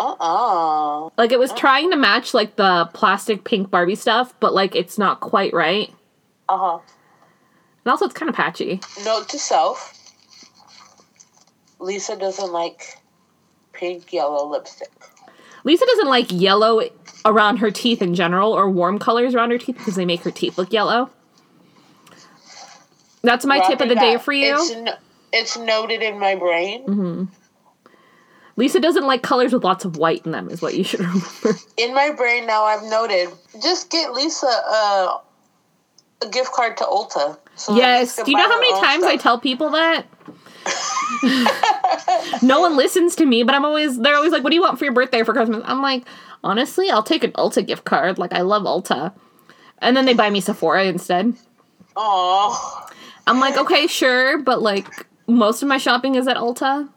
Uh 0.00 1.10
Like 1.16 1.32
it 1.32 1.38
was 1.38 1.52
trying 1.52 1.90
to 1.90 1.96
match 1.96 2.34
like 2.34 2.56
the 2.56 2.88
plastic 2.92 3.44
pink 3.44 3.70
Barbie 3.70 3.94
stuff, 3.94 4.34
but 4.40 4.52
like 4.52 4.74
it's 4.74 4.98
not 4.98 5.20
quite 5.20 5.52
right. 5.52 5.92
Uh 6.48 6.58
huh. 6.58 6.78
And 7.84 7.90
also 7.90 8.06
it's 8.06 8.14
kind 8.14 8.28
of 8.28 8.34
patchy. 8.34 8.80
Note 9.04 9.28
to 9.28 9.38
self 9.38 9.98
Lisa 11.78 12.16
doesn't 12.16 12.52
like 12.52 12.98
pink 13.72 14.12
yellow 14.12 14.46
lipstick. 14.46 14.90
Lisa 15.64 15.84
doesn't 15.86 16.08
like 16.08 16.26
yellow 16.30 16.82
around 17.24 17.58
her 17.58 17.70
teeth 17.70 18.02
in 18.02 18.14
general 18.14 18.52
or 18.52 18.68
warm 18.70 18.98
colors 18.98 19.34
around 19.34 19.50
her 19.50 19.58
teeth 19.58 19.78
because 19.78 19.94
they 19.94 20.04
make 20.04 20.22
her 20.22 20.30
teeth 20.30 20.58
look 20.58 20.72
yellow. 20.72 21.10
That's 23.22 23.46
my 23.46 23.60
tip 23.60 23.80
of 23.80 23.88
the 23.88 23.94
day 23.94 24.18
for 24.18 24.32
you. 24.32 24.56
It's, 25.32 25.56
noted 25.56 26.02
in 26.02 26.18
my 26.18 26.34
brain. 26.34 26.86
Mm-hmm. 26.86 27.24
Lisa 28.56 28.80
doesn't 28.80 29.06
like 29.06 29.22
colors 29.22 29.52
with 29.52 29.64
lots 29.64 29.84
of 29.84 29.96
white 29.96 30.24
in 30.26 30.32
them, 30.32 30.50
is 30.50 30.60
what 30.60 30.74
you 30.74 30.84
should 30.84 31.00
remember. 31.00 31.58
In 31.76 31.94
my 31.94 32.10
brain 32.10 32.46
now, 32.46 32.64
I've 32.64 32.82
noted. 32.84 33.30
Just 33.62 33.90
get 33.90 34.12
Lisa 34.12 34.46
a, 34.46 35.20
a 36.22 36.28
gift 36.30 36.52
card 36.52 36.76
to 36.78 36.84
Ulta. 36.84 37.38
So 37.56 37.74
Yes. 37.76 38.16
Do 38.16 38.30
you 38.30 38.36
know 38.36 38.48
how 38.48 38.60
many 38.60 38.80
times 38.80 39.04
I 39.04 39.16
tell 39.16 39.38
people 39.38 39.70
that? 39.70 40.06
no 42.42 42.60
one 42.60 42.76
listens 42.76 43.16
to 43.16 43.26
me, 43.26 43.42
but 43.42 43.54
I'm 43.54 43.64
always 43.64 43.98
they're 43.98 44.14
always 44.14 44.32
like, 44.32 44.44
"What 44.44 44.50
do 44.50 44.56
you 44.56 44.62
want 44.62 44.78
for 44.78 44.84
your 44.84 44.94
birthday 44.94 45.22
for 45.24 45.32
Christmas?" 45.32 45.62
I'm 45.64 45.82
like, 45.82 46.04
honestly, 46.44 46.90
I'll 46.90 47.02
take 47.02 47.24
an 47.24 47.32
Ulta 47.32 47.66
gift 47.66 47.84
card. 47.84 48.18
Like 48.18 48.32
I 48.32 48.42
love 48.42 48.62
Ulta, 48.62 49.12
and 49.78 49.96
then 49.96 50.04
they 50.04 50.14
buy 50.14 50.30
me 50.30 50.40
Sephora 50.40 50.84
instead. 50.84 51.34
Aw. 51.96 52.90
I'm 53.26 53.40
like, 53.40 53.56
okay, 53.56 53.86
sure, 53.86 54.38
but 54.38 54.62
like 54.62 55.06
most 55.26 55.62
of 55.62 55.68
my 55.68 55.78
shopping 55.78 56.14
is 56.16 56.26
at 56.28 56.36
Ulta 56.36 56.88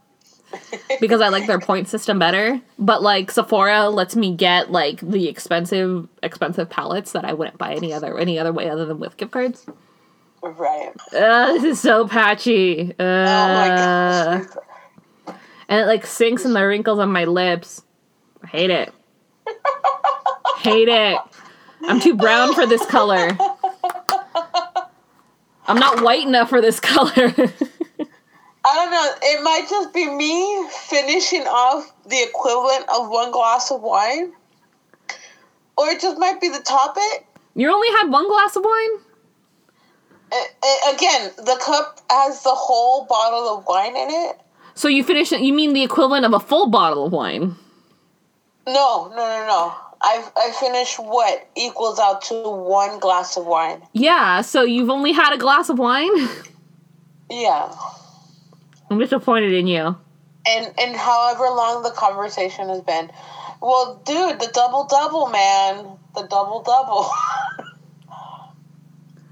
because 1.01 1.21
I 1.21 1.30
like 1.30 1.47
their 1.47 1.59
point 1.59 1.88
system 1.88 2.19
better. 2.19 2.61
But 2.80 3.01
like 3.01 3.32
Sephora 3.32 3.89
lets 3.89 4.15
me 4.15 4.36
get 4.36 4.71
like 4.71 4.99
the 5.01 5.28
expensive 5.28 6.07
expensive 6.23 6.69
palettes 6.69 7.11
that 7.13 7.26
I 7.26 7.34
wouldn't 7.34 7.57
buy 7.57 7.73
any 7.73 7.91
other 7.93 8.17
any 8.17 8.38
other 8.39 8.53
way 8.53 8.69
other 8.69 8.86
than 8.86 8.99
with 8.99 9.17
gift 9.17 9.32
cards. 9.32 9.65
Right. 10.41 10.91
Uh, 11.11 11.53
this 11.53 11.63
is 11.63 11.80
so 11.80 12.07
patchy. 12.07 12.93
Uh, 12.99 13.03
Oh 13.03 13.53
my 13.53 13.67
gosh. 13.76 14.45
and 15.67 15.82
it 15.82 15.86
like 15.88 16.05
sinks 16.05 16.45
in 16.45 16.53
the 16.53 16.65
wrinkles 16.65 16.99
on 16.99 17.11
my 17.11 17.26
lips. 17.26 17.82
I 18.43 18.47
hate 18.47 18.69
it. 18.69 18.93
hate 20.57 20.88
it. 20.88 21.17
I'm 21.88 21.99
too 21.99 22.15
brown 22.15 22.53
for 22.53 22.65
this 22.67 22.86
color. 22.86 23.36
I'm 25.67 25.78
not 25.80 26.03
white 26.03 26.28
enough 26.28 26.49
for 26.49 26.61
this 26.61 26.80
color. 26.80 27.34
I 28.68 28.76
don't 28.76 28.91
know. 28.91 29.11
It 29.22 29.43
might 29.43 29.68
just 29.70 29.93
be 29.93 30.09
me 30.09 30.68
finishing 30.70 31.43
off 31.43 31.91
the 32.07 32.22
equivalent 32.24 32.86
of 32.89 33.09
one 33.09 33.32
glass 33.32 33.70
of 33.72 33.82
wine. 33.82 34.34
Or 35.78 35.88
it 35.89 36.01
just 36.01 36.18
might 36.18 36.41
be 36.41 36.49
the 36.49 36.59
topic. 36.61 37.28
you 37.53 37.72
only 37.72 37.89
had 37.89 38.09
one 38.09 38.28
glass 38.28 38.55
of 38.55 38.63
wine? 38.66 38.89
A- 40.32 40.66
a- 40.66 40.95
again, 40.95 41.32
the 41.38 41.57
cup 41.63 42.01
has 42.09 42.41
the 42.43 42.49
whole 42.55 43.05
bottle 43.05 43.57
of 43.57 43.66
wine 43.68 43.95
in 43.95 44.09
it. 44.09 44.39
So 44.74 44.88
you 44.88 45.03
finished 45.03 45.32
it, 45.32 45.41
you 45.41 45.53
mean 45.53 45.74
the 45.74 45.84
equivalent 45.84 46.26
of 46.26 46.34
a 46.34 46.39
full 46.39 46.68
bottle 46.68 47.05
of 47.05 47.11
wine? 47.13 47.55
No, 48.68 49.07
no, 49.09 49.16
no, 49.16 49.45
no. 49.47 49.74
I 50.01 50.24
I 50.36 50.51
finished 50.59 50.97
what 50.99 51.47
equals 51.55 51.99
out 51.99 52.24
to 52.24 52.34
one 52.49 52.99
glass 52.99 53.38
of 53.38 53.45
wine. 53.45 53.84
Yeah, 53.93 54.41
so 54.41 54.63
you've 54.63 54.89
only 54.89 55.11
had 55.11 55.34
a 55.34 55.38
glass 55.38 55.70
of 55.70 55.78
wine? 55.78 56.09
Yeah. 57.30 57.72
I'm 58.95 58.99
disappointed 59.01 59.53
in 59.53 59.67
you. 59.67 59.95
And 60.47 60.73
and 60.79 60.95
however 60.95 61.43
long 61.43 61.83
the 61.83 61.91
conversation 61.91 62.69
has 62.69 62.81
been. 62.81 63.11
Well, 63.61 64.01
dude, 64.05 64.39
the 64.39 64.49
double 64.53 64.85
double, 64.85 65.27
man. 65.29 65.97
The 66.15 66.21
double 66.27 66.61
double. 66.63 67.09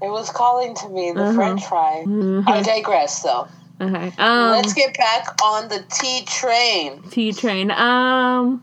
it 0.02 0.10
was 0.10 0.30
calling 0.30 0.74
to 0.76 0.88
me, 0.88 1.12
the 1.12 1.22
Uh-huh. 1.22 1.34
French 1.34 1.64
fry. 1.66 2.04
I 2.46 2.62
digress 2.62 3.22
though. 3.22 3.48
Okay. 3.80 4.12
Um 4.18 4.50
Let's 4.50 4.74
get 4.74 4.96
back 4.96 5.42
on 5.42 5.68
the 5.68 5.82
T 5.90 6.24
train. 6.26 7.02
T 7.10 7.32
train. 7.32 7.70
Um, 7.70 8.62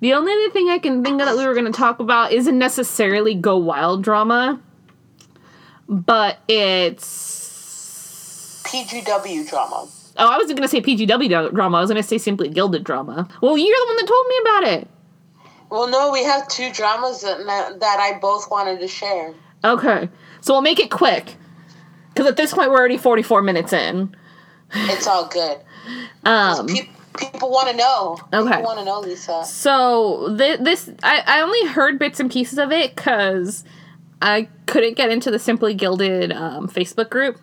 the 0.00 0.14
only 0.14 0.32
other 0.32 0.50
thing 0.52 0.68
I 0.70 0.78
can 0.78 1.02
think 1.04 1.20
of 1.20 1.26
that 1.26 1.36
we 1.36 1.46
were 1.46 1.54
going 1.54 1.66
to 1.66 1.72
talk 1.72 2.00
about 2.00 2.32
isn't 2.32 2.58
necessarily 2.58 3.34
go 3.34 3.56
wild 3.56 4.02
drama, 4.02 4.60
but 5.88 6.38
it's 6.48 7.55
PGW 8.66 9.48
drama. 9.48 9.88
Oh, 10.18 10.28
I 10.32 10.38
was 10.38 10.52
gonna 10.52 10.68
say 10.68 10.80
PGW 10.80 11.52
drama. 11.54 11.78
I 11.78 11.80
was 11.80 11.90
gonna 11.90 12.02
say 12.02 12.18
simply 12.18 12.48
gilded 12.48 12.84
drama. 12.84 13.28
Well, 13.42 13.56
you're 13.58 13.76
the 13.76 13.86
one 13.86 13.96
that 13.96 14.06
told 14.06 14.26
me 14.28 14.36
about 14.42 14.64
it. 14.80 14.88
Well, 15.70 15.88
no, 15.88 16.10
we 16.12 16.22
have 16.24 16.46
two 16.48 16.72
dramas 16.72 17.22
that 17.22 17.38
that 17.80 17.98
I 18.00 18.18
both 18.18 18.50
wanted 18.50 18.80
to 18.80 18.88
share. 18.88 19.34
Okay, 19.64 20.08
so 20.40 20.54
we'll 20.54 20.62
make 20.62 20.78
it 20.78 20.90
quick, 20.90 21.34
because 22.14 22.26
at 22.26 22.36
this 22.36 22.52
point 22.54 22.70
we're 22.70 22.78
already 22.78 22.96
44 22.98 23.42
minutes 23.42 23.72
in. 23.72 24.14
It's 24.72 25.06
all 25.06 25.26
good. 25.28 25.58
Um, 26.24 26.66
Pe- 26.66 26.88
people 27.16 27.48
want 27.48 27.68
to 27.68 27.76
know. 27.76 28.18
Okay. 28.32 28.48
People 28.48 28.62
want 28.64 28.80
to 28.80 28.84
know, 28.84 28.98
Lisa. 28.98 29.44
so 29.44 30.34
th- 30.36 30.58
this 30.58 30.90
I, 31.04 31.22
I 31.24 31.40
only 31.42 31.64
heard 31.68 32.00
bits 32.00 32.18
and 32.18 32.28
pieces 32.28 32.58
of 32.58 32.72
it 32.72 32.96
because 32.96 33.62
I 34.20 34.48
couldn't 34.66 34.96
get 34.96 35.10
into 35.10 35.30
the 35.30 35.38
Simply 35.38 35.74
Gilded 35.74 36.32
um, 36.32 36.66
Facebook 36.68 37.08
group, 37.08 37.38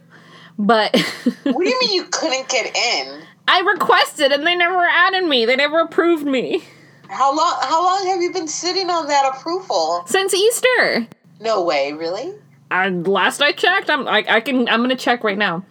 but 0.58 0.96
What 1.44 1.64
do 1.64 1.70
you 1.70 1.80
mean 1.82 1.94
you 1.94 2.04
couldn't 2.12 2.50
get 2.50 2.76
in? 2.76 3.22
I 3.48 3.60
requested 3.62 4.32
and 4.32 4.46
they 4.48 4.56
never 4.56 4.80
added 4.86 5.26
me. 5.26 5.46
They 5.46 5.56
never 5.56 5.80
approved 5.82 6.26
me 6.26 6.64
How 7.10 7.36
long? 7.36 7.58
How 7.62 7.84
long 7.84 8.08
have 8.08 8.22
you 8.22 8.32
been 8.32 8.48
sitting 8.48 8.90
on 8.90 9.08
that 9.08 9.34
approval? 9.36 10.04
since 10.08 10.34
Easter. 10.34 11.08
No 11.40 11.64
way, 11.64 11.92
really? 11.94 12.34
I, 12.72 12.90
last 12.90 13.42
I 13.42 13.52
checked, 13.52 13.90
I'm 13.90 14.08
I, 14.08 14.24
I 14.28 14.40
can 14.40 14.68
I'm 14.70 14.82
gonna 14.82 14.96
check 14.96 15.24
right 15.24 15.38
now. 15.38 15.64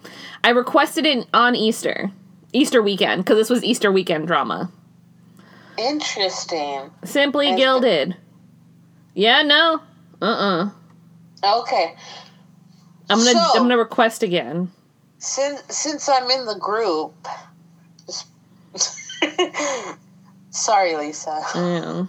I 0.43 0.49
requested 0.49 1.05
it 1.05 1.27
on 1.33 1.55
Easter, 1.55 2.11
Easter 2.53 2.81
weekend, 2.81 3.23
because 3.25 3.37
this 3.37 3.49
was 3.49 3.63
Easter 3.63 3.91
weekend 3.91 4.27
drama. 4.27 4.71
Interesting. 5.77 6.91
Simply 7.03 7.47
And- 7.49 7.57
Gilded. 7.57 8.15
Yeah, 9.15 9.41
no, 9.43 9.81
uh, 10.21 10.25
uh-uh. 10.25 10.69
uh. 11.43 11.61
Okay. 11.61 11.95
I'm 13.09 13.19
gonna 13.19 13.31
So- 13.31 13.51
I'm 13.55 13.63
gonna 13.63 13.77
request 13.77 14.23
again. 14.23 14.71
Since 15.17 15.61
since 15.69 16.09
I'm 16.09 16.29
in 16.29 16.45
the 16.45 16.55
group. 16.55 17.13
Sorry, 20.51 20.95
Lisa. 20.95 21.41
Yeah. 21.55 22.05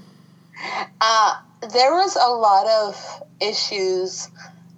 Uh, 1.00 1.36
there 1.72 1.92
was 1.92 2.16
a 2.16 2.28
lot 2.28 2.66
of 2.66 3.22
issues 3.40 4.28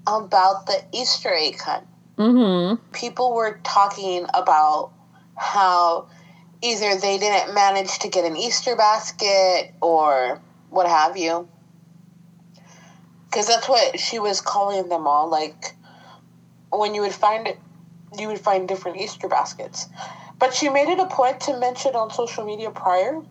about 0.07 0.67
the 0.67 0.85
Easter 0.93 1.33
egg 1.35 1.59
hunt. 1.61 1.87
Mm-hmm. 2.17 2.93
People 2.93 3.35
were 3.35 3.61
talking 3.64 4.27
about 4.35 4.93
how 5.37 6.07
either 6.62 6.97
they 6.97 7.19
didn't 7.19 7.55
manage 7.55 7.99
to 8.01 8.09
get 8.09 8.25
an 8.25 8.37
Easter 8.37 8.77
basket 8.77 9.75
or 9.81 10.41
what 10.71 10.87
have 10.87 11.17
you. 11.17 11.49
Because 13.27 13.47
that's 13.49 13.69
what 13.69 13.99
she 13.99 14.19
was 14.19 14.41
calling 14.41 14.89
them 14.89 15.07
all. 15.07 15.29
Like, 15.29 15.76
when 16.71 16.95
you 16.95 17.03
would 17.03 17.12
find 17.14 17.47
it, 17.49 17.59
you 18.19 18.29
would 18.29 18.41
find 18.41 18.69
different 18.69 18.99
Easter 18.99 19.29
baskets. 19.29 19.89
But 20.39 20.55
she 20.55 20.69
made 20.69 20.89
it 20.89 20.99
a 20.99 21.07
point 21.07 21.41
to 21.43 21.59
mention 21.59 21.95
on 21.95 22.11
social 22.11 22.45
media 22.45 22.71
prior 22.71 23.23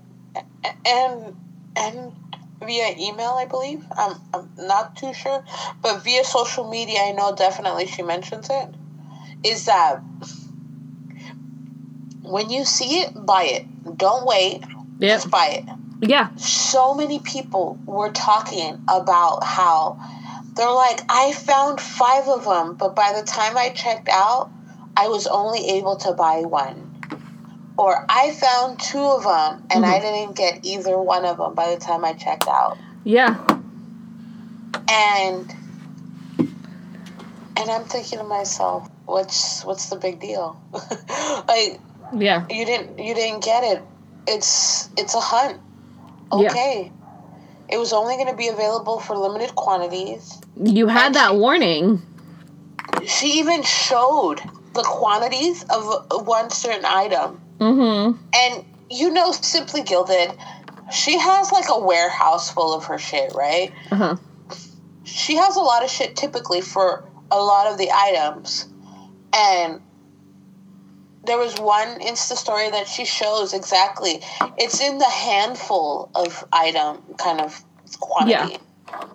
and 0.85 1.35
and 1.75 2.13
via 2.61 2.95
email, 2.97 3.31
I 3.31 3.45
believe. 3.45 3.85
I'm, 3.97 4.15
I'm 4.33 4.49
not 4.57 4.95
too 4.95 5.13
sure. 5.13 5.43
But 5.81 6.03
via 6.03 6.23
social 6.23 6.69
media, 6.69 6.99
I 7.01 7.11
know 7.11 7.35
definitely 7.35 7.87
she 7.87 8.01
mentions 8.01 8.47
it. 8.49 8.69
Is 9.43 9.65
that 9.65 9.99
when 12.23 12.49
you 12.49 12.65
see 12.65 13.01
it, 13.01 13.11
buy 13.25 13.43
it. 13.43 13.97
Don't 13.97 14.25
wait. 14.25 14.61
Yep. 14.99 15.15
Just 15.17 15.29
buy 15.29 15.47
it 15.61 16.09
Yeah. 16.09 16.29
so 16.37 16.95
many 16.95 17.19
people 17.19 17.77
were 17.85 18.11
talking 18.11 18.81
about 18.87 19.43
how 19.43 19.99
they're 20.55 20.71
like, 20.71 21.01
I 21.09 21.33
found 21.33 21.81
five 21.81 22.27
of 22.27 22.45
them, 22.45 22.75
but 22.75 22.95
by 22.95 23.13
the 23.19 23.25
time 23.25 23.57
I 23.57 23.69
checked 23.69 24.07
out, 24.09 24.49
I 24.95 25.09
was 25.09 25.27
only 25.27 25.71
able 25.71 25.97
to 25.97 26.13
buy 26.13 26.41
one. 26.41 26.93
Or 27.77 28.05
I 28.07 28.31
found 28.31 28.79
two 28.79 29.01
of 29.01 29.23
them 29.23 29.67
and 29.69 29.85
I 29.85 29.99
mm-hmm. 29.99 30.01
didn't 30.01 30.37
get 30.37 30.65
either 30.65 30.97
one 30.97 31.25
of 31.25 31.37
them 31.37 31.55
by 31.55 31.75
the 31.75 31.81
time 31.81 32.05
I 32.05 32.13
checked 32.13 32.47
out. 32.47 32.77
Yeah. 33.03 33.35
And 34.89 35.53
and 37.57 37.69
I'm 37.69 37.83
thinking 37.83 38.19
to 38.19 38.23
myself, 38.23 38.89
what's 39.05 39.65
what's 39.65 39.89
the 39.89 39.97
big 39.97 40.21
deal? 40.21 40.61
like 40.71 41.81
Yeah. 42.13 42.45
you 42.49 42.65
didn't 42.65 42.97
you 42.97 43.13
didn't 43.13 43.43
get 43.43 43.63
it. 43.65 43.83
It's 44.25 44.89
it's 44.95 45.15
a 45.15 45.19
hunt. 45.19 45.59
Yeah. 46.33 46.89
It 47.69 47.77
was 47.77 47.93
only 47.93 48.15
going 48.15 48.27
to 48.27 48.35
be 48.35 48.47
available 48.47 48.99
for 48.99 49.17
limited 49.17 49.55
quantities. 49.55 50.39
You 50.61 50.87
had 50.87 51.15
that 51.15 51.35
warning. 51.35 52.01
She 53.05 53.39
even 53.39 53.63
showed 53.63 54.41
the 54.73 54.83
quantities 54.83 55.63
of 55.63 56.25
one 56.27 56.49
certain 56.49 56.85
item. 56.85 57.41
Mm-hmm. 57.59 58.21
And 58.35 58.65
you 58.89 59.11
know 59.11 59.31
Simply 59.31 59.81
Gilded, 59.81 60.31
she 60.91 61.17
has 61.17 61.51
like 61.51 61.65
a 61.69 61.79
warehouse 61.79 62.51
full 62.51 62.73
of 62.73 62.85
her 62.85 62.99
shit, 62.99 63.33
right? 63.33 63.71
Uh-huh. 63.91 64.17
She 65.03 65.35
has 65.35 65.55
a 65.55 65.61
lot 65.61 65.83
of 65.83 65.89
shit 65.89 66.15
typically 66.15 66.61
for 66.61 67.05
a 67.31 67.37
lot 67.37 67.67
of 67.67 67.77
the 67.77 67.89
items. 67.91 68.67
And 69.33 69.81
there 71.25 71.37
was 71.37 71.55
one 71.59 71.99
Insta 71.99 72.35
story 72.35 72.69
that 72.69 72.87
she 72.87 73.05
shows 73.05 73.53
exactly. 73.53 74.21
It's 74.57 74.81
in 74.81 74.97
the 74.97 75.09
handful 75.09 76.09
of 76.15 76.43
item 76.53 77.01
kind 77.17 77.41
of 77.41 77.63
quantity. 77.99 78.53
Yeah. 78.53 79.05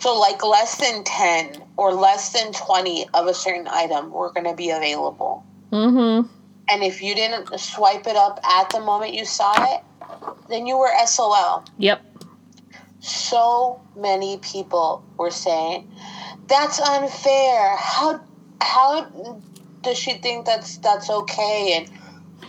So 0.00 0.18
like 0.18 0.44
less 0.44 0.78
than 0.78 1.02
10 1.04 1.62
or 1.76 1.92
less 1.92 2.32
than 2.32 2.52
20 2.52 3.08
of 3.14 3.26
a 3.26 3.34
certain 3.34 3.66
item 3.68 4.12
were 4.12 4.32
going 4.32 4.46
to 4.46 4.54
be 4.54 4.70
available. 4.70 5.44
Mm-hmm. 5.72 6.28
And 6.70 6.82
if 6.82 7.02
you 7.02 7.14
didn't 7.14 7.58
swipe 7.58 8.06
it 8.06 8.16
up 8.16 8.38
at 8.44 8.70
the 8.70 8.80
moment 8.80 9.14
you 9.14 9.24
saw 9.24 9.54
it, 9.74 9.82
then 10.48 10.66
you 10.66 10.78
were 10.78 10.90
SOL. 11.06 11.64
Yep. 11.78 12.04
So 13.00 13.80
many 13.96 14.38
people 14.38 15.04
were 15.16 15.30
saying, 15.30 15.90
"That's 16.48 16.80
unfair. 16.80 17.76
How 17.76 18.20
how 18.60 19.06
does 19.88 19.98
she 19.98 20.14
think 20.14 20.44
that's 20.46 20.76
that's 20.78 21.08
okay?" 21.10 21.74
And 21.76 21.90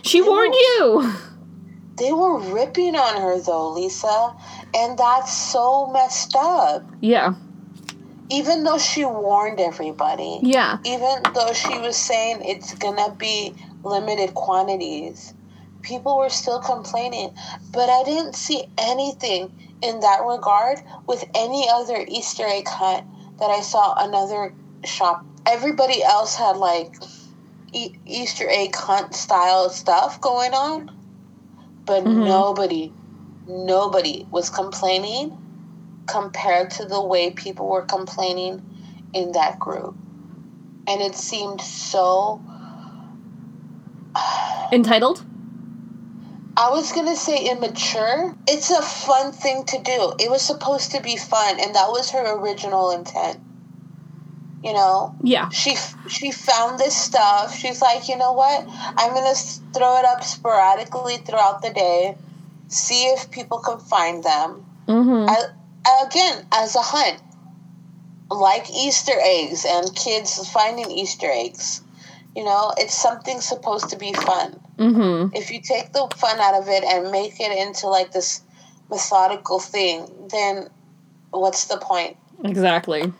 She 0.04 0.20
warned 0.20 0.54
you. 0.54 1.12
they 1.96 2.12
were 2.12 2.38
ripping 2.38 2.94
on 2.96 3.20
her 3.20 3.40
though, 3.40 3.70
Lisa, 3.70 4.34
and 4.74 4.98
that's 4.98 5.32
so 5.32 5.86
messed 5.86 6.36
up. 6.36 6.84
Yeah. 7.00 7.34
Even 8.30 8.62
though 8.64 8.78
she 8.78 9.04
warned 9.04 9.58
everybody, 9.58 10.38
Yeah. 10.42 10.78
even 10.84 11.16
though 11.34 11.52
she 11.52 11.78
was 11.78 11.96
saying 11.96 12.42
it's 12.44 12.74
gonna 12.74 13.10
be 13.18 13.54
limited 13.82 14.34
quantities, 14.34 15.34
people 15.82 16.16
were 16.18 16.28
still 16.30 16.60
complaining. 16.60 17.30
But 17.72 17.88
I 17.90 18.02
didn't 18.04 18.36
see 18.36 18.64
anything 18.78 19.50
in 19.82 20.00
that 20.00 20.20
regard 20.24 20.78
with 21.06 21.24
any 21.34 21.68
other 21.68 22.04
Easter 22.06 22.46
egg 22.46 22.68
hunt 22.68 23.04
that 23.40 23.50
I 23.50 23.62
saw 23.62 23.94
another 23.98 24.54
shop. 24.84 25.24
Everybody 25.46 26.02
else 26.04 26.36
had 26.36 26.56
like 26.56 26.94
e- 27.72 27.94
Easter 28.06 28.46
egg 28.48 28.74
hunt 28.76 29.14
style 29.14 29.70
stuff 29.70 30.20
going 30.20 30.52
on, 30.54 30.90
but 31.86 32.04
Mhm. 32.04 32.24
nobody, 32.26 32.92
nobody 33.46 34.26
was 34.30 34.50
complaining 34.50 35.36
compared 36.06 36.70
to 36.72 36.84
the 36.86 37.00
way 37.02 37.30
people 37.30 37.68
were 37.68 37.82
complaining 37.82 38.62
in 39.14 39.32
that 39.32 39.58
group. 39.58 39.96
And 40.88 41.00
it 41.00 41.14
seemed 41.14 41.60
so 41.60 42.40
Entitled? 44.72 45.24
I 46.56 46.70
was 46.70 46.92
gonna 46.92 47.16
say 47.16 47.46
immature. 47.50 48.34
It's 48.46 48.70
a 48.70 48.82
fun 48.82 49.32
thing 49.32 49.64
to 49.66 49.78
do. 49.82 50.14
It 50.20 50.30
was 50.30 50.42
supposed 50.42 50.92
to 50.92 51.00
be 51.00 51.16
fun, 51.16 51.58
and 51.60 51.74
that 51.74 51.88
was 51.90 52.10
her 52.10 52.38
original 52.38 52.90
intent. 52.90 53.40
You 54.62 54.74
know, 54.74 55.14
Yeah. 55.22 55.48
she 55.48 55.76
she 56.08 56.30
found 56.32 56.78
this 56.78 56.94
stuff. 56.94 57.56
She's 57.56 57.80
like, 57.80 58.08
you 58.08 58.16
know 58.16 58.32
what? 58.32 58.66
I'm 58.68 59.14
gonna 59.14 59.34
throw 59.34 59.96
it 59.98 60.04
up 60.04 60.22
sporadically 60.22 61.16
throughout 61.18 61.62
the 61.62 61.70
day, 61.70 62.16
see 62.68 63.04
if 63.06 63.30
people 63.30 63.58
can 63.58 63.78
find 63.78 64.22
them. 64.22 64.66
Mm-hmm. 64.86 65.30
I, 65.30 66.06
again, 66.06 66.46
as 66.52 66.76
a 66.76 66.82
hunt, 66.82 67.22
like 68.30 68.70
Easter 68.70 69.14
eggs 69.18 69.64
and 69.66 69.94
kids 69.96 70.48
finding 70.50 70.90
Easter 70.90 71.28
eggs. 71.30 71.80
You 72.36 72.44
know, 72.44 72.72
it's 72.76 72.94
something 72.94 73.40
supposed 73.40 73.88
to 73.90 73.96
be 73.98 74.12
fun 74.12 74.60
Mm-hmm. 74.78 75.36
if 75.36 75.50
you 75.50 75.60
take 75.60 75.92
the 75.92 76.08
fun 76.16 76.38
out 76.40 76.54
of 76.54 76.66
it 76.68 76.82
and 76.84 77.10
make 77.10 77.38
it 77.38 77.52
into 77.52 77.86
like 77.88 78.12
this 78.12 78.40
methodical 78.90 79.58
thing, 79.58 80.06
then 80.30 80.68
what's 81.32 81.66
the 81.66 81.76
point? 81.76 82.16
Exactly. 82.44 83.12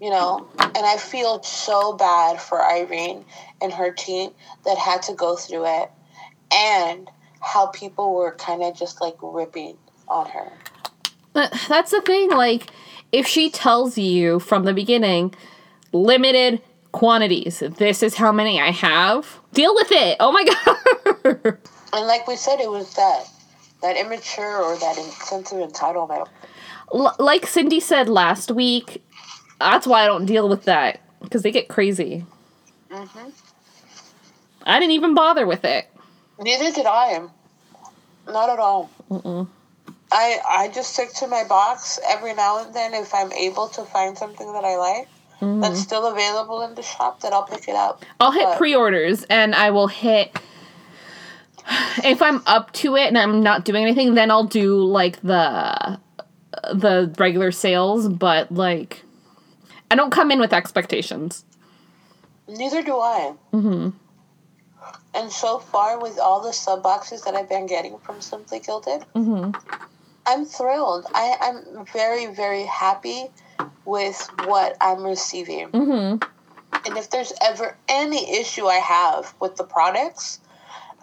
You 0.00 0.10
know? 0.10 0.46
And 0.58 0.84
I 0.84 0.96
feel 0.96 1.42
so 1.42 1.94
bad 1.94 2.40
for 2.40 2.62
Irene 2.62 3.24
and 3.62 3.72
her 3.72 3.92
team 3.92 4.30
that 4.64 4.76
had 4.76 5.02
to 5.04 5.14
go 5.14 5.36
through 5.36 5.66
it 5.66 5.90
and 6.52 7.08
how 7.40 7.66
people 7.68 8.14
were 8.14 8.32
kind 8.32 8.62
of 8.62 8.76
just 8.76 9.00
like 9.00 9.16
ripping 9.22 9.76
on 10.08 10.28
her. 10.30 10.52
But 11.32 11.52
that's 11.68 11.90
the 11.90 12.00
thing. 12.00 12.30
Like, 12.30 12.70
if 13.12 13.26
she 13.26 13.50
tells 13.50 13.96
you 13.98 14.40
from 14.40 14.64
the 14.64 14.74
beginning, 14.74 15.34
limited 15.92 16.60
quantities. 16.94 17.62
This 17.76 18.02
is 18.02 18.14
how 18.14 18.30
many 18.30 18.60
I 18.60 18.70
have. 18.70 19.40
Deal 19.52 19.74
with 19.74 19.90
it. 19.90 20.16
Oh 20.20 20.30
my 20.32 20.44
god. 21.24 21.58
And 21.92 22.06
like 22.06 22.26
we 22.26 22.36
said, 22.36 22.60
it 22.60 22.70
was 22.70 22.94
that 22.94 23.28
that 23.82 23.96
immature 23.96 24.62
or 24.62 24.76
that 24.78 24.94
sense 24.96 25.52
of 25.52 25.58
entitlement. 25.58 26.26
L- 26.94 27.14
like 27.18 27.46
Cindy 27.46 27.80
said 27.80 28.08
last 28.08 28.50
week, 28.50 29.04
that's 29.58 29.86
why 29.86 30.02
I 30.02 30.06
don't 30.06 30.26
deal 30.26 30.48
with 30.48 30.64
that 30.64 31.00
because 31.22 31.42
they 31.42 31.50
get 31.50 31.68
crazy. 31.68 32.24
Mhm. 32.90 33.32
I 34.66 34.78
didn't 34.80 34.92
even 34.92 35.14
bother 35.14 35.46
with 35.46 35.64
it. 35.64 35.88
Neither 36.38 36.72
did 36.72 36.86
I. 36.86 37.22
Not 38.26 38.50
at 38.50 38.58
all. 38.58 38.90
I 40.12 40.38
I 40.48 40.70
just 40.74 40.92
stick 40.94 41.12
to 41.14 41.26
my 41.26 41.44
box 41.44 41.98
every 42.08 42.34
now 42.34 42.64
and 42.64 42.74
then 42.74 42.94
if 42.94 43.14
I'm 43.14 43.32
able 43.32 43.68
to 43.68 43.84
find 43.84 44.16
something 44.16 44.52
that 44.52 44.64
I 44.64 44.76
like 44.76 45.08
that's 45.60 45.78
still 45.80 46.06
available 46.06 46.62
in 46.62 46.74
the 46.74 46.82
shop. 46.82 47.20
That 47.20 47.32
I'll 47.34 47.42
pick 47.44 47.68
it 47.68 47.74
up. 47.74 48.02
I'll 48.20 48.30
hit 48.32 48.44
But- 48.44 48.56
pre-orders 48.58 49.24
and 49.24 49.54
I 49.54 49.70
will 49.70 49.88
hit 49.88 50.30
if 52.04 52.22
I'm 52.22 52.42
up 52.46 52.72
to 52.72 52.96
it 52.96 53.08
and 53.08 53.18
I'm 53.18 53.42
not 53.42 53.64
doing 53.64 53.82
anything, 53.82 54.14
then 54.14 54.30
I'll 54.30 54.44
do 54.44 54.82
like 54.84 55.20
the 55.22 55.98
the 56.72 57.12
regular 57.18 57.52
sales, 57.52 58.08
but 58.08 58.50
like 58.52 59.03
I 59.90 59.94
don't 59.96 60.10
come 60.10 60.30
in 60.30 60.40
with 60.40 60.52
expectations. 60.52 61.44
Neither 62.48 62.82
do 62.82 62.98
I. 62.98 63.34
Mm-hmm. 63.52 63.90
And 65.14 65.30
so 65.30 65.58
far, 65.58 65.98
with 66.00 66.18
all 66.18 66.42
the 66.42 66.52
sub 66.52 66.82
boxes 66.82 67.22
that 67.22 67.34
I've 67.34 67.48
been 67.48 67.66
getting 67.66 67.98
from 67.98 68.20
Simply 68.20 68.58
Gilded, 68.60 69.04
I'm 70.26 70.44
thrilled. 70.44 71.06
I, 71.14 71.36
I'm 71.40 71.86
very, 71.86 72.26
very 72.26 72.64
happy 72.64 73.26
with 73.84 74.28
what 74.44 74.76
I'm 74.80 75.04
receiving. 75.04 75.68
Mhm. 75.70 76.24
And 76.86 76.98
if 76.98 77.10
there's 77.10 77.32
ever 77.42 77.76
any 77.88 78.38
issue 78.40 78.66
I 78.66 78.76
have 78.76 79.34
with 79.40 79.56
the 79.56 79.64
products, 79.64 80.40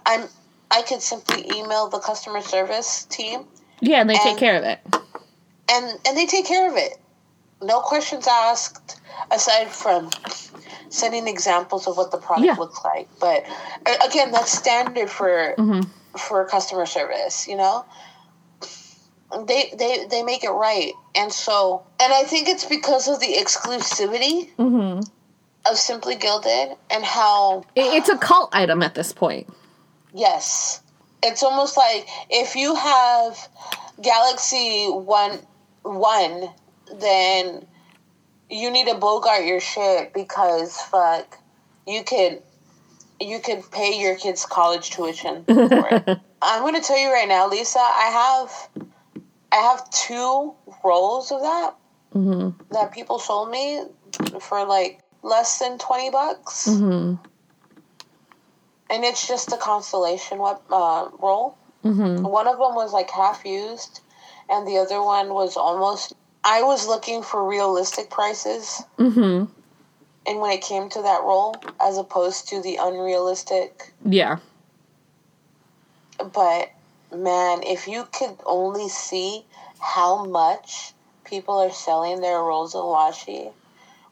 I'm 0.05 0.27
I 0.69 0.83
could 0.83 1.01
simply 1.01 1.45
email 1.57 1.89
the 1.89 1.99
customer 1.99 2.41
service 2.41 3.05
team, 3.05 3.45
Yeah, 3.81 4.01
and 4.01 4.09
they 4.09 4.15
take 4.15 4.37
care 4.37 4.57
of 4.57 4.63
it. 4.63 4.79
and 5.71 5.99
and 6.05 6.17
they 6.17 6.25
take 6.25 6.45
care 6.45 6.69
of 6.69 6.75
it. 6.77 6.97
No 7.61 7.79
questions 7.79 8.27
asked, 8.27 8.99
aside 9.29 9.69
from 9.69 10.09
sending 10.89 11.27
examples 11.27 11.87
of 11.87 11.95
what 11.97 12.11
the 12.11 12.17
product 12.17 12.45
Yeah. 12.47 12.55
looks 12.55 12.83
like. 12.83 13.07
But 13.19 13.43
again, 14.05 14.31
that's 14.31 14.51
standard 14.51 15.09
for 15.09 15.55
Mhm. 15.57 15.87
for 16.17 16.43
customer 16.45 16.85
service. 16.85 17.47
You 17.47 17.55
know, 17.57 17.85
they 19.45 19.73
they 19.77 20.05
they 20.05 20.23
make 20.23 20.43
it 20.43 20.49
right, 20.51 20.93
and 21.15 21.31
so 21.31 21.83
and 21.99 22.11
I 22.13 22.23
think 22.23 22.49
it's 22.49 22.65
because 22.65 23.07
of 23.07 23.19
the 23.19 23.35
exclusivity 23.37 24.53
Mhm. 24.57 25.07
of 25.69 25.77
Simply 25.77 26.15
Gilded 26.15 26.75
and 26.89 27.05
how 27.05 27.63
It's 27.75 28.09
a 28.09 28.17
cult 28.17 28.49
item 28.53 28.81
at 28.83 28.95
this 28.95 29.13
point. 29.13 29.47
Yes. 30.13 30.81
It's 31.23 31.43
almost 31.43 31.77
like 31.77 32.07
if 32.29 32.55
you 32.55 32.73
have 32.75 33.47
Galaxy 34.01 34.87
One 34.87 35.45
One, 35.83 36.49
then 36.99 37.65
you 38.49 38.69
need 38.69 38.87
to 38.87 38.95
bogart 38.95 39.45
your 39.45 39.59
shit 39.59 40.13
because 40.13 40.77
fuck, 40.77 41.37
you 41.87 42.03
could 42.03 42.41
you 43.19 43.39
could 43.39 43.69
pay 43.71 43.99
your 43.99 44.15
kids 44.15 44.45
college 44.45 44.89
tuition 44.89 45.45
for 45.45 45.87
it. 45.89 46.19
I'm 46.41 46.63
gonna 46.63 46.81
tell 46.81 46.97
you 46.97 47.11
right 47.11 47.27
now, 47.27 47.47
Lisa. 47.47 47.79
I 47.79 48.09
have 48.11 48.85
I 49.51 49.57
have 49.57 49.89
two 49.91 50.53
rolls 50.83 51.31
of 51.31 51.41
that 51.41 51.75
hmm 52.13 52.49
that 52.71 52.91
people 52.93 53.19
sold 53.19 53.49
me 53.51 53.83
for 54.41 54.65
like 54.65 54.99
less 55.23 55.59
than 55.59 55.77
twenty 55.77 56.09
bucks, 56.09 56.65
hmm 56.67 57.15
and 58.89 59.03
it's 59.05 59.27
just 59.27 59.53
a 59.53 59.57
constellation 59.57 60.39
web 60.39 60.57
uh, 60.69 61.07
roll. 61.21 61.57
hmm 61.83 62.23
One 62.23 62.47
of 62.47 62.57
them 62.57 62.75
was 62.75 62.91
like 62.91 63.09
half 63.09 63.45
used, 63.45 64.01
and 64.49 64.67
the 64.67 64.77
other 64.77 65.01
one 65.01 65.33
was 65.33 65.55
almost. 65.57 66.13
I 66.43 66.63
was 66.63 66.87
looking 66.87 67.21
for 67.21 67.47
realistic 67.47 68.09
prices, 68.09 68.83
hmm 68.97 69.45
and 70.25 70.39
when 70.39 70.51
it 70.51 70.61
came 70.61 70.87
to 70.89 71.01
that 71.01 71.23
roll, 71.23 71.55
as 71.81 71.97
opposed 71.97 72.47
to 72.49 72.61
the 72.61 72.77
unrealistic. 72.79 73.91
Yeah. 74.05 74.37
But 76.17 76.69
man, 77.11 77.63
if 77.63 77.87
you 77.87 78.07
could 78.11 78.35
only 78.45 78.87
see 78.87 79.45
how 79.79 80.25
much 80.25 80.93
people 81.25 81.55
are 81.59 81.71
selling 81.71 82.21
their 82.21 82.39
rolls 82.39 82.75
of 82.75 82.83
washi, 82.83 83.51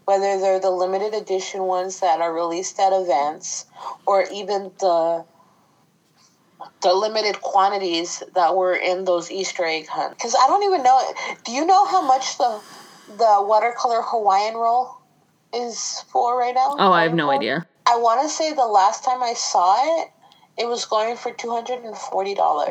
whether 0.06 0.40
they're 0.40 0.60
the 0.60 0.72
limited 0.72 1.14
edition 1.14 1.64
ones 1.64 2.00
that 2.00 2.22
are 2.22 2.34
released 2.34 2.80
at 2.80 2.92
events, 2.92 3.66
or 4.08 4.26
even 4.32 4.72
the 4.80 5.24
the 6.82 6.94
limited 6.94 7.42
quantities 7.42 8.24
that 8.36 8.56
were 8.56 8.76
in 8.76 9.06
those 9.06 9.32
Easter 9.32 9.66
egg 9.66 9.88
hunts. 9.88 10.16
Because 10.16 10.36
I 10.36 10.48
don't 10.48 10.64
even 10.64 10.84
know. 10.84 11.14
Do 11.46 11.52
you 11.52 11.66
know 11.66 11.86
how 11.86 12.02
much 12.02 12.38
the 12.38 12.60
the 13.10 13.38
watercolor 13.40 14.02
Hawaiian 14.04 14.56
roll 14.56 14.98
is 15.54 16.04
for 16.12 16.38
right 16.38 16.54
now? 16.54 16.76
Oh, 16.78 16.92
I 16.92 17.04
have 17.04 17.14
no 17.14 17.30
idea. 17.30 17.66
I 17.86 17.98
want 17.98 18.22
to 18.22 18.30
say 18.30 18.54
the 18.54 18.68
last 18.68 19.04
time 19.04 19.24
I 19.24 19.34
saw 19.34 20.02
it, 20.02 20.12
it 20.58 20.68
was 20.68 20.86
going 20.86 21.16
for 21.18 21.32
two 21.32 21.50
hundred 21.50 21.84
and 21.84 21.98
forty 21.98 22.36
dollars, 22.36 22.70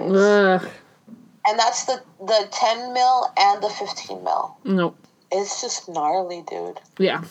and 1.47 1.59
that's 1.59 1.87
the 1.87 2.03
the 2.21 2.49
ten 2.53 2.93
mil 2.93 3.33
and 3.37 3.63
the 3.63 3.71
fifteen 3.71 4.23
mil. 4.23 4.57
Nope. 4.65 4.97
It's 5.31 5.61
just 5.61 5.89
gnarly, 5.89 6.43
dude. 6.49 6.81
Yeah. 6.99 7.23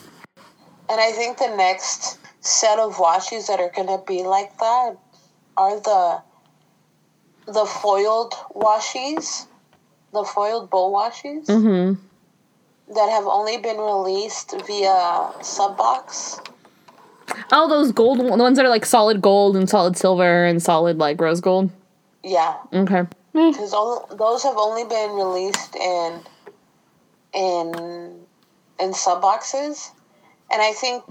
And 0.90 1.00
I 1.00 1.12
think 1.12 1.38
the 1.38 1.54
next 1.56 2.18
set 2.40 2.78
of 2.78 2.96
washis 2.96 3.48
that 3.48 3.60
are 3.60 3.70
gonna 3.74 4.02
be 4.06 4.22
like 4.22 4.56
that 4.58 4.96
are 5.56 5.80
the 5.80 6.22
the 7.48 7.64
foiled 7.64 8.34
washis, 8.54 9.46
the 10.12 10.24
foiled 10.24 10.70
bowl 10.70 10.92
washis 10.94 11.46
hmm 11.46 11.94
that 12.94 13.10
have 13.10 13.26
only 13.26 13.58
been 13.58 13.76
released 13.76 14.52
via 14.66 15.30
subbox. 15.40 16.40
Oh, 17.52 17.68
those 17.68 17.92
gold 17.92 18.18
the 18.18 18.24
ones 18.24 18.56
that 18.56 18.64
are 18.64 18.70
like 18.70 18.86
solid 18.86 19.20
gold 19.20 19.56
and 19.56 19.68
solid 19.68 19.96
silver 19.96 20.44
and 20.44 20.62
solid 20.62 20.98
like 20.98 21.20
rose 21.20 21.40
gold. 21.40 21.70
Yeah, 22.22 22.56
Okay. 22.72 23.02
Because 23.32 23.70
those 24.16 24.42
have 24.42 24.56
only 24.56 24.84
been 24.84 25.12
released 25.12 25.76
in 25.76 26.20
in 27.32 28.26
in 28.80 28.94
sub 28.94 29.20
boxes, 29.20 29.92
and 30.50 30.62
I 30.62 30.72
think 30.72 31.04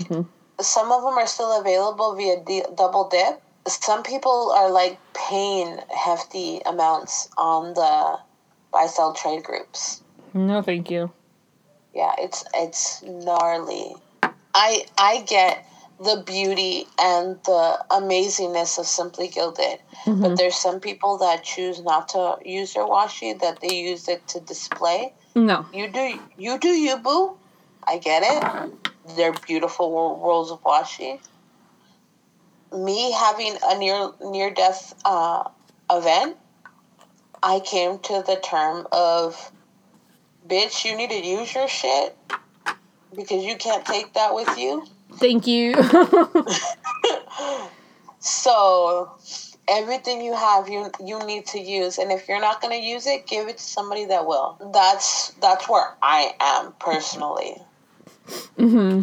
some 0.59 0.91
of 0.91 1.03
them 1.03 1.13
are 1.13 1.27
still 1.27 1.59
available 1.59 2.15
via 2.15 2.43
D- 2.43 2.63
double 2.75 3.07
dip. 3.07 3.41
Some 3.68 4.03
people 4.03 4.51
are 4.55 4.72
like 4.72 4.97
paying 5.13 5.80
hefty 5.95 6.61
amounts 6.65 7.30
on 7.38 7.74
the 7.74 8.20
buy 8.72 8.88
sell 8.88 9.13
trade 9.13 9.43
groups. 9.43 10.01
No, 10.34 10.61
thank 10.61 10.89
you. 10.89 11.11
Yeah, 11.93 12.13
it's 12.18 12.43
it's 12.53 13.03
gnarly. 13.03 13.95
I 14.53 14.86
I 14.97 15.24
get 15.28 15.65
the 15.99 16.24
beauty 16.26 16.86
and 17.01 17.38
the 17.45 17.80
amazingness 17.89 18.78
of 18.78 18.86
Simply 18.86 19.28
Gilded, 19.28 19.80
but 20.05 20.11
mm-hmm. 20.11 20.36
there's 20.36 20.55
some 20.55 20.80
people 20.80 21.18
that 21.18 21.43
choose 21.43 21.82
not 21.82 22.09
to 22.09 22.38
use 22.45 22.74
their 22.74 22.86
washi 22.86 23.39
that 23.39 23.59
they 23.61 23.74
use 23.76 24.07
it 24.07 24.28
to 24.30 24.39
display. 24.39 25.13
No. 25.36 25.65
You 25.74 25.89
do 25.89 26.20
you 26.38 26.59
do 26.59 26.70
you 26.70 26.97
boo. 26.97 27.36
I 27.84 27.97
get 27.97 28.24
it. 28.26 28.74
They're 29.15 29.34
beautiful 29.34 30.20
rolls 30.24 30.51
of 30.51 30.61
washi. 30.63 31.20
Me 32.74 33.11
having 33.11 33.55
a 33.63 33.78
near 33.78 34.11
near 34.22 34.51
death 34.51 34.93
uh, 35.05 35.43
event, 35.89 36.38
I 37.41 37.59
came 37.59 37.99
to 37.99 38.24
the 38.26 38.39
term 38.43 38.88
of, 38.91 39.51
bitch, 40.47 40.86
you 40.86 40.95
need 40.95 41.09
to 41.09 41.26
use 41.26 41.53
your 41.53 41.68
shit 41.68 42.18
because 43.15 43.43
you 43.43 43.55
can't 43.55 43.86
take 43.86 44.13
that 44.13 44.36
with 44.36 44.57
you. 44.57 44.86
Thank 45.13 45.47
you. 45.47 45.74
So 48.20 49.11
everything 49.68 50.22
you 50.22 50.34
have 50.34 50.70
you 50.70 50.91
you 51.03 51.20
need 51.26 51.45
to 51.45 51.59
use 51.59 51.97
and 51.97 52.11
if 52.11 52.28
you're 52.28 52.39
not 52.39 52.61
going 52.61 52.78
to 52.78 52.82
use 52.82 53.05
it 53.05 53.28
give 53.28 53.47
it 53.47 53.57
to 53.57 53.63
somebody 53.63 54.05
that 54.05 54.26
will 54.26 54.57
that's 54.74 55.32
that's 55.41 55.68
where 55.68 55.93
i 56.01 56.34
am 56.39 56.74
personally 56.80 57.53
hmm 58.55 59.01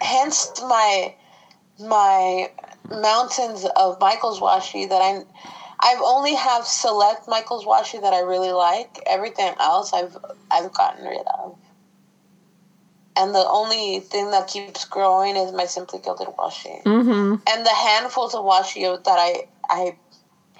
hence 0.00 0.50
my 0.62 1.14
my 1.80 2.50
mountains 2.90 3.66
of 3.76 4.00
michael's 4.00 4.40
washi 4.40 4.88
that 4.88 5.00
i 5.02 5.20
i've 5.80 6.00
only 6.02 6.34
have 6.34 6.64
select 6.64 7.28
michael's 7.28 7.64
washi 7.64 8.00
that 8.00 8.12
i 8.12 8.20
really 8.20 8.52
like 8.52 9.00
everything 9.06 9.52
else 9.60 9.92
i've 9.92 10.16
i've 10.50 10.72
gotten 10.74 11.04
rid 11.06 11.26
of 11.38 11.56
and 13.16 13.34
the 13.34 13.46
only 13.50 14.00
thing 14.00 14.30
that 14.30 14.48
keeps 14.48 14.84
growing 14.84 15.36
is 15.36 15.52
my 15.52 15.66
simply 15.66 15.98
gilded 16.00 16.28
washi 16.28 16.82
hmm 16.82 17.34
and 17.46 17.66
the 17.66 17.74
handfuls 17.74 18.34
of 18.34 18.44
washi 18.44 18.82
that 19.04 19.18
I 19.18 19.44
I 19.68 19.96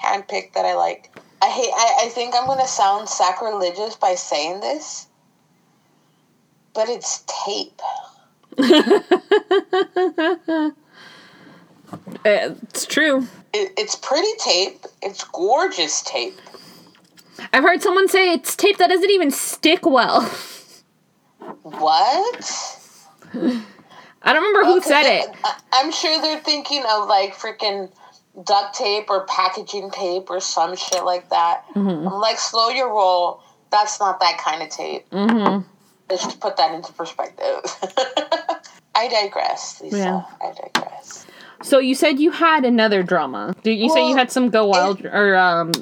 handpicked 0.02 0.54
that 0.54 0.64
I 0.64 0.74
like. 0.74 1.10
I 1.42 1.48
hate. 1.48 1.70
I, 1.74 2.06
I 2.06 2.08
think 2.08 2.34
I'm 2.36 2.46
gonna 2.46 2.66
sound 2.66 3.08
sacrilegious 3.08 3.96
by 3.96 4.14
saying 4.14 4.60
this, 4.60 5.06
but 6.74 6.88
it's 6.88 7.24
tape. 7.26 7.80
it's 12.24 12.86
true. 12.86 13.26
It, 13.52 13.72
it's 13.76 13.96
pretty 13.96 14.30
tape. 14.38 14.84
It's 15.02 15.24
gorgeous 15.24 16.02
tape. 16.02 16.38
I've 17.52 17.64
heard 17.64 17.82
someone 17.82 18.08
say 18.08 18.32
it's 18.32 18.54
tape 18.54 18.78
that 18.78 18.88
doesn't 18.88 19.10
even 19.10 19.30
stick 19.30 19.86
well. 19.86 20.30
What? 21.62 22.78
I 23.34 24.32
don't 24.32 24.42
remember 24.42 24.64
who 24.64 24.80
said 24.82 25.04
it. 25.04 25.34
I'm 25.72 25.90
sure 25.90 26.20
they're 26.20 26.40
thinking 26.40 26.84
of 26.88 27.08
like 27.08 27.34
freaking 27.34 27.90
duct 28.44 28.74
tape 28.74 29.08
or 29.08 29.26
packaging 29.26 29.90
tape 29.90 30.30
or 30.30 30.40
some 30.40 30.76
shit 30.76 31.04
like 31.04 31.30
that. 31.30 31.64
Mm-hmm. 31.74 32.08
I'm 32.08 32.20
like, 32.20 32.38
slow 32.38 32.68
your 32.68 32.88
roll. 32.88 33.42
That's 33.70 34.00
not 34.00 34.20
that 34.20 34.38
kind 34.38 34.62
of 34.62 34.68
tape. 34.68 35.08
Mm-hmm. 35.10 35.66
Let's 36.08 36.24
just 36.24 36.40
put 36.40 36.56
that 36.56 36.74
into 36.74 36.92
perspective. 36.92 37.60
I 38.94 39.08
digress, 39.08 39.80
Lisa. 39.80 39.96
Yeah. 39.96 40.22
I 40.40 40.52
digress. 40.52 41.26
So 41.62 41.78
you 41.78 41.94
said 41.94 42.18
you 42.18 42.30
had 42.30 42.64
another 42.64 43.02
drama. 43.02 43.54
Did 43.62 43.74
you 43.78 43.90
say 43.90 44.08
you 44.08 44.16
had 44.16 44.30
some 44.32 44.48
Go 44.50 44.66
Wild 44.66 45.04
or 45.04 45.36
um, 45.36 45.72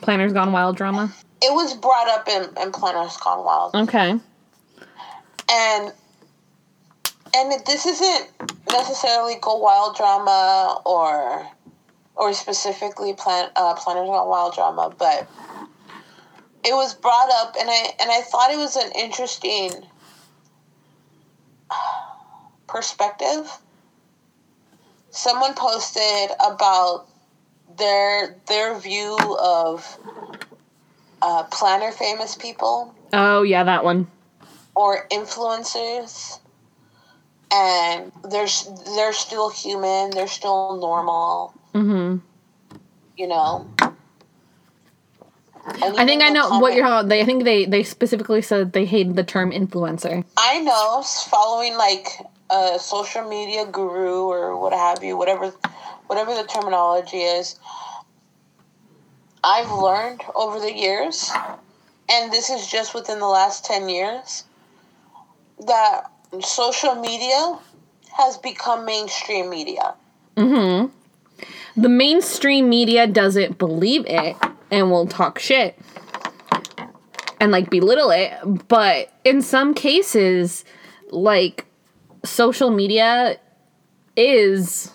Planners 0.00 0.32
Gone 0.32 0.52
Wild 0.52 0.76
drama? 0.76 1.12
It 1.42 1.52
was 1.52 1.74
brought 1.74 2.08
up 2.08 2.28
in, 2.28 2.44
in 2.62 2.72
Planners 2.72 3.16
Gone 3.18 3.44
Wild. 3.44 3.74
Okay. 3.74 4.18
and 5.50 5.92
and 7.34 7.52
this 7.66 7.84
isn't 7.86 8.30
necessarily 8.72 9.34
go 9.40 9.56
wild 9.56 9.96
drama 9.96 10.80
or 10.86 11.46
or 12.16 12.32
specifically 12.32 13.12
plan 13.12 13.50
uh, 13.56 13.74
planners 13.74 14.06
gone 14.08 14.28
wild 14.28 14.54
drama 14.54 14.92
but 14.98 15.28
it 16.64 16.72
was 16.72 16.94
brought 16.94 17.28
up 17.32 17.54
and 17.60 17.68
i 17.70 17.92
and 18.00 18.10
i 18.10 18.20
thought 18.22 18.50
it 18.50 18.56
was 18.56 18.76
an 18.76 18.90
interesting 18.96 19.70
perspective 22.66 23.58
someone 25.18 25.52
posted 25.54 26.30
about 26.40 27.06
their 27.76 28.36
their 28.46 28.78
view 28.78 29.16
of 29.40 29.84
uh, 31.20 31.42
planner 31.44 31.90
famous 31.92 32.36
people 32.36 32.94
Oh 33.12 33.42
yeah, 33.42 33.64
that 33.64 33.84
one. 33.84 34.06
or 34.74 35.06
influencers 35.10 36.38
and 37.52 38.12
they're 38.30 38.46
they're 38.94 39.12
still 39.12 39.50
human 39.50 40.10
they're 40.10 40.28
still 40.28 40.76
normal 40.80 41.54
Mm-hmm. 41.74 42.18
you 43.16 43.26
know 43.26 43.66
And 45.82 46.00
I 46.00 46.06
think 46.06 46.22
I 46.22 46.30
know 46.30 46.48
the 46.48 46.58
what 46.60 46.74
you're 46.74 46.82
talking 46.84 47.06
about. 47.06 47.08
They, 47.08 47.20
I 47.20 47.24
think 47.24 47.44
they 47.44 47.64
they 47.66 47.82
specifically 47.82 48.40
said 48.42 48.72
they 48.72 48.84
hated 48.86 49.16
the 49.16 49.24
term 49.24 49.50
influencer. 49.52 50.24
i 50.36 50.60
know 50.60 51.02
following 51.02 51.76
like 51.76 52.06
a 52.50 52.78
social 52.78 53.28
media 53.28 53.66
guru 53.66 54.22
or 54.24 54.56
what 54.56 54.72
have 54.72 55.02
you 55.02 55.16
whatever 55.16 55.52
whatever 56.06 56.34
the 56.34 56.44
terminology 56.44 57.18
is 57.18 57.56
i've 59.44 59.70
learned 59.70 60.22
over 60.34 60.58
the 60.58 60.72
years 60.72 61.30
and 62.10 62.32
this 62.32 62.50
is 62.50 62.66
just 62.66 62.94
within 62.94 63.18
the 63.18 63.26
last 63.26 63.64
10 63.64 63.88
years 63.88 64.44
that 65.66 66.10
social 66.40 66.94
media 66.94 67.58
has 68.16 68.36
become 68.38 68.84
mainstream 68.84 69.50
media 69.50 69.94
Mm-hmm. 70.38 71.80
The 71.80 71.88
mainstream 71.88 72.68
media 72.68 73.06
doesn't 73.08 73.58
believe 73.58 74.04
it 74.06 74.36
and 74.70 74.90
will 74.90 75.06
talk 75.06 75.38
shit 75.40 75.76
and 77.40 77.50
like 77.50 77.70
belittle 77.70 78.10
it, 78.10 78.32
but 78.68 79.12
in 79.24 79.42
some 79.42 79.74
cases, 79.74 80.64
like 81.10 81.66
social 82.28 82.70
media 82.70 83.38
is 84.16 84.92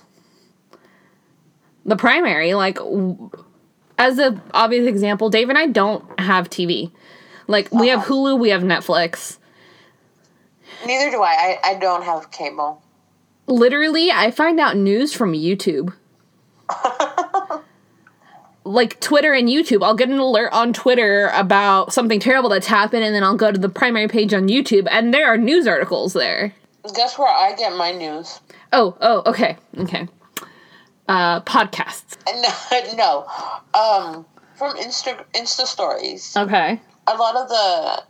the 1.86 1.96
primary. 1.96 2.54
Like, 2.54 2.76
w- 2.76 3.30
as 3.98 4.20
a 4.20 4.42
obvious 4.54 4.88
example, 4.88 5.30
Dave 5.30 5.50
and 5.50 5.58
I 5.58 5.68
don't 5.68 6.20
have 6.20 6.50
TV. 6.50 6.92
Like, 7.48 7.72
we 7.72 7.90
have 7.90 8.02
oh. 8.10 8.14
Hulu, 8.14 8.40
we 8.40 8.50
have 8.50 8.64
Netflix. 8.64 9.38
neither 10.86 11.10
do 11.12 11.22
i 11.22 11.60
i, 11.64 11.72
I 11.72 11.74
don't 11.76 12.04
have 12.04 12.30
cable 12.32 12.82
literally 13.48 14.12
i 14.12 14.32
find 14.32 14.60
out 14.60 14.76
news 14.76 15.14
from 15.14 15.34
youtube 15.34 15.94
like 18.66 19.00
twitter 19.00 19.34
and 19.34 19.48
youtube 19.48 19.84
i'll 19.84 19.94
get 19.96 20.10
an 20.10 20.18
alert 20.20 20.52
on 20.52 20.74
twitter 20.74 21.30
about 21.34 21.94
something 21.94 22.20
terrible 22.20 22.50
that's 22.50 22.68
happened 22.68 23.04
and 23.04 23.14
then 23.16 23.24
i'll 23.24 23.36
go 23.38 23.52
to 23.52 23.58
the 23.60 23.70
primary 23.70 24.08
page 24.08 24.34
on 24.34 24.48
youtube 24.48 24.88
and 24.92 25.14
there 25.14 25.28
are 25.28 25.38
news 25.38 25.68
articles 25.68 26.14
there 26.14 26.54
guess 26.92 27.18
where 27.18 27.28
i 27.28 27.54
get 27.56 27.76
my 27.76 27.92
news 27.92 28.40
oh 28.72 28.96
oh 29.02 29.24
okay 29.26 29.58
okay 29.78 30.08
uh 31.08 31.40
podcasts 31.42 32.18
No, 32.96 32.96
no. 32.96 33.80
Um, 33.80 34.26
from 34.56 34.78
Insta 34.78 35.24
Insta 35.34 35.66
stories. 35.66 36.36
okay 36.38 36.82
A 37.08 37.16
lot 37.16 37.36
of 37.36 37.50
the, 37.50 38.04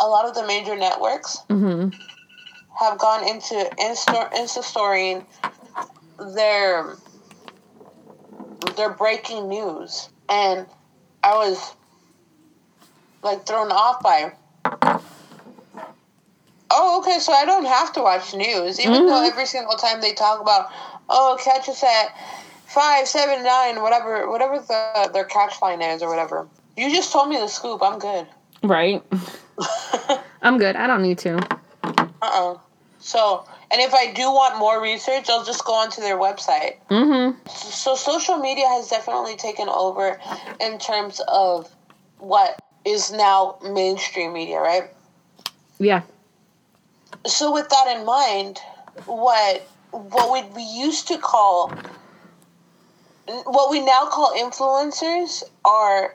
a 0.00 0.06
lot 0.06 0.26
of 0.26 0.34
the 0.34 0.44
major 0.46 0.76
networks 0.76 1.38
mm-hmm 1.48 1.90
have 2.80 2.98
gone 2.98 3.28
into 3.28 3.54
Insta 3.78 4.32
Insta 4.32 4.62
storying 4.62 5.26
their 6.34 6.96
their 8.76 8.90
breaking 8.90 9.48
news, 9.48 10.08
and 10.28 10.66
I 11.22 11.36
was 11.36 11.74
like 13.22 13.46
thrown 13.46 13.70
off 13.70 14.02
by. 14.02 14.32
Oh, 16.70 17.00
okay. 17.00 17.18
So 17.18 17.32
I 17.32 17.44
don't 17.44 17.64
have 17.66 17.92
to 17.94 18.02
watch 18.02 18.32
news, 18.34 18.78
even 18.80 19.06
though 19.06 19.22
every 19.24 19.46
single 19.46 19.76
time 19.76 20.00
they 20.00 20.12
talk 20.14 20.40
about, 20.40 20.70
oh, 21.08 21.38
catch 21.42 21.68
us 21.68 21.82
at 21.82 22.14
five, 22.66 23.06
seven, 23.08 23.42
nine, 23.44 23.82
whatever, 23.82 24.30
whatever 24.30 24.58
the 24.60 25.10
their 25.12 25.24
catch 25.24 25.60
line 25.60 25.82
is 25.82 26.02
or 26.02 26.08
whatever. 26.08 26.46
You 26.76 26.90
just 26.90 27.12
told 27.12 27.28
me 27.28 27.36
the 27.36 27.48
scoop. 27.48 27.82
I'm 27.82 27.98
good. 27.98 28.26
right 28.62 29.02
i'm 30.42 30.58
good 30.58 30.76
i 30.76 30.86
don't 30.86 31.02
need 31.02 31.18
to 31.18 31.36
Uh-uh. 32.22 32.58
So, 32.98 33.46
and 33.70 33.80
if 33.80 33.94
I 33.94 34.12
do 34.12 34.30
want 34.30 34.58
more 34.58 34.80
research, 34.82 35.30
I'll 35.30 35.44
just 35.44 35.64
go 35.64 35.72
onto 35.72 36.02
their 36.02 36.18
website. 36.18 36.76
mm-hmm 36.90 37.38
So, 37.48 37.94
social 37.94 38.36
media 38.36 38.66
has 38.68 38.88
definitely 38.88 39.36
taken 39.36 39.68
over 39.70 40.20
in 40.60 40.78
terms 40.78 41.20
of 41.28 41.68
what 42.18 42.60
is 42.84 43.10
now 43.10 43.56
mainstream 43.62 44.32
media, 44.34 44.60
right? 44.60 44.90
yeah 45.78 46.02
So, 47.26 47.52
with 47.52 47.68
that 47.68 47.96
in 47.96 48.06
mind, 48.06 48.60
what 49.06 49.66
what 49.90 50.54
we, 50.54 50.62
used 50.62 51.08
to 51.08 51.18
call 51.18 51.72
what 53.26 53.70
we 53.70 53.80
now 53.80 54.06
call 54.06 54.32
influencers 54.36 55.42
are 55.64 56.14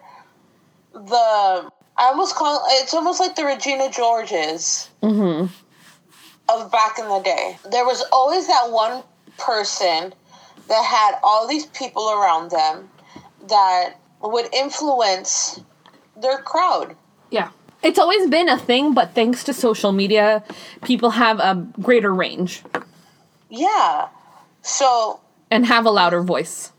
the 0.94 1.70
I 1.98 2.08
almost 2.08 2.36
call 2.36 2.64
it's 2.68 2.94
almost 2.94 3.20
like 3.20 3.36
the 3.36 3.46
Regina 3.46 3.90
Georges 3.90 4.90
mm-hmm 5.02 5.48
of 6.50 6.72
back 6.72 7.00
in 7.00 7.08
the 7.08 7.20
day. 7.20 7.58
There 7.72 7.86
was 7.86 8.04
always 8.12 8.48
that 8.48 8.70
one 8.70 9.04
person 9.38 10.14
that 10.68 10.86
had 10.86 11.20
all 11.24 11.48
these 11.48 11.66
people 11.68 12.10
around 12.12 12.52
them 12.52 12.90
that 13.48 13.96
would 14.22 14.54
influence 14.54 15.60
their 16.16 16.38
crowd. 16.40 16.96
yeah 17.30 17.50
it's 17.86 18.00
always 18.00 18.28
been 18.30 18.50
a 18.50 18.58
thing 18.58 18.94
but 18.94 19.14
thanks 19.14 19.44
to 19.44 19.54
social 19.54 19.92
media 19.92 20.44
people 20.84 21.12
have 21.12 21.40
a 21.40 21.56
greater 21.82 22.14
range 22.14 22.64
Yeah. 23.50 24.08
So, 24.62 25.20
and 25.52 25.66
have 25.68 25.86
a 25.86 25.92
louder 25.92 26.22
voice 26.22 26.72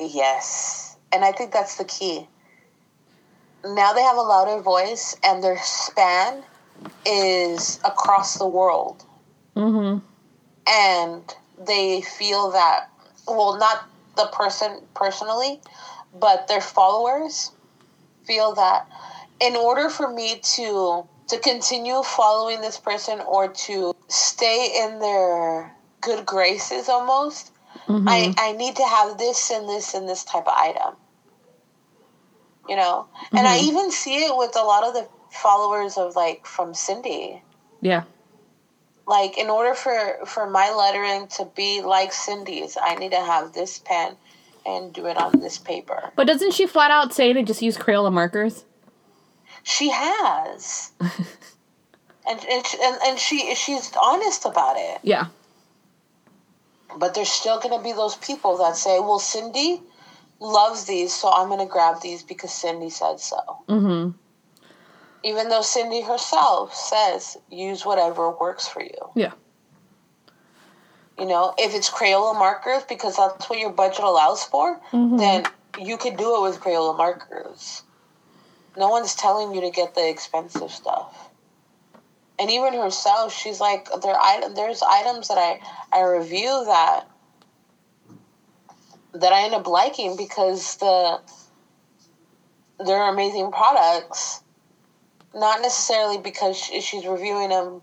yes. 0.00 0.96
And 1.12 1.24
I 1.24 1.32
think 1.32 1.52
that's 1.52 1.76
the 1.76 1.84
key. 1.84 2.26
Now 3.64 3.92
they 3.92 4.02
have 4.02 4.16
a 4.16 4.22
louder 4.22 4.62
voice 4.62 5.16
and 5.24 5.42
their 5.42 5.58
span 5.58 6.42
is 7.04 7.80
across 7.84 8.38
the 8.38 8.46
world. 8.46 9.04
mm-hmm 9.56 9.98
and 10.66 11.34
they 11.66 12.00
feel 12.02 12.50
that 12.50 12.88
well 13.26 13.58
not 13.58 13.88
the 14.16 14.26
person 14.26 14.80
personally 14.94 15.60
but 16.14 16.46
their 16.48 16.60
followers 16.60 17.50
feel 18.24 18.54
that 18.54 18.86
in 19.40 19.56
order 19.56 19.88
for 19.88 20.12
me 20.12 20.38
to 20.42 21.06
to 21.28 21.38
continue 21.38 22.02
following 22.02 22.60
this 22.60 22.76
person 22.78 23.20
or 23.20 23.48
to 23.48 23.94
stay 24.08 24.82
in 24.84 24.98
their 24.98 25.74
good 26.00 26.26
graces 26.26 26.88
almost 26.88 27.52
I, 27.88 27.92
mm-hmm. 27.92 28.32
I 28.38 28.52
need 28.52 28.76
to 28.76 28.84
have 28.84 29.18
this 29.18 29.50
and 29.50 29.68
this 29.68 29.94
and 29.94 30.08
this 30.08 30.24
type 30.24 30.46
of 30.46 30.54
item. 30.56 30.94
You 32.68 32.76
know? 32.76 33.08
And 33.32 33.46
i 33.46 33.58
mm-hmm. 33.58 33.68
even 33.68 33.90
see 33.90 34.16
it 34.24 34.36
with 34.36 34.56
a 34.56 34.62
lot 34.62 34.84
of 34.84 34.94
the 34.94 35.08
followers 35.30 35.96
of 35.96 36.14
like 36.14 36.46
from 36.46 36.74
cindy. 36.74 37.42
Yeah. 37.80 38.04
Like 39.06 39.38
in 39.38 39.50
order 39.50 39.74
for 39.74 40.24
for 40.26 40.48
my 40.48 40.70
lettering 40.70 41.26
to 41.38 41.46
be 41.56 41.82
like 41.82 42.12
Cindy's, 42.12 42.76
I 42.80 42.94
need 42.94 43.10
to 43.10 43.20
have 43.20 43.52
this 43.52 43.80
pen 43.80 44.14
and 44.64 44.92
do 44.92 45.06
it 45.06 45.16
on 45.16 45.40
this 45.40 45.58
paper. 45.58 46.12
But 46.14 46.28
doesn't 46.28 46.52
she 46.52 46.66
flat 46.66 46.92
out 46.92 47.12
say 47.12 47.32
to 47.32 47.42
just 47.42 47.60
use 47.60 47.76
Crayola 47.76 48.12
markers? 48.12 48.64
She 49.70 49.88
has, 49.90 50.90
and 51.00 51.10
and, 52.26 52.64
and 52.82 52.96
and 53.06 53.18
she 53.18 53.54
she's 53.54 53.92
honest 54.02 54.44
about 54.44 54.76
it. 54.76 54.98
Yeah. 55.02 55.26
But 56.98 57.14
there's 57.14 57.28
still 57.28 57.60
going 57.60 57.76
to 57.78 57.82
be 57.84 57.92
those 57.92 58.16
people 58.16 58.58
that 58.58 58.74
say, 58.76 58.98
well, 58.98 59.20
Cindy 59.20 59.80
loves 60.40 60.86
these, 60.86 61.12
so 61.14 61.30
I'm 61.32 61.46
going 61.46 61.60
to 61.60 61.72
grab 61.72 62.00
these 62.00 62.24
because 62.24 62.52
Cindy 62.52 62.90
said 62.90 63.20
so. 63.20 63.36
Mm-hmm. 63.68 64.10
Even 65.22 65.48
though 65.50 65.62
Cindy 65.62 66.00
herself 66.00 66.74
says, 66.74 67.36
use 67.48 67.86
whatever 67.86 68.32
works 68.32 68.66
for 68.66 68.82
you. 68.82 69.10
Yeah. 69.14 69.32
You 71.16 71.26
know, 71.26 71.54
if 71.58 71.76
it's 71.76 71.88
Crayola 71.90 72.34
markers 72.36 72.82
because 72.88 73.16
that's 73.18 73.48
what 73.48 73.60
your 73.60 73.70
budget 73.70 74.02
allows 74.02 74.42
for, 74.42 74.80
Mhm. 74.92 75.18
then 75.18 75.44
you 75.78 75.96
could 75.96 76.16
do 76.16 76.36
it 76.38 76.42
with 76.42 76.60
Crayola 76.60 76.96
markers. 76.96 77.82
No 78.76 78.88
one's 78.88 79.14
telling 79.14 79.54
you 79.54 79.60
to 79.62 79.70
get 79.70 79.94
the 79.94 80.08
expensive 80.08 80.70
stuff. 80.70 81.30
And 82.38 82.50
even 82.50 82.72
herself, 82.74 83.34
she's 83.34 83.60
like, 83.60 83.88
there 84.02 84.16
there's 84.54 84.82
items 84.82 85.28
that 85.28 85.38
I 85.38 85.60
I 85.92 86.02
review 86.02 86.64
that 86.66 87.04
that 89.14 89.32
I 89.32 89.42
end 89.42 89.54
up 89.54 89.66
liking 89.66 90.16
because 90.16 90.76
the 90.76 91.20
they're 92.84 93.10
amazing 93.10 93.50
products, 93.50 94.42
not 95.34 95.60
necessarily 95.60 96.18
because 96.18 96.56
she's 96.56 97.04
reviewing 97.04 97.50
them 97.50 97.82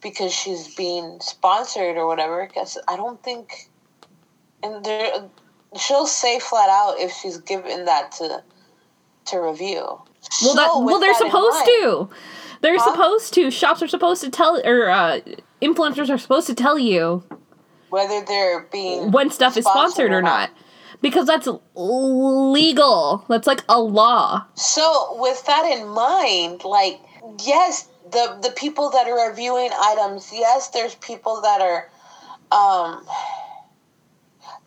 because 0.00 0.32
she's 0.32 0.74
being 0.76 1.18
sponsored 1.20 1.96
or 1.96 2.06
whatever. 2.06 2.46
Because 2.46 2.78
I 2.86 2.96
don't 2.96 3.20
think, 3.22 3.68
and 4.62 4.84
there, 4.84 5.28
she'll 5.76 6.06
say 6.06 6.38
flat 6.38 6.68
out 6.68 6.96
if 6.98 7.12
she's 7.12 7.38
given 7.38 7.86
that 7.86 8.12
to 8.12 8.42
to 9.26 9.40
review. 9.40 10.00
Well, 10.42 10.54
that 10.54 10.70
well, 10.74 11.00
they're 11.00 11.12
that 11.12 11.18
supposed 11.18 11.64
to. 11.64 12.08
They're 12.60 12.78
Huh? 12.78 12.92
supposed 12.92 13.34
to. 13.34 13.50
Shops 13.50 13.82
are 13.82 13.88
supposed 13.88 14.22
to 14.22 14.30
tell, 14.30 14.60
or 14.64 14.90
uh, 14.90 15.20
influencers 15.62 16.10
are 16.10 16.18
supposed 16.18 16.46
to 16.48 16.54
tell 16.54 16.78
you 16.78 17.22
whether 17.90 18.24
they're 18.24 18.62
being 18.72 19.10
when 19.10 19.30
stuff 19.30 19.56
is 19.56 19.64
sponsored 19.64 20.12
or 20.12 20.22
not, 20.22 20.50
because 21.00 21.26
that's 21.26 21.48
legal. 21.74 23.24
That's 23.28 23.46
like 23.46 23.62
a 23.68 23.80
law. 23.80 24.44
So 24.54 25.16
with 25.20 25.44
that 25.46 25.64
in 25.66 25.88
mind, 25.88 26.64
like 26.64 27.00
yes, 27.44 27.88
the 28.10 28.38
the 28.42 28.50
people 28.50 28.90
that 28.90 29.06
are 29.06 29.28
reviewing 29.30 29.70
items, 29.80 30.30
yes, 30.32 30.68
there's 30.70 30.94
people 30.96 31.40
that 31.42 31.60
are 31.60 31.90
um 32.50 33.06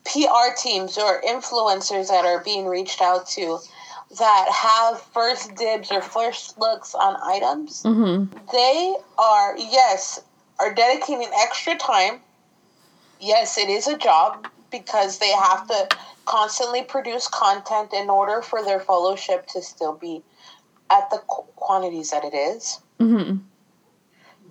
PR 0.05 0.55
teams 0.57 0.97
or 0.97 1.21
influencers 1.21 2.07
that 2.07 2.25
are 2.25 2.43
being 2.43 2.65
reached 2.65 3.01
out 3.01 3.27
to 3.27 3.59
that 4.19 4.49
have 4.51 5.01
first 5.13 5.55
dibs 5.55 5.91
or 5.91 6.01
first 6.01 6.59
looks 6.59 6.93
on 6.93 7.15
items. 7.23 7.83
Mm-hmm. 7.83 8.35
They 8.51 8.95
are 9.17 9.57
yes, 9.57 10.21
are 10.59 10.73
dedicating 10.73 11.29
extra 11.41 11.75
time. 11.75 12.19
Yes, 13.19 13.57
it 13.57 13.69
is 13.69 13.87
a 13.87 13.97
job 13.97 14.47
because 14.71 15.19
they 15.19 15.31
have 15.31 15.67
to 15.67 15.89
constantly 16.25 16.83
produce 16.83 17.27
content 17.27 17.93
in 17.93 18.09
order 18.09 18.41
for 18.41 18.63
their 18.63 18.79
fellowship 18.79 19.47
to 19.47 19.61
still 19.61 19.93
be 19.93 20.23
at 20.89 21.09
the 21.09 21.17
qu- 21.27 21.43
quantities 21.55 22.11
that 22.11 22.23
it 22.23 22.33
is. 22.33 22.79
Mm-hmm. 22.99 23.37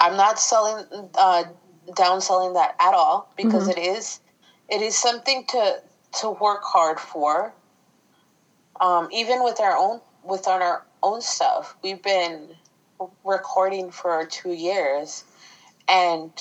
I'm 0.00 0.16
not 0.16 0.38
selling 0.38 0.84
uh, 1.14 1.44
downselling 1.90 2.54
that 2.54 2.74
at 2.80 2.94
all 2.94 3.32
because 3.36 3.68
it 3.68 3.78
is 3.78 4.20
it 4.68 4.80
is 4.80 4.96
something 4.96 5.44
to 5.48 5.82
to 6.20 6.30
work 6.30 6.62
hard 6.62 6.98
for. 6.98 7.52
Um, 8.80 9.08
even 9.12 9.44
with 9.44 9.60
our 9.60 9.76
own 9.76 10.00
with 10.24 10.48
on 10.48 10.62
our 10.62 10.84
own 11.02 11.20
stuff, 11.20 11.76
we've 11.82 12.02
been 12.02 12.48
recording 13.24 13.90
for 13.90 14.26
two 14.26 14.52
years, 14.52 15.24
and 15.88 16.32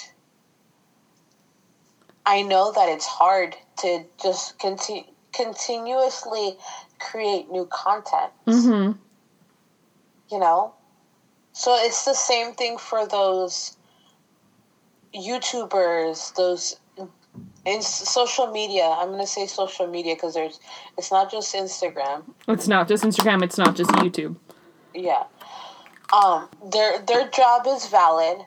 I 2.25 2.41
know 2.41 2.71
that 2.71 2.89
it's 2.89 3.05
hard 3.05 3.55
to 3.79 4.05
just 4.21 4.57
continue 4.59 5.03
continuously 5.33 6.57
create 6.99 7.49
new 7.51 7.65
content. 7.65 8.31
Mm-hmm. 8.47 8.99
you 10.31 10.39
know? 10.39 10.73
So 11.53 11.75
it's 11.75 12.05
the 12.05 12.13
same 12.13 12.53
thing 12.53 12.77
for 12.77 13.07
those 13.07 13.77
youtubers 15.13 16.35
those 16.35 16.75
in 17.65 17.81
social 17.81 18.47
media 18.51 18.83
i'm 18.83 19.07
going 19.09 19.19
to 19.19 19.27
say 19.27 19.45
social 19.47 19.87
media 19.87 20.15
because 20.15 20.33
there's 20.33 20.59
it's 20.97 21.11
not 21.11 21.29
just 21.31 21.53
instagram 21.55 22.23
It's 22.47 22.67
not 22.67 22.87
just 22.87 23.03
Instagram. 23.03 23.43
It's 23.43 23.57
not 23.57 23.75
just 23.75 23.91
YouTube. 23.91 24.35
yeah 24.93 25.23
um 26.13 26.47
their 26.71 26.99
their 26.99 27.27
job 27.29 27.67
is 27.67 27.87
valid 27.87 28.37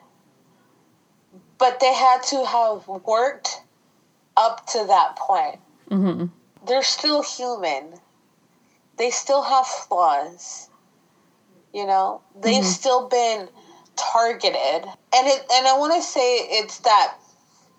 but 1.57 1.79
they 1.79 1.93
had 1.93 2.21
to 2.23 2.43
have 2.45 2.87
worked 2.87 3.61
up 4.35 4.65
to 4.67 4.85
that 4.87 5.15
point 5.15 5.59
Mm-hmm. 5.91 6.25
they're 6.65 6.81
still 6.81 7.21
human. 7.21 7.93
They 8.97 9.09
still 9.11 9.43
have 9.43 9.67
flaws. 9.67 10.69
You 11.73 11.85
know, 11.85 12.21
they've 12.41 12.63
still 12.65 13.07
been 13.09 13.47
targeted, 13.95 14.81
and 15.15 15.27
it 15.27 15.45
and 15.51 15.67
I 15.67 15.77
want 15.77 15.93
to 15.95 16.01
say 16.01 16.37
it's 16.61 16.79
that 16.79 17.15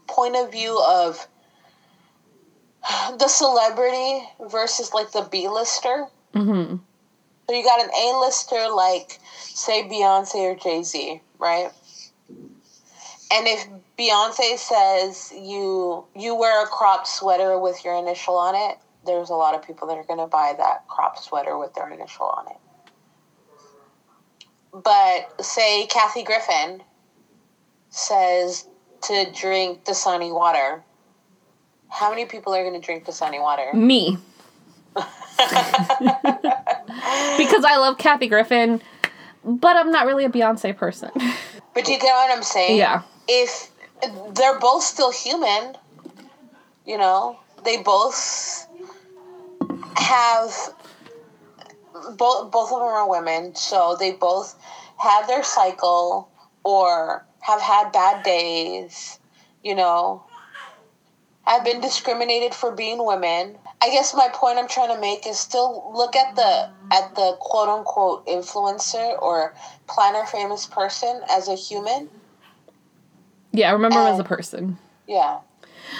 point 0.07 0.37
of 0.37 0.51
view 0.51 0.81
of 0.87 1.27
the 3.19 3.29
celebrity 3.29 4.23
versus 4.51 4.93
like 4.93 5.13
the 5.13 5.27
B-lister. 5.31 6.07
Mm-hmm. 6.35 6.77
So 7.49 7.55
you 7.55 7.63
got 7.63 7.85
an 7.85 7.91
A-lister 7.91 8.69
like 8.75 9.19
say 9.39 9.83
Beyonce 9.85 10.37
or 10.37 10.55
Jay-Z, 10.57 11.21
right? 11.39 11.71
And 13.33 13.47
if 13.47 13.67
Beyonce 13.99 14.57
says 14.59 15.33
you 15.35 16.05
you 16.15 16.35
wear 16.35 16.65
a 16.65 16.67
cropped 16.67 17.07
sweater 17.07 17.59
with 17.59 17.85
your 17.85 17.95
initial 17.95 18.37
on 18.37 18.55
it, 18.55 18.79
there's 19.07 19.31
a 19.31 19.35
lot 19.35 19.55
of 19.55 19.63
people 19.63 19.89
that 19.89 19.97
are 19.97 20.05
going 20.05 20.19
to 20.19 20.27
buy 20.27 20.55
that 20.57 20.87
cropped 20.89 21.23
sweater 21.23 21.59
with 21.59 21.75
their 21.75 21.91
initial 21.91 22.27
on 22.27 22.47
it. 22.49 22.57
But 24.73 25.45
say 25.45 25.87
Kathy 25.87 26.23
Griffin 26.23 26.83
says 27.91 28.67
to 29.05 29.31
drink 29.33 29.85
Dasani 29.85 30.33
water. 30.35 30.83
How 31.89 32.11
many 32.11 32.25
people 32.27 32.55
are 32.55 32.63
going 32.63 32.81
to 32.81 32.85
drink 32.85 33.05
Dasani 33.05 33.41
water? 33.41 33.73
Me. 33.75 34.19
because 34.95 35.05
I 37.65 37.77
love 37.77 37.99
Kathy 37.99 38.29
Griffin, 38.29 38.81
but 39.45 39.77
I'm 39.77 39.91
not 39.91 40.07
really 40.07 40.25
a 40.25 40.29
Beyonce 40.29 40.77
person. 40.77 41.11
But 41.75 41.89
you 41.89 41.99
get 41.99 42.13
what 42.13 42.31
I'm 42.37 42.43
saying? 42.43 42.79
yeah. 42.79 43.03
if 43.29 43.71
they're 44.33 44.59
both 44.61 44.85
still 44.85 45.11
human, 45.11 45.77
you 46.87 46.97
know, 46.97 47.39
they 47.65 47.83
both 47.83 48.69
have 49.97 50.53
both 52.17 52.51
both 52.51 52.73
of 52.73 52.79
them 52.79 52.89
are 52.89 53.09
women, 53.09 53.55
so 53.55 53.97
they 53.99 54.13
both 54.13 54.55
have 54.99 55.27
their 55.27 55.43
cycle 55.43 56.29
or 56.63 57.27
have 57.45 57.61
had 57.61 57.93
bad 57.93 58.25
days, 58.25 59.19
you 59.63 59.75
know, 59.75 60.25
I've 61.47 61.63
been 61.63 61.83
discriminated 61.83 62.55
for 62.55 62.73
being 62.73 63.05
women. 63.05 63.59
I 63.83 63.91
guess 63.91 64.15
my 64.15 64.29
point 64.33 64.59
I'm 64.59 64.67
trying 64.67 64.95
to 64.95 64.99
make 64.99 65.27
is 65.27 65.39
still 65.39 65.93
look 65.95 66.17
at 66.17 66.37
the 66.37 66.71
at 66.91 67.15
the 67.15 67.37
quote 67.41 67.69
unquote 67.69 68.27
influencer 68.27 69.21
or 69.21 69.55
planner 69.87 70.25
famous 70.25 70.65
person 70.65 71.21
as 71.31 71.49
a 71.49 71.55
human. 71.55 72.09
Yeah, 73.53 73.69
I 73.69 73.73
remember 73.73 74.01
him 74.01 74.15
as 74.15 74.19
a 74.19 74.25
person. 74.25 74.79
Yeah. 75.07 75.41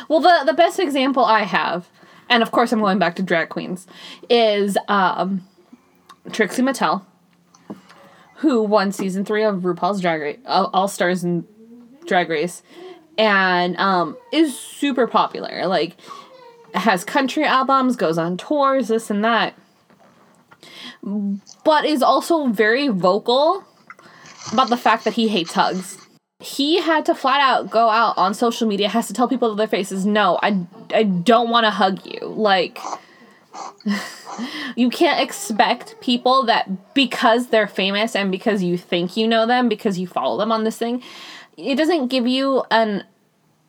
Well, 0.09 0.21
the 0.21 0.45
the 0.47 0.55
best 0.55 0.79
example 0.79 1.27
I 1.27 1.43
have, 1.43 1.91
and 2.31 2.43
of 2.43 2.53
course 2.53 2.73
I'm 2.73 2.81
going 2.81 2.99
back 2.99 3.17
to 3.17 3.23
drag 3.23 3.51
queens, 3.51 3.87
is 4.31 4.79
um, 4.89 5.47
Trixie 6.33 6.63
Mattel, 6.63 7.05
who 8.45 8.63
won 8.63 8.93
season 8.93 9.25
three 9.25 9.43
of 9.43 9.63
RuPaul's 9.63 10.03
Drag 10.03 10.21
Race, 10.21 10.39
All 10.45 10.87
Stars 10.87 11.25
in 11.25 11.47
Drag 12.05 12.29
Race, 12.29 12.63
and 13.17 13.75
um, 13.79 14.19
is 14.33 14.59
super 14.59 15.07
popular. 15.07 15.67
Like, 15.67 15.97
has 16.75 17.05
country 17.05 17.45
albums, 17.45 17.97
goes 17.97 18.19
on 18.19 18.37
tours, 18.37 18.89
this 18.89 19.09
and 19.09 19.25
that, 19.25 19.55
but 21.65 21.87
is 21.87 22.03
also 22.03 22.49
very 22.49 22.89
vocal 22.89 23.65
about 24.53 24.69
the 24.69 24.77
fact 24.77 25.05
that 25.05 25.15
he 25.15 25.29
hates 25.29 25.53
hugs. 25.55 25.97
He 26.41 26.83
had 26.83 27.07
to 27.07 27.15
flat 27.15 27.41
out 27.41 27.71
go 27.71 27.89
out 27.89 28.19
on 28.19 28.35
social 28.35 28.69
media 28.69 28.91
has 28.91 29.07
to 29.07 29.15
tell 29.15 29.27
people 29.27 29.49
to 29.49 29.55
their 29.55 29.69
faces 29.69 30.05
no 30.05 30.39
i, 30.43 30.67
I 30.93 31.05
don't 31.05 31.49
want 31.49 31.65
to 31.65 31.71
hug 31.71 32.05
you. 32.05 32.21
Like 32.27 32.79
you 34.77 34.91
can't 34.91 35.21
expect 35.21 36.01
people 36.01 36.45
that 36.45 36.95
because 36.95 37.49
they're 37.49 37.69
famous 37.69 38.17
and 38.17 38.31
because 38.31 38.63
you 38.63 38.77
think 38.77 39.17
you 39.17 39.29
know 39.29 39.47
them 39.47 39.69
because 39.69 39.99
you 39.99 40.07
follow 40.07 40.37
them 40.39 40.51
on 40.51 40.65
this 40.65 40.77
thing 40.77 41.03
it 41.57 41.77
doesn't 41.77 42.09
give 42.09 42.27
you 42.27 42.65
an 42.71 43.05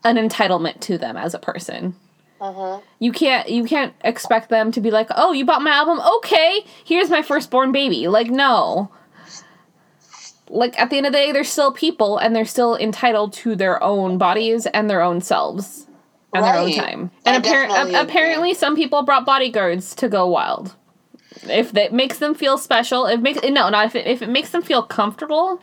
an 0.04 0.18
entitlement 0.18 0.80
to 0.82 0.98
them 0.98 1.18
as 1.18 1.34
a 1.34 1.40
person. 1.40 1.96
Uh-huh. 2.40 2.80
You 3.00 3.12
can't 3.12 3.50
you 3.50 3.64
can't 3.66 3.94
expect 4.02 4.50
them 4.50 4.72
to 4.72 4.82
be 4.82 4.92
like 4.92 5.08
oh 5.16 5.32
you 5.32 5.46
bought 5.46 5.62
my 5.62 5.72
album? 5.72 6.00
Okay 6.18 6.66
here's 6.84 7.10
my 7.10 7.22
firstborn 7.22 7.72
baby. 7.72 8.08
Like 8.08 8.30
no. 8.30 8.92
Like 10.50 10.80
at 10.80 10.90
the 10.90 10.98
end 10.98 11.08
of 11.08 11.14
the 11.14 11.18
day 11.18 11.32
they're 11.32 11.44
still 11.44 11.72
people 11.72 12.18
and 12.18 12.36
they're 12.36 12.46
still 12.46 12.76
entitled 12.76 13.34
to 13.34 13.56
their 13.56 13.82
own 13.82 14.18
bodies 14.18 14.66
and 14.68 14.90
their 14.90 15.02
own 15.02 15.22
selves 15.22 15.88
on 16.36 16.44
their 16.44 16.56
own 16.56 16.72
time. 16.74 17.12
And 17.26 17.44
appar- 17.44 17.48
definitely 17.48 17.94
a- 17.96 18.02
agree. 18.02 18.12
apparently, 18.12 18.54
some 18.54 18.76
people 18.76 19.04
brought 19.04 19.26
bodyguards 19.26 19.96
to 19.96 20.10
go 20.10 20.28
wild. 20.28 20.76
If 21.44 21.74
that 21.74 21.94
makes 21.94 22.20
them 22.20 22.34
feel 22.34 22.58
special, 22.58 23.06
if 23.08 23.20
makes 23.20 23.42
no, 23.44 23.70
not 23.70 23.86
if 23.88 23.96
it, 23.96 24.08
if 24.08 24.22
it 24.22 24.30
makes 24.30 24.52
them 24.52 24.62
feel 24.62 24.82
comfortable. 24.84 25.62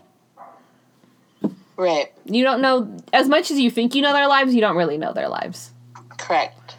Right. 1.76 2.12
You 2.26 2.44
don't 2.44 2.60
know 2.60 2.96
as 3.12 3.28
much 3.28 3.50
as 3.50 3.58
you 3.58 3.70
think 3.70 3.94
you 3.94 4.02
know 4.02 4.12
their 4.12 4.28
lives. 4.28 4.54
You 4.54 4.60
don't 4.60 4.76
really 4.76 4.98
know 4.98 5.12
their 5.12 5.28
lives. 5.28 5.70
Correct. 6.18 6.76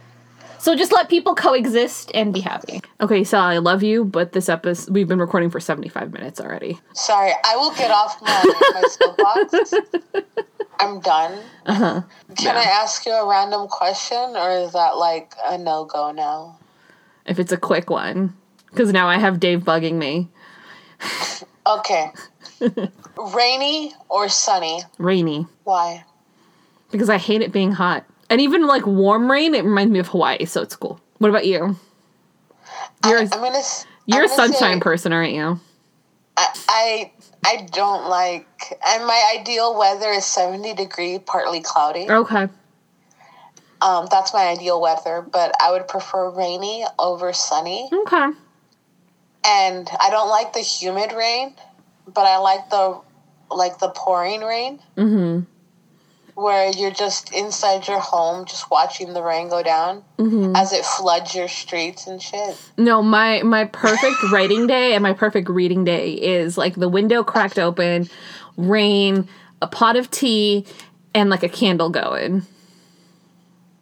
So 0.59 0.75
just 0.77 0.93
let 0.93 1.09
people 1.09 1.35
coexist 1.35 2.09
and 2.13 2.33
be 2.33 2.39
happy. 2.39 2.79
Okay, 3.01 3.25
so 3.25 3.37
I 3.37 3.57
love 3.57 3.83
you, 3.83 4.05
but 4.05 4.31
this 4.31 4.47
episode 4.47 4.93
we've 4.93 5.09
been 5.09 5.19
recording 5.19 5.49
for 5.49 5.59
seventy 5.59 5.89
five 5.89 6.13
minutes 6.13 6.39
already. 6.39 6.79
Sorry, 6.93 7.31
I 7.43 7.57
will 7.57 7.73
get 7.73 7.91
off 7.91 8.21
my, 8.21 8.43
my 8.73 8.83
soapbox. 8.87 9.73
I'm 10.83 10.99
done. 10.99 11.39
Uh 11.65 11.73
huh. 11.73 12.01
Can 12.37 12.55
Yeah. 12.55 12.61
I 12.61 12.63
ask 12.63 13.05
you 13.05 13.11
a 13.13 13.27
random 13.27 13.67
question, 13.67 14.17
or 14.35 14.51
is 14.51 14.73
that 14.73 14.97
like 14.97 15.33
a 15.45 15.57
no 15.57 15.85
go 15.85 16.11
now? 16.11 16.57
If 17.25 17.39
it's 17.39 17.51
a 17.51 17.57
quick 17.57 17.89
one, 17.89 18.35
because 18.69 18.91
now 18.91 19.07
I 19.07 19.17
have 19.17 19.39
Dave 19.39 19.61
bugging 19.61 19.93
me. 19.93 20.29
Okay. 21.65 22.11
Rainy 23.17 23.93
or 24.09 24.27
sunny? 24.29 24.81
Rainy. 24.97 25.47
Why? 25.63 26.05
because 26.91 27.09
I 27.09 27.17
hate 27.17 27.41
it 27.41 27.51
being 27.51 27.71
hot. 27.71 28.05
And 28.29 28.39
even 28.39 28.67
like 28.67 28.85
warm 28.85 29.29
rain, 29.31 29.55
it 29.55 29.63
reminds 29.63 29.91
me 29.91 29.97
of 29.99 30.09
Hawaii, 30.09 30.45
so 30.45 30.61
it's 30.61 30.75
cool. 30.75 30.99
What 31.17 31.29
about 31.29 31.45
you? 31.45 31.75
You're 33.05 33.17
I, 33.17 33.21
a- 33.21 33.23
am 33.23 33.29
gonna. 33.29 33.61
You're 34.05 34.23
I'm 34.25 34.29
a 34.29 34.29
sunshine 34.29 34.77
say 34.77 34.79
person, 34.81 35.11
aren't 35.11 35.33
you? 35.33 35.59
I, 36.73 37.11
I 37.45 37.67
don't 37.71 38.09
like. 38.09 38.47
And 38.85 39.05
my 39.05 39.37
ideal 39.39 39.77
weather 39.77 40.09
is 40.09 40.25
70 40.25 40.73
degree, 40.73 41.19
partly 41.19 41.61
cloudy. 41.61 42.07
Okay. 42.09 42.47
Um, 43.81 44.07
that's 44.09 44.33
my 44.33 44.47
ideal 44.47 44.81
weather, 44.81 45.21
but 45.21 45.53
I 45.61 45.71
would 45.71 45.87
prefer 45.87 46.29
rainy 46.29 46.85
over 46.97 47.33
sunny. 47.33 47.89
Okay. 47.91 48.29
And 49.45 49.89
I 49.99 50.09
don't 50.09 50.29
like 50.29 50.53
the 50.53 50.61
humid 50.61 51.11
rain, 51.11 51.53
but 52.07 52.25
I 52.25 52.37
like 52.37 52.69
the 52.69 53.01
like 53.51 53.77
the 53.77 53.89
pouring 53.89 54.41
rain 54.41 54.79
Mm-hmm. 54.97 55.41
Where 56.35 56.71
you're 56.71 56.91
just 56.91 57.33
inside 57.33 57.87
your 57.87 57.99
home 57.99 58.45
just 58.45 58.69
watching 58.71 59.13
the 59.13 59.21
rain 59.23 59.49
go 59.49 59.61
down 59.63 60.03
Mm-hmm. 60.17 60.55
as 60.55 60.71
it 60.71 60.85
floods 60.85 61.35
your 61.35 61.47
streets 61.47 62.07
and 62.07 62.21
shit. 62.21 62.57
No, 62.77 63.01
my 63.01 63.43
my 63.43 63.65
perfect 63.65 64.23
writing 64.31 64.67
day 64.67 64.93
and 64.93 65.03
my 65.03 65.13
perfect 65.13 65.49
reading 65.49 65.83
day 65.83 66.13
is 66.13 66.57
like 66.57 66.75
the 66.75 66.87
window 66.87 67.23
cracked 67.23 67.59
open, 67.59 68.09
rain, 68.55 69.27
a 69.61 69.67
pot 69.67 69.95
of 69.97 70.09
tea, 70.09 70.65
and 71.13 71.29
like 71.29 71.43
a 71.43 71.49
candle 71.49 71.89
going. 71.89 72.43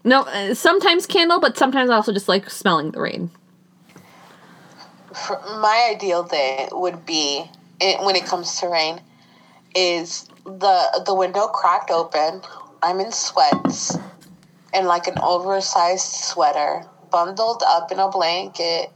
No, 0.04 0.24
uh, 0.24 0.56
sometimes 0.56 1.06
candle, 1.06 1.40
but 1.40 1.58
sometimes 1.58 1.92
I 1.92 1.96
also 1.96 2.12
just 2.12 2.28
like 2.28 2.50
smelling 2.50 2.92
the 2.92 3.02
rain. 3.02 3.30
For 5.14 5.40
my 5.60 5.92
ideal 5.94 6.24
day 6.24 6.68
would 6.72 7.06
be 7.06 7.46
it, 7.80 8.04
when 8.04 8.16
it 8.16 8.26
comes 8.26 8.60
to 8.62 8.68
rain 8.68 9.00
is 9.76 10.28
the 10.46 11.04
the 11.06 11.14
window 11.14 11.48
cracked 11.48 11.92
open. 11.92 12.42
I'm 12.84 13.00
in 13.00 13.12
sweats 13.12 13.98
and 14.74 14.88
like 14.88 15.08
an 15.08 15.16
oversized 15.22 16.06
sweater, 16.06 16.84
bundled 17.12 17.64
up 17.68 17.92
in 17.92 18.00
a 18.00 18.10
blanket, 18.10 18.90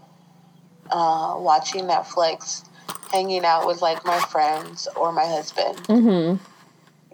uh, 0.90 1.36
watching 1.38 1.84
Netflix, 1.84 2.66
hanging 3.12 3.46
out 3.46 3.68
with 3.68 3.82
like 3.82 4.06
my 4.06 4.20
friends 4.20 4.88
or 4.96 5.12
my 5.12 5.26
husband, 5.26 5.78
Mm-hmm. 5.88 6.44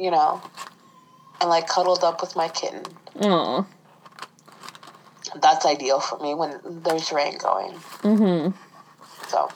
you 0.02 0.12
know, 0.12 0.42
and 1.42 1.50
like 1.50 1.68
cuddled 1.68 2.04
up 2.04 2.22
with 2.22 2.36
my 2.36 2.48
kitten. 2.48 2.84
Aw. 3.22 3.66
That's 5.42 5.66
ideal 5.66 6.00
for 6.00 6.20
me 6.20 6.34
when 6.34 6.60
there's 6.84 7.12
rain 7.12 7.38
going. 7.38 7.74
Mm-hmm. 8.04 8.52
So 9.28 9.50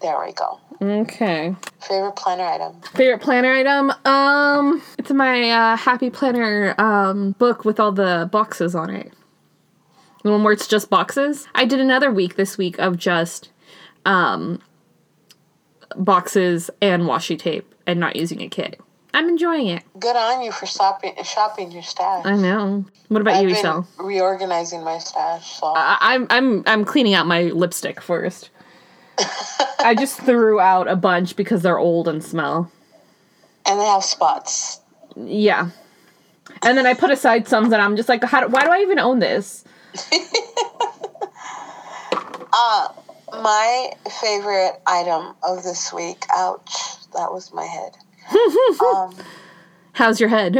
there 0.00 0.18
we 0.24 0.32
go. 0.32 0.60
Okay. 0.80 1.54
Favorite 1.80 2.16
planner 2.16 2.44
item. 2.44 2.80
Favorite 2.94 3.20
planner 3.20 3.52
item? 3.52 3.92
Um, 4.04 4.82
it's 4.98 5.10
my 5.10 5.50
uh, 5.50 5.76
Happy 5.76 6.10
Planner 6.10 6.74
um, 6.78 7.32
book 7.32 7.64
with 7.64 7.80
all 7.80 7.92
the 7.92 8.28
boxes 8.30 8.74
on 8.74 8.90
it. 8.90 9.12
The 10.22 10.30
one 10.32 10.42
where 10.42 10.52
it's 10.52 10.66
just 10.66 10.90
boxes. 10.90 11.46
I 11.54 11.64
did 11.64 11.80
another 11.80 12.10
week 12.10 12.36
this 12.36 12.58
week 12.58 12.78
of 12.78 12.96
just 12.98 13.50
um, 14.04 14.60
boxes 15.96 16.70
and 16.82 17.04
washi 17.04 17.38
tape 17.38 17.74
and 17.86 18.00
not 18.00 18.16
using 18.16 18.42
a 18.42 18.48
kit. 18.48 18.80
I'm 19.14 19.28
enjoying 19.30 19.68
it. 19.68 19.82
Good 19.98 20.14
on 20.16 20.42
you 20.42 20.52
for 20.52 20.66
shopping 20.66 21.14
shopping 21.24 21.70
your 21.72 21.82
stash. 21.82 22.26
I 22.26 22.36
know. 22.36 22.84
What 23.08 23.22
about 23.22 23.36
I've 23.36 23.48
you, 23.48 23.54
Isel? 23.54 23.86
reorganizing 23.98 24.84
my 24.84 24.98
stash. 24.98 25.58
So 25.58 25.68
I- 25.74 25.96
I'm 26.02 26.26
I'm 26.28 26.62
I'm 26.66 26.84
cleaning 26.84 27.14
out 27.14 27.26
my 27.26 27.44
lipstick 27.44 28.02
first. 28.02 28.50
I 29.80 29.94
just 29.98 30.20
threw 30.20 30.60
out 30.60 30.88
a 30.88 30.96
bunch 30.96 31.36
because 31.36 31.62
they're 31.62 31.78
old 31.78 32.08
and 32.08 32.22
smell. 32.22 32.70
and 33.66 33.80
they 33.80 33.84
have 33.84 34.04
spots. 34.04 34.80
Yeah. 35.16 35.70
And 36.62 36.76
then 36.78 36.86
I 36.86 36.94
put 36.94 37.10
aside 37.10 37.46
some 37.48 37.70
that 37.70 37.80
I'm 37.80 37.96
just 37.96 38.08
like, 38.08 38.22
how, 38.24 38.40
do- 38.42 38.48
why 38.48 38.62
do 38.64 38.70
I 38.70 38.78
even 38.80 38.98
own 38.98 39.18
this? 39.20 39.64
Uh 42.52 42.88
my 43.32 43.90
favorite 44.20 44.80
item 44.86 45.34
of 45.42 45.62
this 45.62 45.92
week. 45.92 46.24
Ouch, 46.32 46.72
that 47.12 47.32
was 47.32 47.52
my 47.52 47.64
head. 47.64 47.96
um, 48.94 49.14
How's 49.92 50.20
your 50.20 50.28
head? 50.30 50.56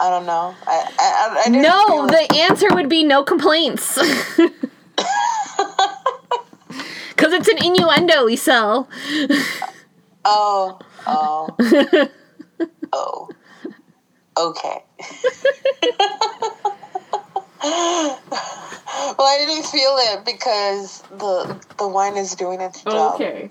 I 0.00 0.10
don't 0.10 0.26
know. 0.26 0.54
I 0.66 0.92
I, 0.98 1.42
I, 1.46 1.48
no, 1.48 2.06
the 2.08 2.36
answer 2.40 2.66
would 2.74 2.88
be 2.88 3.04
no 3.04 3.22
complaints. 3.22 3.96
Because 7.44 7.60
it's 7.60 7.60
an 7.60 7.66
innuendo, 7.66 8.26
Lisel. 8.26 8.86
Oh 10.26 10.78
oh 11.06 11.54
oh. 12.94 13.28
Okay. 14.38 14.82
well, 17.62 19.18
I 19.20 19.44
didn't 19.46 19.66
feel 19.66 19.96
it 19.98 20.24
because 20.24 21.02
the 21.10 21.62
the 21.76 21.86
wine 21.86 22.16
is 22.16 22.34
doing 22.34 22.62
its 22.62 22.82
job. 22.82 23.16
Okay. 23.16 23.50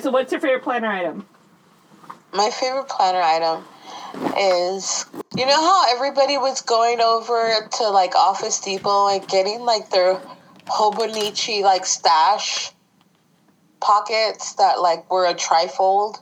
So, 0.00 0.10
what's 0.10 0.32
your 0.32 0.40
favorite 0.42 0.64
planner 0.64 0.88
item? 0.88 1.26
My 2.34 2.50
favorite 2.50 2.90
planner 2.90 3.22
item 3.22 3.64
is 4.36 5.06
you 5.34 5.46
know 5.46 5.56
how 5.56 5.94
everybody 5.94 6.36
was 6.36 6.60
going 6.60 7.00
over 7.00 7.68
to 7.78 7.88
like 7.88 8.14
Office 8.14 8.60
Depot 8.60 9.08
and 9.08 9.26
getting 9.26 9.60
like 9.60 9.88
their 9.88 10.20
Hobonichi 10.70 11.62
like 11.62 11.84
stash 11.84 12.70
pockets 13.80 14.54
that 14.54 14.80
like 14.80 15.10
were 15.10 15.26
a 15.26 15.34
trifold. 15.34 16.20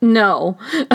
No. 0.00 0.58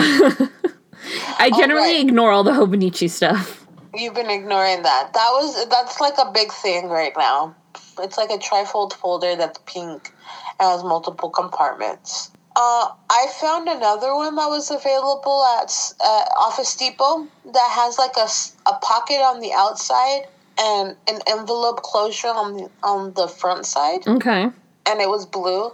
I 1.38 1.50
generally 1.56 2.00
ignore 2.00 2.32
all 2.32 2.44
the 2.44 2.52
Hobonichi 2.52 3.08
stuff. 3.08 3.66
You've 3.94 4.14
been 4.14 4.30
ignoring 4.30 4.82
that. 4.82 5.12
That 5.14 5.30
was 5.32 5.68
that's 5.68 6.00
like 6.00 6.14
a 6.18 6.30
big 6.32 6.52
thing 6.52 6.88
right 6.88 7.12
now. 7.16 7.54
It's 8.00 8.18
like 8.18 8.30
a 8.30 8.38
trifold 8.38 8.92
folder 8.92 9.36
that's 9.36 9.58
pink 9.66 10.12
and 10.60 10.70
has 10.70 10.84
multiple 10.84 11.30
compartments. 11.30 12.30
Uh, 12.56 12.88
I 13.10 13.26
found 13.38 13.68
another 13.68 14.14
one 14.14 14.34
that 14.36 14.46
was 14.46 14.70
available 14.70 15.44
at 15.60 15.70
uh, 16.02 16.24
Office 16.38 16.74
Depot 16.74 17.26
that 17.44 17.70
has 17.70 17.98
like 17.98 18.16
a, 18.16 18.28
a 18.68 18.78
pocket 18.80 19.20
on 19.20 19.40
the 19.40 19.52
outside 19.52 20.26
and 20.58 20.96
an 21.08 21.20
envelope 21.26 21.82
closure 21.82 22.28
on 22.28 22.56
the 22.56 22.70
on 22.82 23.12
the 23.14 23.28
front 23.28 23.66
side, 23.66 24.06
Okay. 24.06 24.42
and 24.88 25.00
it 25.00 25.08
was 25.08 25.26
blue. 25.26 25.70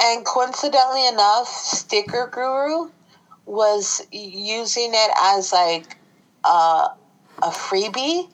And 0.00 0.24
coincidentally 0.24 1.06
enough, 1.06 1.46
Sticker 1.48 2.28
Guru 2.32 2.90
was 3.46 4.02
using 4.10 4.90
it 4.92 5.10
as 5.22 5.52
like 5.52 5.96
uh, 6.44 6.88
a 7.42 7.48
freebie 7.50 8.28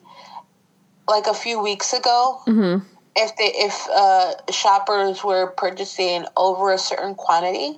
like 1.07 1.27
a 1.27 1.33
few 1.33 1.59
weeks 1.61 1.93
ago 1.93 2.39
Mm-hmm. 2.47 2.85
if 3.15 3.35
they 3.35 3.51
if 3.55 3.87
uh, 3.93 4.33
shoppers 4.51 5.23
were 5.23 5.47
purchasing 5.57 6.25
over 6.37 6.71
a 6.71 6.77
certain 6.77 7.15
quantity 7.15 7.77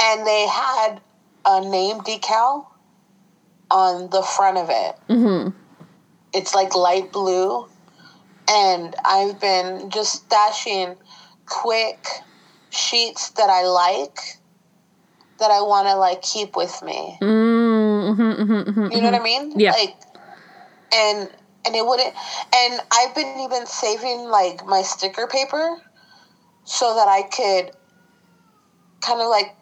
and 0.00 0.26
they 0.26 0.46
had 0.46 1.00
a 1.46 1.60
name 1.62 2.00
decal 2.00 2.66
on 3.70 4.10
the 4.10 4.22
front 4.22 4.58
of 4.58 4.68
it 4.70 4.94
Mm-hmm. 5.08 5.56
It's 6.32 6.54
like 6.54 6.74
light 6.74 7.12
blue 7.12 7.68
and 8.48 8.94
i've 9.04 9.40
been 9.40 9.90
just 9.90 10.28
stashing 10.28 10.96
quick 11.46 12.06
sheets 12.70 13.30
that 13.30 13.50
i 13.50 13.62
like 13.64 14.18
that 15.38 15.50
i 15.50 15.60
want 15.60 15.86
to 15.88 15.96
like 15.96 16.22
keep 16.22 16.56
with 16.56 16.82
me 16.82 17.18
Mm-hmm. 17.20 18.42
Mm-hmm. 18.42 18.92
you 18.92 19.00
know 19.00 19.10
what 19.10 19.20
I 19.20 19.22
mean? 19.22 19.52
Yeah. 19.58 19.72
Like, 19.72 19.94
and 20.92 21.30
and 21.64 21.76
it 21.76 21.86
wouldn't. 21.86 22.12
And 22.54 22.80
I've 22.92 23.14
been 23.14 23.38
even 23.40 23.66
saving 23.66 24.24
like 24.24 24.66
my 24.66 24.82
sticker 24.82 25.26
paper, 25.26 25.76
so 26.64 26.94
that 26.96 27.06
I 27.08 27.22
could 27.22 27.70
kind 29.00 29.20
of 29.20 29.28
like 29.28 29.54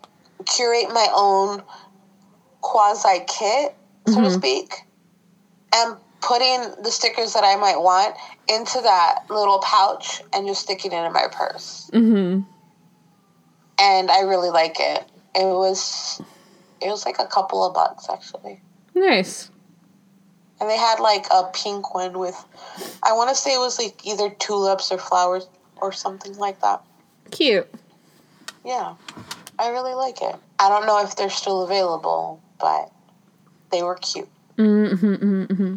curate 0.47 0.89
my 0.93 1.09
own 1.15 1.63
quasi 2.63 3.21
kit, 3.27 3.77
so 4.07 4.15
to 4.15 4.29
Mhm. 4.29 4.35
speak. 4.39 4.75
and 5.75 5.97
putting 6.21 6.61
the 6.83 6.91
stickers 6.91 7.33
that 7.35 7.45
I 7.45 7.57
might 7.57 7.79
want 7.79 8.17
into 8.49 8.81
that 8.83 9.25
little 9.31 9.61
pouch 9.61 10.23
and 10.33 10.47
just 10.47 10.63
sticking 10.63 10.93
it 10.93 11.05
in 11.05 11.13
my 11.13 11.27
purse. 11.31 11.91
Mm-hmm. 11.93 12.41
And 13.81 14.11
I 14.11 14.21
really 14.21 14.51
like 14.51 14.77
it. 14.79 15.05
It 15.35 15.45
was 15.45 16.21
it 16.81 16.89
was 16.89 17.05
like 17.05 17.19
a 17.19 17.27
couple 17.27 17.65
of 17.65 17.75
bucks 17.75 18.09
actually. 18.11 18.61
Nice. 18.95 19.51
And 20.61 20.69
they 20.69 20.77
had 20.77 20.99
like 20.99 21.27
a 21.31 21.45
pink 21.55 21.95
one 21.95 22.19
with 22.19 22.45
I 23.05 23.13
want 23.13 23.31
to 23.31 23.37
say 23.37 23.55
it 23.55 23.59
was 23.59 23.79
like 23.79 24.05
either 24.05 24.31
tulips 24.31 24.91
or 24.91 24.99
flowers 24.99 25.47
or 25.77 25.93
something 25.93 26.37
like 26.37 26.61
that. 26.63 26.83
Cute. 27.31 27.69
Yeah. 28.65 28.95
I 29.59 29.69
really 29.69 29.95
like 29.95 30.21
it. 30.23 30.37
I 30.59 30.69
don't 30.69 30.87
know 30.87 31.03
if 31.03 31.17
they're 31.17 31.31
still 31.31 31.63
available, 31.63 32.41
but 32.61 32.91
they 33.71 33.83
were 33.83 33.97
cute. 33.97 34.29
Mm-hmm, 34.57 35.15
mm-hmm. 35.15 35.77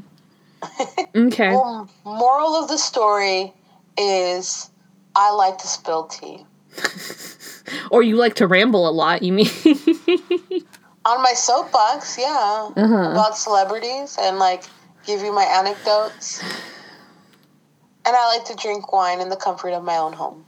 Okay. 1.16 1.50
Well, 1.50 1.90
moral 2.06 2.56
of 2.56 2.68
the 2.68 2.78
story 2.78 3.54
is 3.98 4.70
I 5.16 5.32
like 5.32 5.58
to 5.60 5.68
spill 5.68 6.06
tea. 6.06 6.46
or 7.92 8.02
you 8.02 8.16
like 8.16 8.36
to 8.36 8.48
ramble 8.48 8.88
a 8.88 8.92
lot, 8.92 9.24
you 9.24 9.34
mean? 9.34 9.48
On 11.06 11.22
my 11.22 11.34
soapbox, 11.34 12.18
yeah. 12.18 12.70
Uh-huh. 12.76 13.12
About 13.12 13.38
celebrities 13.38 14.18
and 14.20 14.38
like 14.38 14.64
give 15.06 15.22
you 15.22 15.34
my 15.34 15.44
anecdotes. 15.44 16.42
And 18.06 18.16
I 18.16 18.38
like 18.38 18.46
to 18.46 18.56
drink 18.56 18.92
wine 18.92 19.20
in 19.20 19.30
the 19.30 19.36
comfort 19.36 19.74
of 19.74 19.84
my 19.84 19.98
own 19.98 20.14
home. 20.14 20.46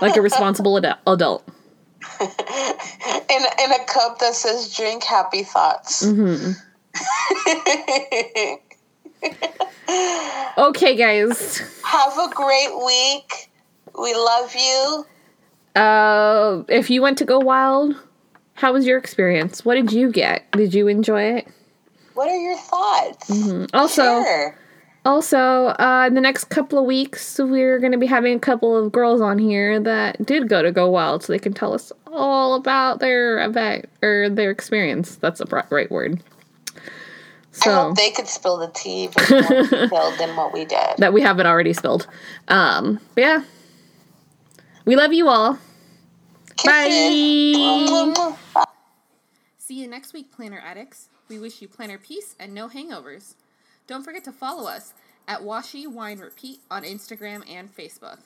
like 0.00 0.16
a 0.16 0.22
responsible 0.22 0.76
ad- 0.78 0.98
adult. 1.06 1.46
in, 2.20 3.42
in 3.64 3.72
a 3.72 3.84
cup 3.86 4.18
that 4.18 4.34
says 4.34 4.74
drink 4.74 5.04
happy 5.04 5.42
thoughts. 5.42 6.04
Mm-hmm. 6.04 6.52
okay, 10.58 10.96
guys. 10.96 11.58
Have 11.84 12.18
a 12.18 12.28
great 12.34 12.70
week. 12.84 13.50
We 13.98 14.14
love 14.14 14.54
you. 14.54 15.06
Uh, 15.80 16.62
if 16.68 16.90
you 16.90 17.02
went 17.02 17.18
to 17.18 17.24
go 17.24 17.38
wild, 17.38 17.94
how 18.54 18.72
was 18.72 18.86
your 18.86 18.98
experience? 18.98 19.64
What 19.64 19.74
did 19.76 19.92
you 19.92 20.10
get? 20.10 20.50
Did 20.52 20.74
you 20.74 20.88
enjoy 20.88 21.22
it? 21.36 21.48
What 22.14 22.28
are 22.28 22.36
your 22.36 22.56
thoughts? 22.56 23.30
Also, 23.72 24.02
Sure. 24.02 24.58
also, 25.06 25.38
uh, 25.78 26.04
in 26.06 26.14
the 26.14 26.20
next 26.20 26.44
couple 26.46 26.78
of 26.78 26.84
weeks, 26.84 27.38
we're 27.38 27.78
going 27.78 27.92
to 27.92 27.98
be 27.98 28.06
having 28.06 28.36
a 28.36 28.40
couple 28.40 28.76
of 28.76 28.92
girls 28.92 29.20
on 29.20 29.38
here 29.38 29.80
that 29.80 30.24
did 30.26 30.48
go 30.48 30.62
to 30.62 30.72
Go 30.72 30.90
Wild, 30.90 31.22
so 31.22 31.32
they 31.32 31.38
can 31.38 31.52
tell 31.54 31.72
us 31.72 31.92
all 32.12 32.54
about 32.54 32.98
their 33.00 33.42
event 33.44 33.86
or 34.02 34.28
their 34.28 34.50
experience. 34.50 35.16
That's 35.16 35.40
a 35.40 35.46
br- 35.46 35.60
right 35.70 35.90
word. 35.90 36.20
I 37.52 37.56
So 37.64 37.72
hope 37.74 37.96
they 37.96 38.10
could 38.10 38.28
spill 38.28 38.56
the 38.58 38.68
tea 38.68 39.08
more 39.08 39.26
detailed 39.62 40.14
than 40.18 40.36
what 40.36 40.52
we 40.52 40.64
did. 40.64 40.96
that 40.98 41.12
we 41.12 41.20
haven't 41.22 41.46
already 41.46 41.72
spilled. 41.72 42.06
Um, 42.48 43.00
but 43.14 43.20
yeah, 43.22 43.44
we 44.84 44.96
love 44.96 45.12
you 45.12 45.28
all. 45.28 45.58
Kisses. 46.56 46.66
Bye. 48.54 48.66
See 49.58 49.80
you 49.80 49.88
next 49.88 50.12
week, 50.12 50.32
Planner 50.32 50.62
Addicts. 50.64 51.08
We 51.28 51.38
wish 51.38 51.62
you 51.62 51.68
planner 51.68 51.98
peace 51.98 52.34
and 52.40 52.52
no 52.54 52.68
hangovers. 52.68 53.34
Don't 53.86 54.04
forget 54.04 54.24
to 54.24 54.32
follow 54.32 54.68
us 54.68 54.92
at 55.28 55.40
Washi 55.42 55.86
Wine 55.86 56.18
Repeat 56.18 56.60
on 56.70 56.82
Instagram 56.82 57.48
and 57.48 57.74
Facebook. 57.74 58.18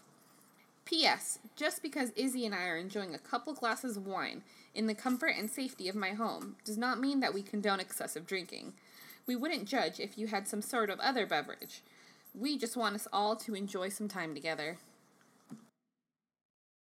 P.S. 0.85 1.39
Just 1.57 1.83
because 1.83 2.11
Izzy 2.17 2.45
and 2.47 2.55
I 2.55 2.65
are 2.67 2.77
enjoying 2.77 3.15
a 3.15 3.19
couple 3.19 3.55
glasses 3.55 3.97
of 3.97 4.07
wine 4.07 4.43
in 4.75 4.87
the 4.87 4.95
comfort 4.95 5.33
and 5.39 5.51
safety 5.51 5.89
of 5.89 5.95
my 5.95 6.11
home 6.11 6.57
does 6.65 6.77
not 6.77 7.01
mean 7.01 7.21
that 7.21 7.33
we 7.35 7.43
condone 7.43 7.81
excessive 7.81 8.27
drinking. 8.27 8.73
We 9.27 9.37
wouldn't 9.37 9.67
judge 9.67 10.01
if 10.01 10.19
you 10.19 10.27
had 10.27 10.47
some 10.47 10.63
sort 10.63 10.91
of 10.91 11.01
other 11.01 11.27
beverage. 11.27 11.83
We 12.35 12.59
just 12.59 12.77
want 12.77 12.95
us 12.95 13.09
all 13.13 13.37
to 13.37 13.55
enjoy 13.55 13.89
some 13.89 14.09
time 14.09 14.35
together. 14.35 14.79